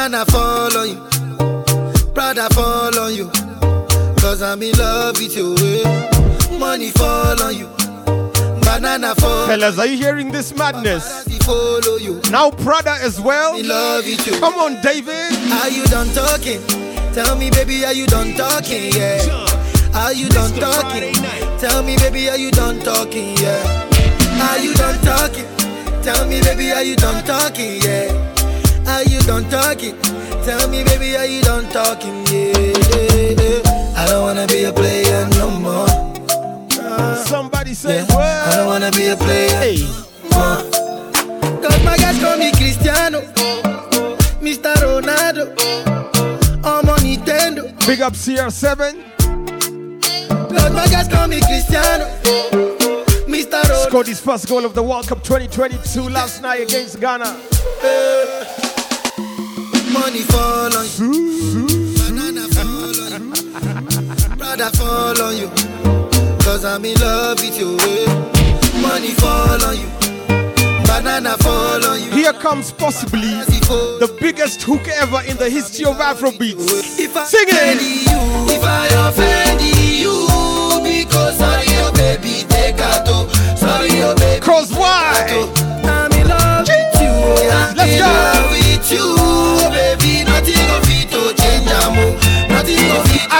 Banana 0.00 0.24
fall 0.24 0.76
on 0.78 0.88
you, 0.88 2.14
Prada 2.14 2.48
fall 2.54 2.98
on 2.98 3.14
you. 3.14 3.30
Cause 4.16 4.40
I'm 4.40 4.62
in 4.62 4.72
love 4.78 5.18
with 5.18 5.36
you. 5.36 5.54
Money 6.58 6.90
fall 6.90 7.42
on 7.42 7.54
you, 7.54 7.66
banana 8.62 9.14
fall. 9.16 9.46
Fellas, 9.46 9.78
are 9.78 9.84
you 9.84 9.98
hearing 9.98 10.32
this 10.32 10.56
madness? 10.56 11.24
Follow 11.44 11.96
you. 11.96 12.18
Now 12.30 12.50
Prada 12.50 12.96
as 13.02 13.20
well. 13.20 13.58
In 13.58 13.68
love 13.68 14.06
with 14.06 14.26
you. 14.26 14.40
Come 14.40 14.54
on, 14.54 14.80
David. 14.80 15.34
Are 15.60 15.68
you 15.68 15.84
done 15.86 16.08
talking? 16.14 16.62
Tell 17.12 17.36
me, 17.36 17.50
baby, 17.50 17.84
are 17.84 17.92
you 17.92 18.06
done 18.06 18.32
talking? 18.36 18.92
Yeah. 18.94 19.20
Are 19.94 20.14
you 20.14 20.30
done 20.30 20.54
talking? 20.58 21.12
Tell 21.58 21.82
me, 21.82 21.98
baby, 21.98 22.30
are 22.30 22.38
you 22.38 22.50
done 22.50 22.78
talking? 22.80 23.36
Yeah. 23.36 24.48
Are 24.48 24.58
you 24.60 24.72
done 24.72 24.98
talking? 25.04 25.44
Tell 26.02 26.26
me, 26.26 26.40
baby, 26.40 26.72
are 26.72 26.82
you 26.82 26.96
done 26.96 27.22
talking? 27.26 27.82
Yeah. 27.82 28.29
Are 28.90 29.04
you 29.04 29.20
done 29.22 29.48
talking? 29.48 29.96
Tell 30.44 30.68
me, 30.68 30.82
baby, 30.84 31.16
are 31.16 31.24
you 31.24 31.42
done 31.42 31.64
talking? 31.70 32.26
Yeah. 32.26 33.62
I 33.96 34.06
don't 34.08 34.22
wanna 34.22 34.46
be 34.48 34.64
a 34.64 34.72
player 34.72 35.28
no 35.38 35.50
more. 35.50 35.86
Somebody 37.24 37.74
say 37.74 38.04
Yeah. 38.08 38.48
I 38.50 38.56
don't 38.56 38.66
wanna 38.66 38.90
be 38.90 39.06
a 39.08 39.16
player. 39.16 39.78
more. 40.32 40.56
Cause 41.62 41.84
my 41.84 41.96
guys 41.96 42.18
call 42.18 42.36
me 42.36 42.50
Cristiano, 42.52 43.20
Mr. 44.42 44.74
Ronaldo, 44.82 45.44
I'm 46.64 46.88
on 46.88 46.98
Nintendo. 46.98 47.62
Big 47.86 48.00
up 48.02 48.14
CR7. 48.14 48.94
Cause 50.50 50.72
my 50.72 50.86
guys 50.88 51.06
call 51.08 51.28
me 51.28 51.40
Cristiano, 51.40 52.06
Mr. 53.28 53.62
Ronaldo. 53.62 53.86
Scored 53.88 54.06
his 54.08 54.20
first 54.20 54.48
goal 54.48 54.64
of 54.64 54.74
the 54.74 54.82
World 54.82 55.06
Cup 55.06 55.22
2022 55.22 56.08
last 56.08 56.42
night 56.42 56.62
against 56.62 56.98
Ghana. 57.00 57.36
Eh. 57.82 58.59
Money 59.92 60.22
fall 60.22 60.76
on 60.76 60.86
you, 60.98 61.66
banana 61.98 62.46
fall 62.48 63.00
on 63.02 63.12
you, 63.12 64.36
brother 64.36 64.70
fall 64.76 65.20
on 65.22 65.36
you. 65.36 65.48
Cause 66.44 66.64
I'm 66.64 66.84
in 66.84 66.98
love 67.00 67.40
with 67.40 67.58
you. 67.58 67.76
Money 68.80 69.10
fall 69.10 69.62
on 69.64 69.76
you, 69.78 69.88
banana 70.86 71.36
fall 71.38 71.84
on 71.84 72.02
you. 72.02 72.10
Here 72.12 72.32
comes 72.32 72.72
possibly 72.72 73.20
the 74.00 74.16
biggest 74.20 74.62
hook 74.62 74.86
ever 74.88 75.20
in 75.28 75.36
the 75.36 75.48
history 75.50 75.84
of 75.86 75.96
Afrobeats. 75.96 76.98
If 76.98 77.16
I 77.16 77.24
Sing 77.24 77.46
it. 77.48 77.80
you, 77.82 78.54
if 78.54 78.62
I 78.64 78.86
offend 79.08 79.60
you, 79.60 80.28
because 80.82 81.38
sorry, 81.38 81.66
oh 81.68 81.92
baby, 81.94 82.44
take 82.48 82.78
out. 82.80 83.19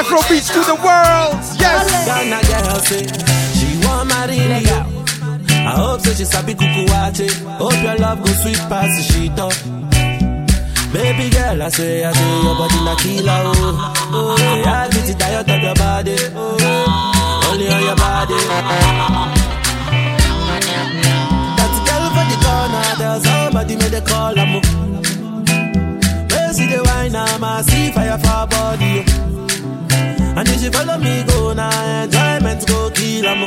Nothing 0.01 0.17
of 0.17 0.31
it. 0.31 0.41
Afrobeats 0.41 0.49
to 0.55 0.61
the 0.65 0.75
world. 0.77 1.37
Yes. 1.61 2.07
Ghana 2.07 2.41
girl 2.49 2.81
say 2.81 3.05
she 3.59 3.69
want 3.87 4.09
marry 4.09 4.39
me. 4.39 4.65
I 5.67 5.73
hope 5.77 6.01
so 6.01 6.13
she 6.15 6.25
sabi 6.25 6.55
kuku 6.55 6.87
wache. 6.89 7.29
Hope 7.59 7.83
your 7.83 7.97
love 7.97 8.23
go 8.25 8.33
sweet 8.33 8.59
past 8.69 8.97
the 8.97 9.03
sheet 9.13 9.39
up. 9.39 9.53
Baby 10.93 11.31
girl, 11.31 11.63
I 11.63 11.69
say, 11.69 12.05
I 12.05 12.11
say 12.13 12.43
your 12.43 12.57
body 12.57 12.81
na 12.85 12.97
killer, 12.97 13.43
oh. 13.47 13.95
oh 14.13 14.37
yeah, 14.65 14.83
I 14.83 14.89
get 14.91 15.09
it 15.09 15.19
diet 15.19 15.49
of 15.49 15.63
your 15.63 15.75
body, 15.77 16.17
oh. 16.35 17.47
Only 17.53 17.69
on 17.69 17.83
your 17.85 17.95
body. 17.95 18.35
That 21.55 21.73
girl 21.87 22.05
for 22.11 22.25
the 22.27 22.37
corner, 22.43 22.87
there's 22.99 23.23
somebody 23.23 23.77
made 23.77 23.95
a 23.95 24.01
call, 24.01 24.37
I'm 24.37 24.53
Where 26.29 26.53
see 26.53 26.67
the 26.67 26.83
wine, 26.85 27.15
I'm 27.15 27.45
a 27.45 27.63
see 27.63 27.93
fire 27.93 28.19
for 28.19 28.27
her 28.27 28.47
body, 28.49 29.05
oh. 29.07 29.37
And 30.37 30.49
if 30.49 30.63
you 30.63 30.71
follow 30.71 30.99
me, 30.99 31.25
go 31.25 31.53
now, 31.53 32.03
enjoyment 32.05 32.63
eh, 32.63 32.67
go 32.67 32.91
kill 32.91 33.27
'em. 33.27 33.41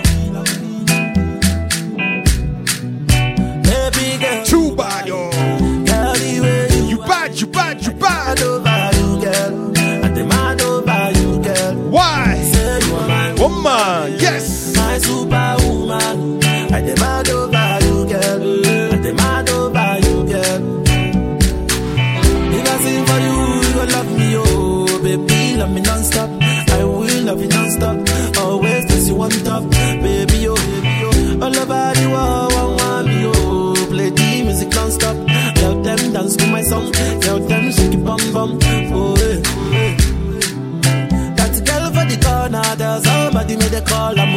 Baby 3.64 4.18
girl, 4.24 4.46
Too 4.46 4.76
bad, 4.76 5.08
yo. 5.08 5.30
girl, 5.32 6.14
the 6.14 6.40
way 6.44 6.68
you 6.78 6.88
You 6.90 6.98
bad, 7.00 7.40
you 7.40 7.48
bad, 7.48 7.82
you 7.86 7.92
bad. 7.94 8.42
over 8.42 8.90
you, 9.00 9.22
girl. 9.22 9.54
And 10.04 10.16
they 10.18 10.24
mad 10.26 10.62
over 10.62 11.12
you, 11.20 11.40
girl. 11.42 11.74
Why? 11.90 12.36
Say 12.54 12.80
you 12.88 12.96
are 12.96 13.08
my 13.08 13.34
Woman, 13.42 14.20
yes. 14.20 14.76
my 14.76 14.98
superwoman. 15.00 16.43
Call, 43.86 44.20
I'm 44.20 44.33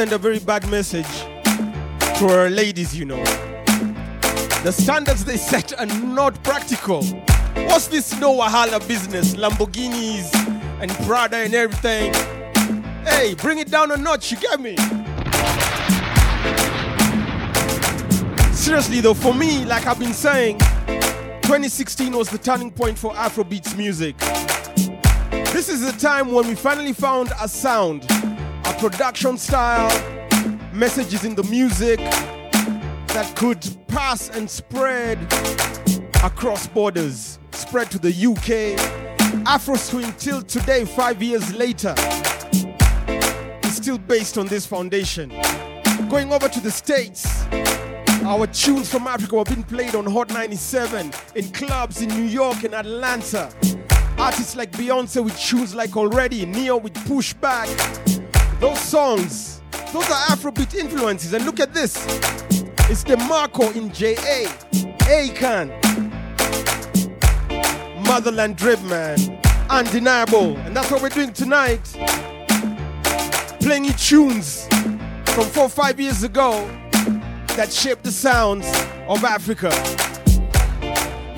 send 0.00 0.12
a 0.14 0.18
very 0.18 0.38
bad 0.38 0.66
message 0.70 1.04
to 2.16 2.26
our 2.30 2.48
ladies, 2.48 2.96
you 2.98 3.04
know. 3.04 3.22
The 4.64 4.72
standards 4.72 5.26
they 5.26 5.36
set 5.36 5.78
are 5.78 5.84
not 5.84 6.42
practical. 6.42 7.02
What's 7.68 7.88
this 7.88 8.18
no 8.18 8.34
wahala 8.38 8.80
business? 8.88 9.34
Lamborghinis 9.34 10.34
and 10.80 10.90
Prada 11.06 11.36
and 11.36 11.52
everything. 11.52 12.14
Hey, 13.04 13.34
bring 13.34 13.58
it 13.58 13.70
down 13.70 13.90
a 13.90 13.98
notch, 13.98 14.30
you 14.30 14.38
get 14.38 14.58
me? 14.58 14.74
Seriously 18.54 19.02
though, 19.02 19.12
for 19.12 19.34
me, 19.34 19.66
like 19.66 19.86
I've 19.86 19.98
been 19.98 20.14
saying, 20.14 20.60
2016 21.42 22.16
was 22.16 22.30
the 22.30 22.38
turning 22.38 22.70
point 22.70 22.98
for 22.98 23.12
Afrobeats 23.12 23.76
music. 23.76 24.16
This 25.52 25.68
is 25.68 25.82
the 25.82 25.92
time 26.00 26.32
when 26.32 26.48
we 26.48 26.54
finally 26.54 26.94
found 26.94 27.32
a 27.38 27.46
sound, 27.46 28.06
a 28.70 28.74
production 28.78 29.36
style, 29.36 29.90
messages 30.72 31.24
in 31.24 31.34
the 31.34 31.42
music 31.44 31.98
that 31.98 33.32
could 33.34 33.66
pass 33.88 34.30
and 34.30 34.48
spread 34.48 35.18
across 36.22 36.68
borders, 36.68 37.40
spread 37.50 37.90
to 37.90 37.98
the 37.98 38.12
UK. 38.12 38.78
Afro 39.46 39.74
swing 39.74 40.12
till 40.18 40.40
today, 40.42 40.84
five 40.84 41.20
years 41.20 41.52
later, 41.54 41.94
is 43.64 43.74
still 43.74 43.98
based 43.98 44.38
on 44.38 44.46
this 44.46 44.64
foundation. 44.66 45.30
Going 46.08 46.32
over 46.32 46.48
to 46.48 46.60
the 46.60 46.70
States, 46.70 47.26
our 48.24 48.46
tunes 48.46 48.88
from 48.88 49.08
Africa 49.08 49.34
were 49.36 49.44
being 49.44 49.64
played 49.64 49.96
on 49.96 50.06
Hot 50.06 50.28
97 50.30 51.10
in 51.34 51.50
clubs 51.50 52.02
in 52.02 52.08
New 52.10 52.28
York 52.28 52.62
and 52.62 52.74
Atlanta. 52.74 53.52
Artists 54.16 54.54
like 54.54 54.70
Beyonce 54.72 55.24
with 55.24 55.36
tunes 55.40 55.74
like 55.74 55.96
Already, 55.96 56.46
Ne-Yo 56.46 56.76
with 56.76 56.94
Pushback. 56.94 58.19
Those 58.60 58.78
songs, 58.78 59.62
those 59.90 60.04
are 60.10 60.26
Afrobeat 60.26 60.74
influences. 60.74 61.32
And 61.32 61.46
look 61.46 61.60
at 61.60 61.72
this. 61.72 61.96
It's 62.90 63.02
DeMarco 63.02 63.74
in 63.74 63.90
JA, 63.90 64.44
Akon, 65.08 65.70
Motherland 68.06 68.56
Drip 68.56 68.82
Man, 68.82 69.18
Undeniable. 69.70 70.58
And 70.58 70.76
that's 70.76 70.90
what 70.90 71.00
we're 71.00 71.08
doing 71.08 71.32
tonight. 71.32 71.80
Playing 73.60 73.86
you 73.86 73.94
tunes 73.94 74.66
from 75.24 75.46
four 75.46 75.64
or 75.64 75.70
five 75.70 75.98
years 75.98 76.22
ago 76.22 76.68
that 77.56 77.72
shaped 77.72 78.04
the 78.04 78.12
sounds 78.12 78.66
of 79.08 79.24
Africa. 79.24 79.70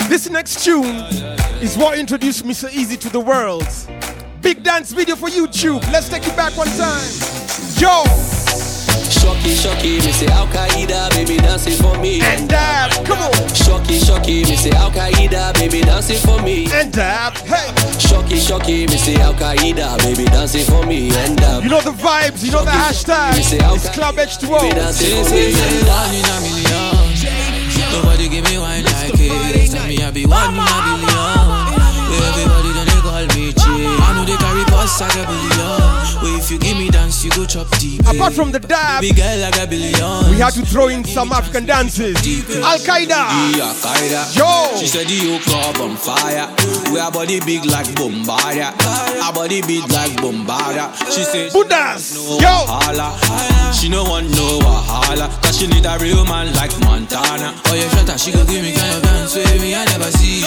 This 0.09 0.29
next 0.29 0.65
tune 0.65 0.97
is 1.63 1.79
what 1.79 2.01
introduced 2.01 2.45
Mr. 2.45 2.69
Eazi 2.69 2.99
to 2.99 3.09
the 3.09 3.21
world. 3.21 3.69
Big 4.43 4.65
dance 4.65 4.93
video 4.93 5.15
for 5.15 5.29
YouTube. 5.29 5.81
Let's 5.93 6.09
take 6.09 6.27
it 6.27 6.37
back 6.37 6.57
one 6.57 6.67
time. 6.75 7.07
Yo. 7.79 8.03
Shocky, 9.07 9.55
shocky, 9.55 10.01
me 10.03 10.11
say 10.11 10.27
Al 10.27 10.49
Qaeda, 10.49 11.11
baby 11.11 11.37
dancing 11.37 11.77
for 11.81 11.97
me. 11.99 12.21
And 12.21 12.49
dab, 12.49 12.91
come 13.07 13.19
on. 13.23 13.33
Shocky, 13.55 14.01
shocky, 14.01 14.43
me 14.43 14.57
say 14.57 14.71
Al 14.73 14.91
Qaeda, 14.91 15.55
baby 15.55 15.83
dancing 15.83 16.19
for 16.19 16.43
me. 16.43 16.67
And 16.73 16.93
dab, 16.93 17.35
hey. 17.47 17.71
Shocky, 18.01 18.41
shocky, 18.41 18.87
me 18.89 18.97
say 18.97 19.15
Al 19.21 19.33
Qaeda, 19.35 19.99
baby 19.99 20.25
dancing 20.25 20.65
for 20.65 20.85
me. 20.87 21.15
And 21.19 21.39
dab. 21.39 21.63
You 21.63 21.71
know 21.71 21.81
the 21.81 21.91
vibes, 21.93 22.45
you 22.45 22.51
know 22.51 22.65
the 22.65 22.73
hashtag. 22.73 23.39
It's 23.39 23.89
Club 23.91 24.17
H2O. 24.17 24.61
Baby 24.61 24.75
dancing 24.75 25.25
for 25.25 25.31
me. 25.31 25.55
And 25.55 25.87
One 25.87 26.15
in 26.15 26.25
a 26.27 26.41
million. 26.43 27.03
Nobody 27.93 28.29
give 28.29 28.45
me 28.51 28.59
wine 28.59 28.85
like 28.85 29.13
it. 29.15 29.71
Tell 29.71 29.87
me 29.87 30.03
I 30.03 30.11
be 30.11 30.27
one 30.27 30.55
in 30.55 30.61
a 30.61 31.07
billion. 31.07 31.42
Boss 34.83 35.01
like 35.01 35.15
a 35.15 35.27
billion. 35.27 35.92
Well, 36.23 36.39
if 36.39 36.51
you 36.51 36.59
give 36.59 36.77
me 36.79 36.89
dance, 36.89 37.25
you 37.25 37.31
go 37.33 37.45
chop 37.45 37.69
deep. 37.79 38.01
Apart 38.07 38.33
from 38.33 38.53
the 38.53 38.61
dab, 38.61 39.01
Big 39.01 39.17
girl 39.17 39.39
like 39.41 39.59
a 39.59 39.67
billion. 39.67 40.31
we 40.31 40.39
had 40.39 40.53
to 40.55 40.63
throw 40.65 40.87
in 40.89 41.05
some 41.05 41.33
African 41.33 41.67
dances. 41.67 42.15
Al 42.63 42.79
Qaeda. 42.79 43.11
Yeah, 43.59 43.75
Qaeda. 43.83 44.37
Yo. 44.39 44.79
She 44.79 44.87
said 44.87 45.07
the 45.09 45.39
club 45.43 45.77
on 45.83 45.97
fire. 45.97 46.47
We 46.93 47.01
our 47.01 47.11
body 47.11 47.41
big 47.41 47.65
like 47.67 47.93
Bombardier. 47.97 48.71
Our 49.23 49.33
body 49.33 49.63
big 49.63 49.83
like 49.91 50.15
Bombardier. 50.23 50.87
She 51.11 51.25
said 51.25 51.53
Buddhas. 51.53 52.15
no 52.15 52.39
Yo. 52.39 52.55
wahala. 52.71 53.73
She 53.75 53.89
no 53.89 54.05
want 54.05 54.31
no 54.31 54.61
wahala. 54.63 55.27
Cause 55.43 55.59
she 55.59 55.67
need 55.67 55.87
a 55.87 55.99
real 55.99 56.25
man 56.25 56.55
like 56.55 56.71
Montana. 56.81 57.53
Oh 57.67 57.75
yeah, 57.75 57.89
shut 57.91 58.09
up. 58.11 58.19
She 58.19 58.31
go 58.31 58.45
give 58.47 58.63
me 58.63 58.73
kind 58.75 58.95
of 58.95 59.03
dance 59.03 59.35
with 59.35 59.61
me. 59.61 59.75
I 59.75 59.85
never 59.87 60.11
see. 60.13 60.43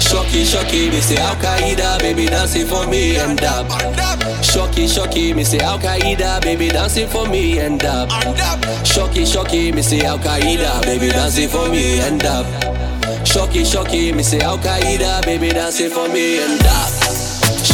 Shocky, 0.00 0.44
shocky, 0.44 0.90
me 0.90 1.00
say 1.00 1.16
Al 1.16 1.34
Qaeda, 1.36 1.98
baby 2.00 2.26
dancing 2.26 2.66
for 2.66 2.86
me 2.86 3.16
and 3.16 3.38
dab. 3.38 3.66
Shocky, 4.42 4.86
shocky, 4.86 5.34
me 5.34 5.44
say 5.44 5.58
Al 5.58 5.78
Qaeda, 5.78 6.40
baby 6.42 6.68
dancing 6.68 7.08
for 7.08 7.26
me 7.26 7.58
and 7.58 7.82
up. 7.84 8.10
Shocky, 8.84 9.24
shocky, 9.24 9.72
me 9.72 9.82
say 9.82 10.04
Al 10.04 10.18
Qaeda, 10.18 10.82
baby 10.82 11.08
dancing 11.08 11.48
for 11.48 11.68
me 11.68 12.00
and 12.00 12.22
up. 12.24 12.46
Shocky, 13.26 13.64
shocky, 13.64 14.12
me 14.12 14.22
say 14.22 14.40
Al 14.40 14.58
Qaeda, 14.58 15.24
baby 15.24 15.48
dancing 15.50 15.90
for 15.90 16.08
me 16.08 16.42
and 16.42 16.60
dab. 16.60 17.01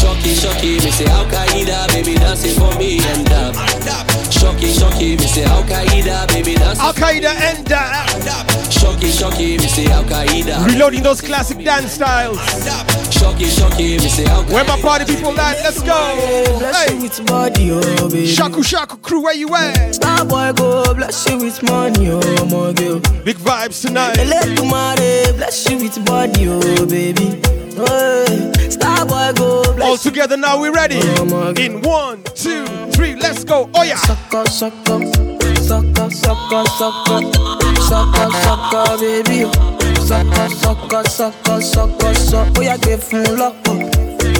Shocky, 0.08 0.34
shocky, 0.34 0.72
me 0.82 0.90
say 0.90 1.04
Al 1.04 1.26
Qaeda, 1.26 1.86
baby 1.88 2.14
dancing 2.14 2.58
for 2.58 2.74
me 2.78 2.98
and 2.98 3.26
dab. 3.26 3.54
Shocky, 4.32 4.72
shocky, 4.72 5.16
me 5.16 5.26
say 5.26 5.44
Al 5.44 5.62
Qaeda, 5.64 6.26
baby 6.28 6.54
dancing. 6.54 6.82
Al 6.82 6.94
Qaeda 6.94 7.34
and 7.36 7.66
dab. 7.66 8.08
Shocky, 8.72 9.10
shocky, 9.10 9.58
me 9.58 9.68
say 9.68 9.86
Al 9.92 10.04
Qaeda. 10.04 10.64
Reloading 10.64 11.02
those 11.02 11.20
classic 11.20 11.62
dance 11.62 11.92
styles. 11.92 12.38
Shocky, 13.12 13.44
shocky, 13.50 13.98
me 13.98 14.08
say 14.08 14.24
Al 14.24 14.44
Where 14.44 14.64
my 14.64 14.80
party 14.80 15.04
people 15.04 15.38
at? 15.38 15.58
Let's 15.62 15.82
go. 15.82 16.14
Bless 16.58 16.90
you 16.90 17.02
with 17.02 17.26
body, 17.26 17.70
oh 17.70 18.08
baby. 18.08 18.26
Shaku 18.26 18.62
Shaku 18.62 18.96
crew, 18.96 19.24
where 19.24 19.34
you 19.34 19.54
at? 19.54 19.94
Star 19.94 20.24
boy 20.24 20.54
go 20.54 20.94
bless 20.94 21.28
you 21.28 21.36
with 21.36 21.62
money, 21.64 22.08
oh 22.08 22.44
my 22.46 22.72
girl. 22.72 23.00
Big 23.24 23.36
vibes 23.36 23.82
tonight. 23.82 24.16
Let 24.16 24.56
bless 25.36 25.68
you 25.70 25.76
with 25.76 26.02
body, 26.06 26.48
oh 26.48 26.86
baby. 26.86 27.57
Hey, 27.78 28.70
Star 28.70 29.06
boy 29.06 29.32
go 29.36 29.62
bless 29.74 29.88
All 29.88 29.96
together 29.98 30.36
now, 30.36 30.60
we 30.60 30.68
ready? 30.68 30.98
Oh, 31.00 31.54
In 31.56 31.80
one, 31.82 32.22
two, 32.34 32.66
three, 32.90 33.14
let's 33.14 33.44
go. 33.44 33.70
Oh 33.74 33.82
yeah. 33.84 33.96
Sucker, 33.96 34.44
sucker, 34.46 35.00
sucker, 35.62 36.10
sucker, 36.10 36.64
sucker, 36.66 37.22
sucker, 37.88 38.30
sucker, 38.42 38.98
baby. 38.98 39.44
Sucker, 40.04 40.48
sucker, 40.48 41.04
sucker, 41.08 41.60
sucker, 41.60 42.14
sucker. 42.14 42.52
Oh 42.58 42.62
yeah, 42.62 42.76
give 42.78 43.02
him 43.10 43.24
lọ́pọ̀, 43.38 43.76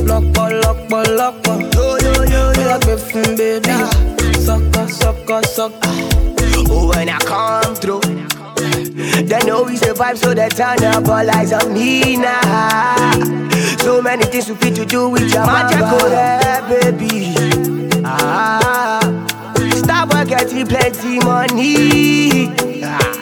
lọ́pọ̀, 0.08 0.48
lọ́pọ̀, 0.62 1.02
lọ́pọ̀. 1.18 1.70
Oh 1.76 1.96
yeah, 2.02 2.78
give 2.80 3.06
him 3.10 3.36
baby. 3.36 3.74
Sucker, 4.46 4.88
sucker, 4.88 5.42
sucker. 5.44 5.94
Oh, 6.70 6.88
when 6.88 7.08
I 7.08 7.18
come 7.18 7.74
through, 7.76 8.00
they 8.98 9.38
know 9.46 9.62
we 9.62 9.76
survive, 9.76 10.18
so 10.18 10.34
they 10.34 10.48
turn 10.48 10.82
up 10.84 11.06
all 11.08 11.30
eyes 11.30 11.52
on 11.52 11.72
me 11.72 12.16
now. 12.16 13.12
So 13.78 14.02
many 14.02 14.24
things 14.24 14.48
we 14.48 14.56
fit 14.56 14.74
to 14.76 14.84
do 14.84 15.08
with 15.08 15.32
your 15.32 15.46
magical 15.46 16.10
baby. 16.68 17.34
Ah, 18.04 19.00
Starboy 19.54 20.26
getting 20.28 20.66
plenty 20.66 21.18
money. 21.20 22.48
Ah. 22.84 23.14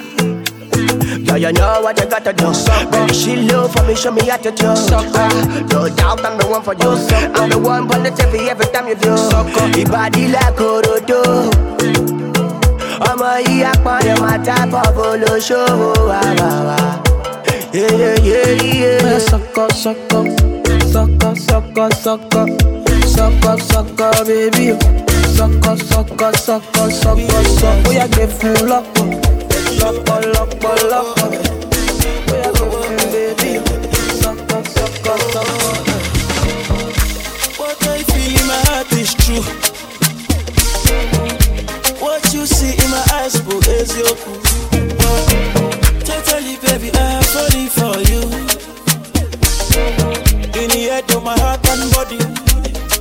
Yeah, 1.19 1.37
you 1.37 1.53
know 1.53 1.81
what 1.83 1.99
you 2.01 2.07
gotta 2.07 2.33
do. 2.33 2.53
Baby, 2.91 3.13
she 3.13 3.37
low 3.37 3.69
for 3.69 3.83
me, 3.85 3.95
show 3.95 4.13
me 4.13 4.27
how 4.27 4.37
to 4.39 4.51
do. 4.51 4.67
Ah, 4.69 5.67
no 5.71 5.89
doubt 5.95 6.25
I'm 6.25 6.39
the 6.39 6.47
one 6.47 6.63
for 6.63 6.75
you. 6.75 6.91
I'm 7.35 7.51
the 7.51 7.59
one 7.59 7.83
on 7.95 8.03
the 8.03 8.11
TV 8.11 8.49
every 8.49 8.67
time 8.67 8.89
you 8.89 8.95
do. 8.95 9.11
Your 9.79 9.89
body 9.91 10.29
like 10.29 10.55
Orodo 10.57 11.53
ọmọ 13.11 13.31
yìí 13.47 13.63
apọ̀lẹ̀ 13.73 14.17
máa 14.23 14.39
dábọ̀ 14.47 14.85
bolóṣòwò 14.97 15.91
àwàwà. 16.27 16.79
Bẹ́ẹ̀ 17.73 19.19
sọkọ 19.31 19.65
sọkọ 19.83 20.19
sọkọ 20.93 21.29
sọkọ 21.47 21.85
sọkọ 23.71 24.07
bébí 24.29 24.67
o 24.75 24.77
sọkọ 25.37 25.73
sọkọ 25.91 26.29
sọkọ 26.47 26.83
sọkọ 27.03 27.39
sọ 27.59 27.71
gbé 28.13 28.25
fún 28.37 28.57
lọ́pọ̀ 28.71 29.07
lọ́pọ̀ 29.81 30.17
lọ́pọ̀ 30.35 30.73
lọ́pọ̀ 30.91 31.29
bóyá. 32.27 32.51
What 37.59 37.87
I 37.89 38.03
feel 38.09 38.41
in 38.41 38.47
my 38.47 38.59
heart 38.67 38.93
is 38.93 39.15
true. 39.15 39.66
lies 43.27 43.35
your 43.49 43.61
eziokwu 43.81 44.33
Totally 46.05 46.57
baby 46.63 46.91
I'm 46.95 47.23
sorry 47.23 47.67
for 47.77 47.99
you 48.11 48.23
In 50.61 50.69
the 50.71 50.89
head 50.91 51.11
of 51.11 51.25
my 51.25 51.39
heart 51.41 51.67
and 51.69 51.91
body 51.93 52.19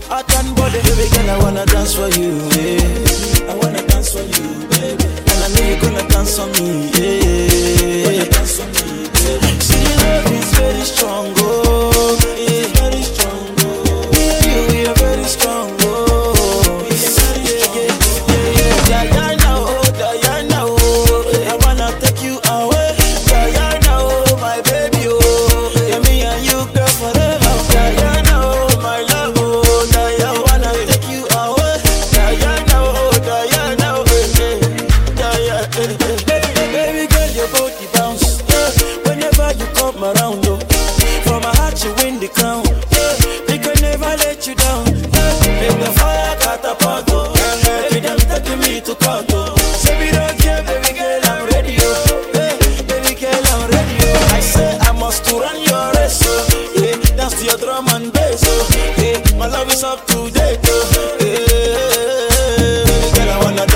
Heart 0.10 0.34
and 0.38 0.56
body 0.56 0.80
Baby 0.82 1.06
girl 1.14 1.30
I 1.30 1.38
wanna 1.44 1.66
dance 1.66 1.94
for 1.96 2.10
you 2.18 2.32
yeah. 2.58 3.52
I 3.52 3.56
wanna 3.62 3.86
dance 3.88 4.12
for 4.14 4.22
you 4.22 4.48
baby 4.70 5.06
And 5.30 5.40
I 5.44 5.48
know 5.54 5.68
you're 5.70 5.82
gonna 5.82 6.08
dance 6.08 6.38
for 6.38 6.48
me 6.48 6.90
yeah. 6.98 8.24
Dance 8.26 8.58
for 8.58 8.66
me, 8.66 9.08
baby. 9.14 9.60
See 9.62 9.86
love 10.02 10.32
is 10.32 10.54
very 10.58 10.82
strong 10.82 11.35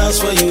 house 0.10 0.22
for 0.22 0.43
you. 0.43 0.49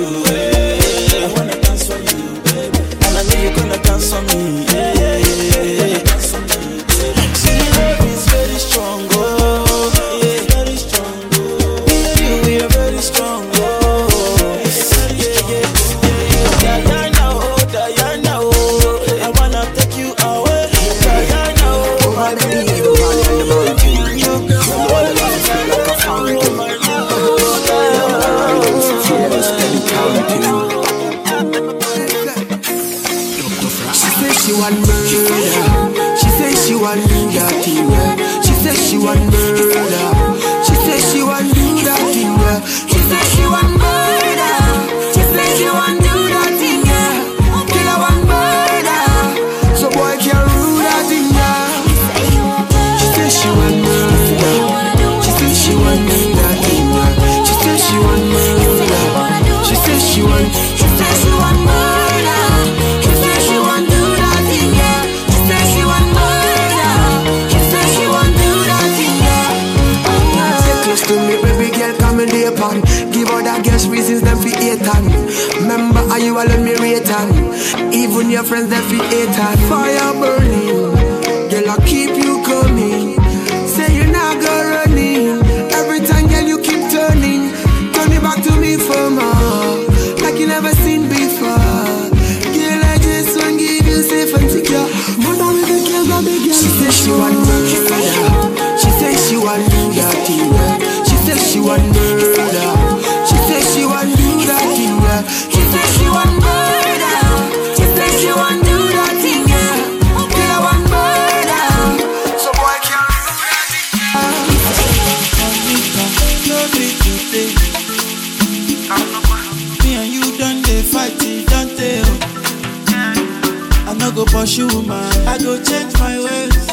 pursue 124.39 124.69
woman. 124.69 125.11
I 125.27 125.37
go 125.39 125.61
change 125.61 125.93
my 125.99 126.15
ways. 126.27 126.69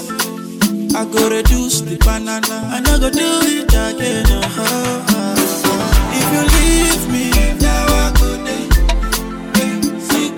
I 0.93 1.03
go 1.05 1.29
reduce 1.29 1.81
the 1.81 1.97
banana. 1.97 2.57
I 2.75 2.79
no 2.79 2.99
go 2.99 3.09
do 3.09 3.29
it 3.53 3.73
again. 3.73 4.25
Uh-huh. 4.29 5.35
If 6.19 6.27
you 6.35 6.43
leave 6.55 7.03
me, 7.13 7.25
now 7.59 7.85
I 8.03 8.13
go 8.19 8.29
day. 8.45 8.65
Sick 9.99 10.33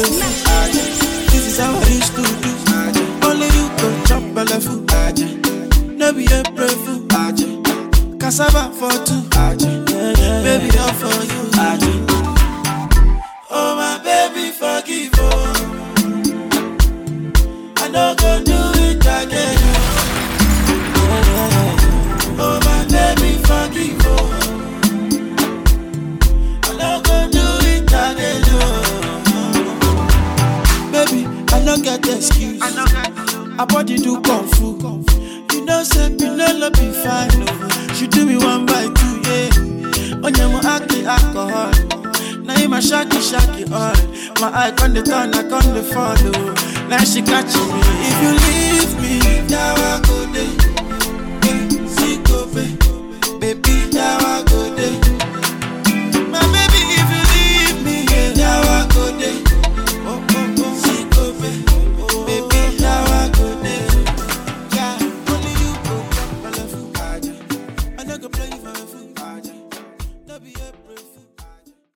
Listen. 0.00 0.29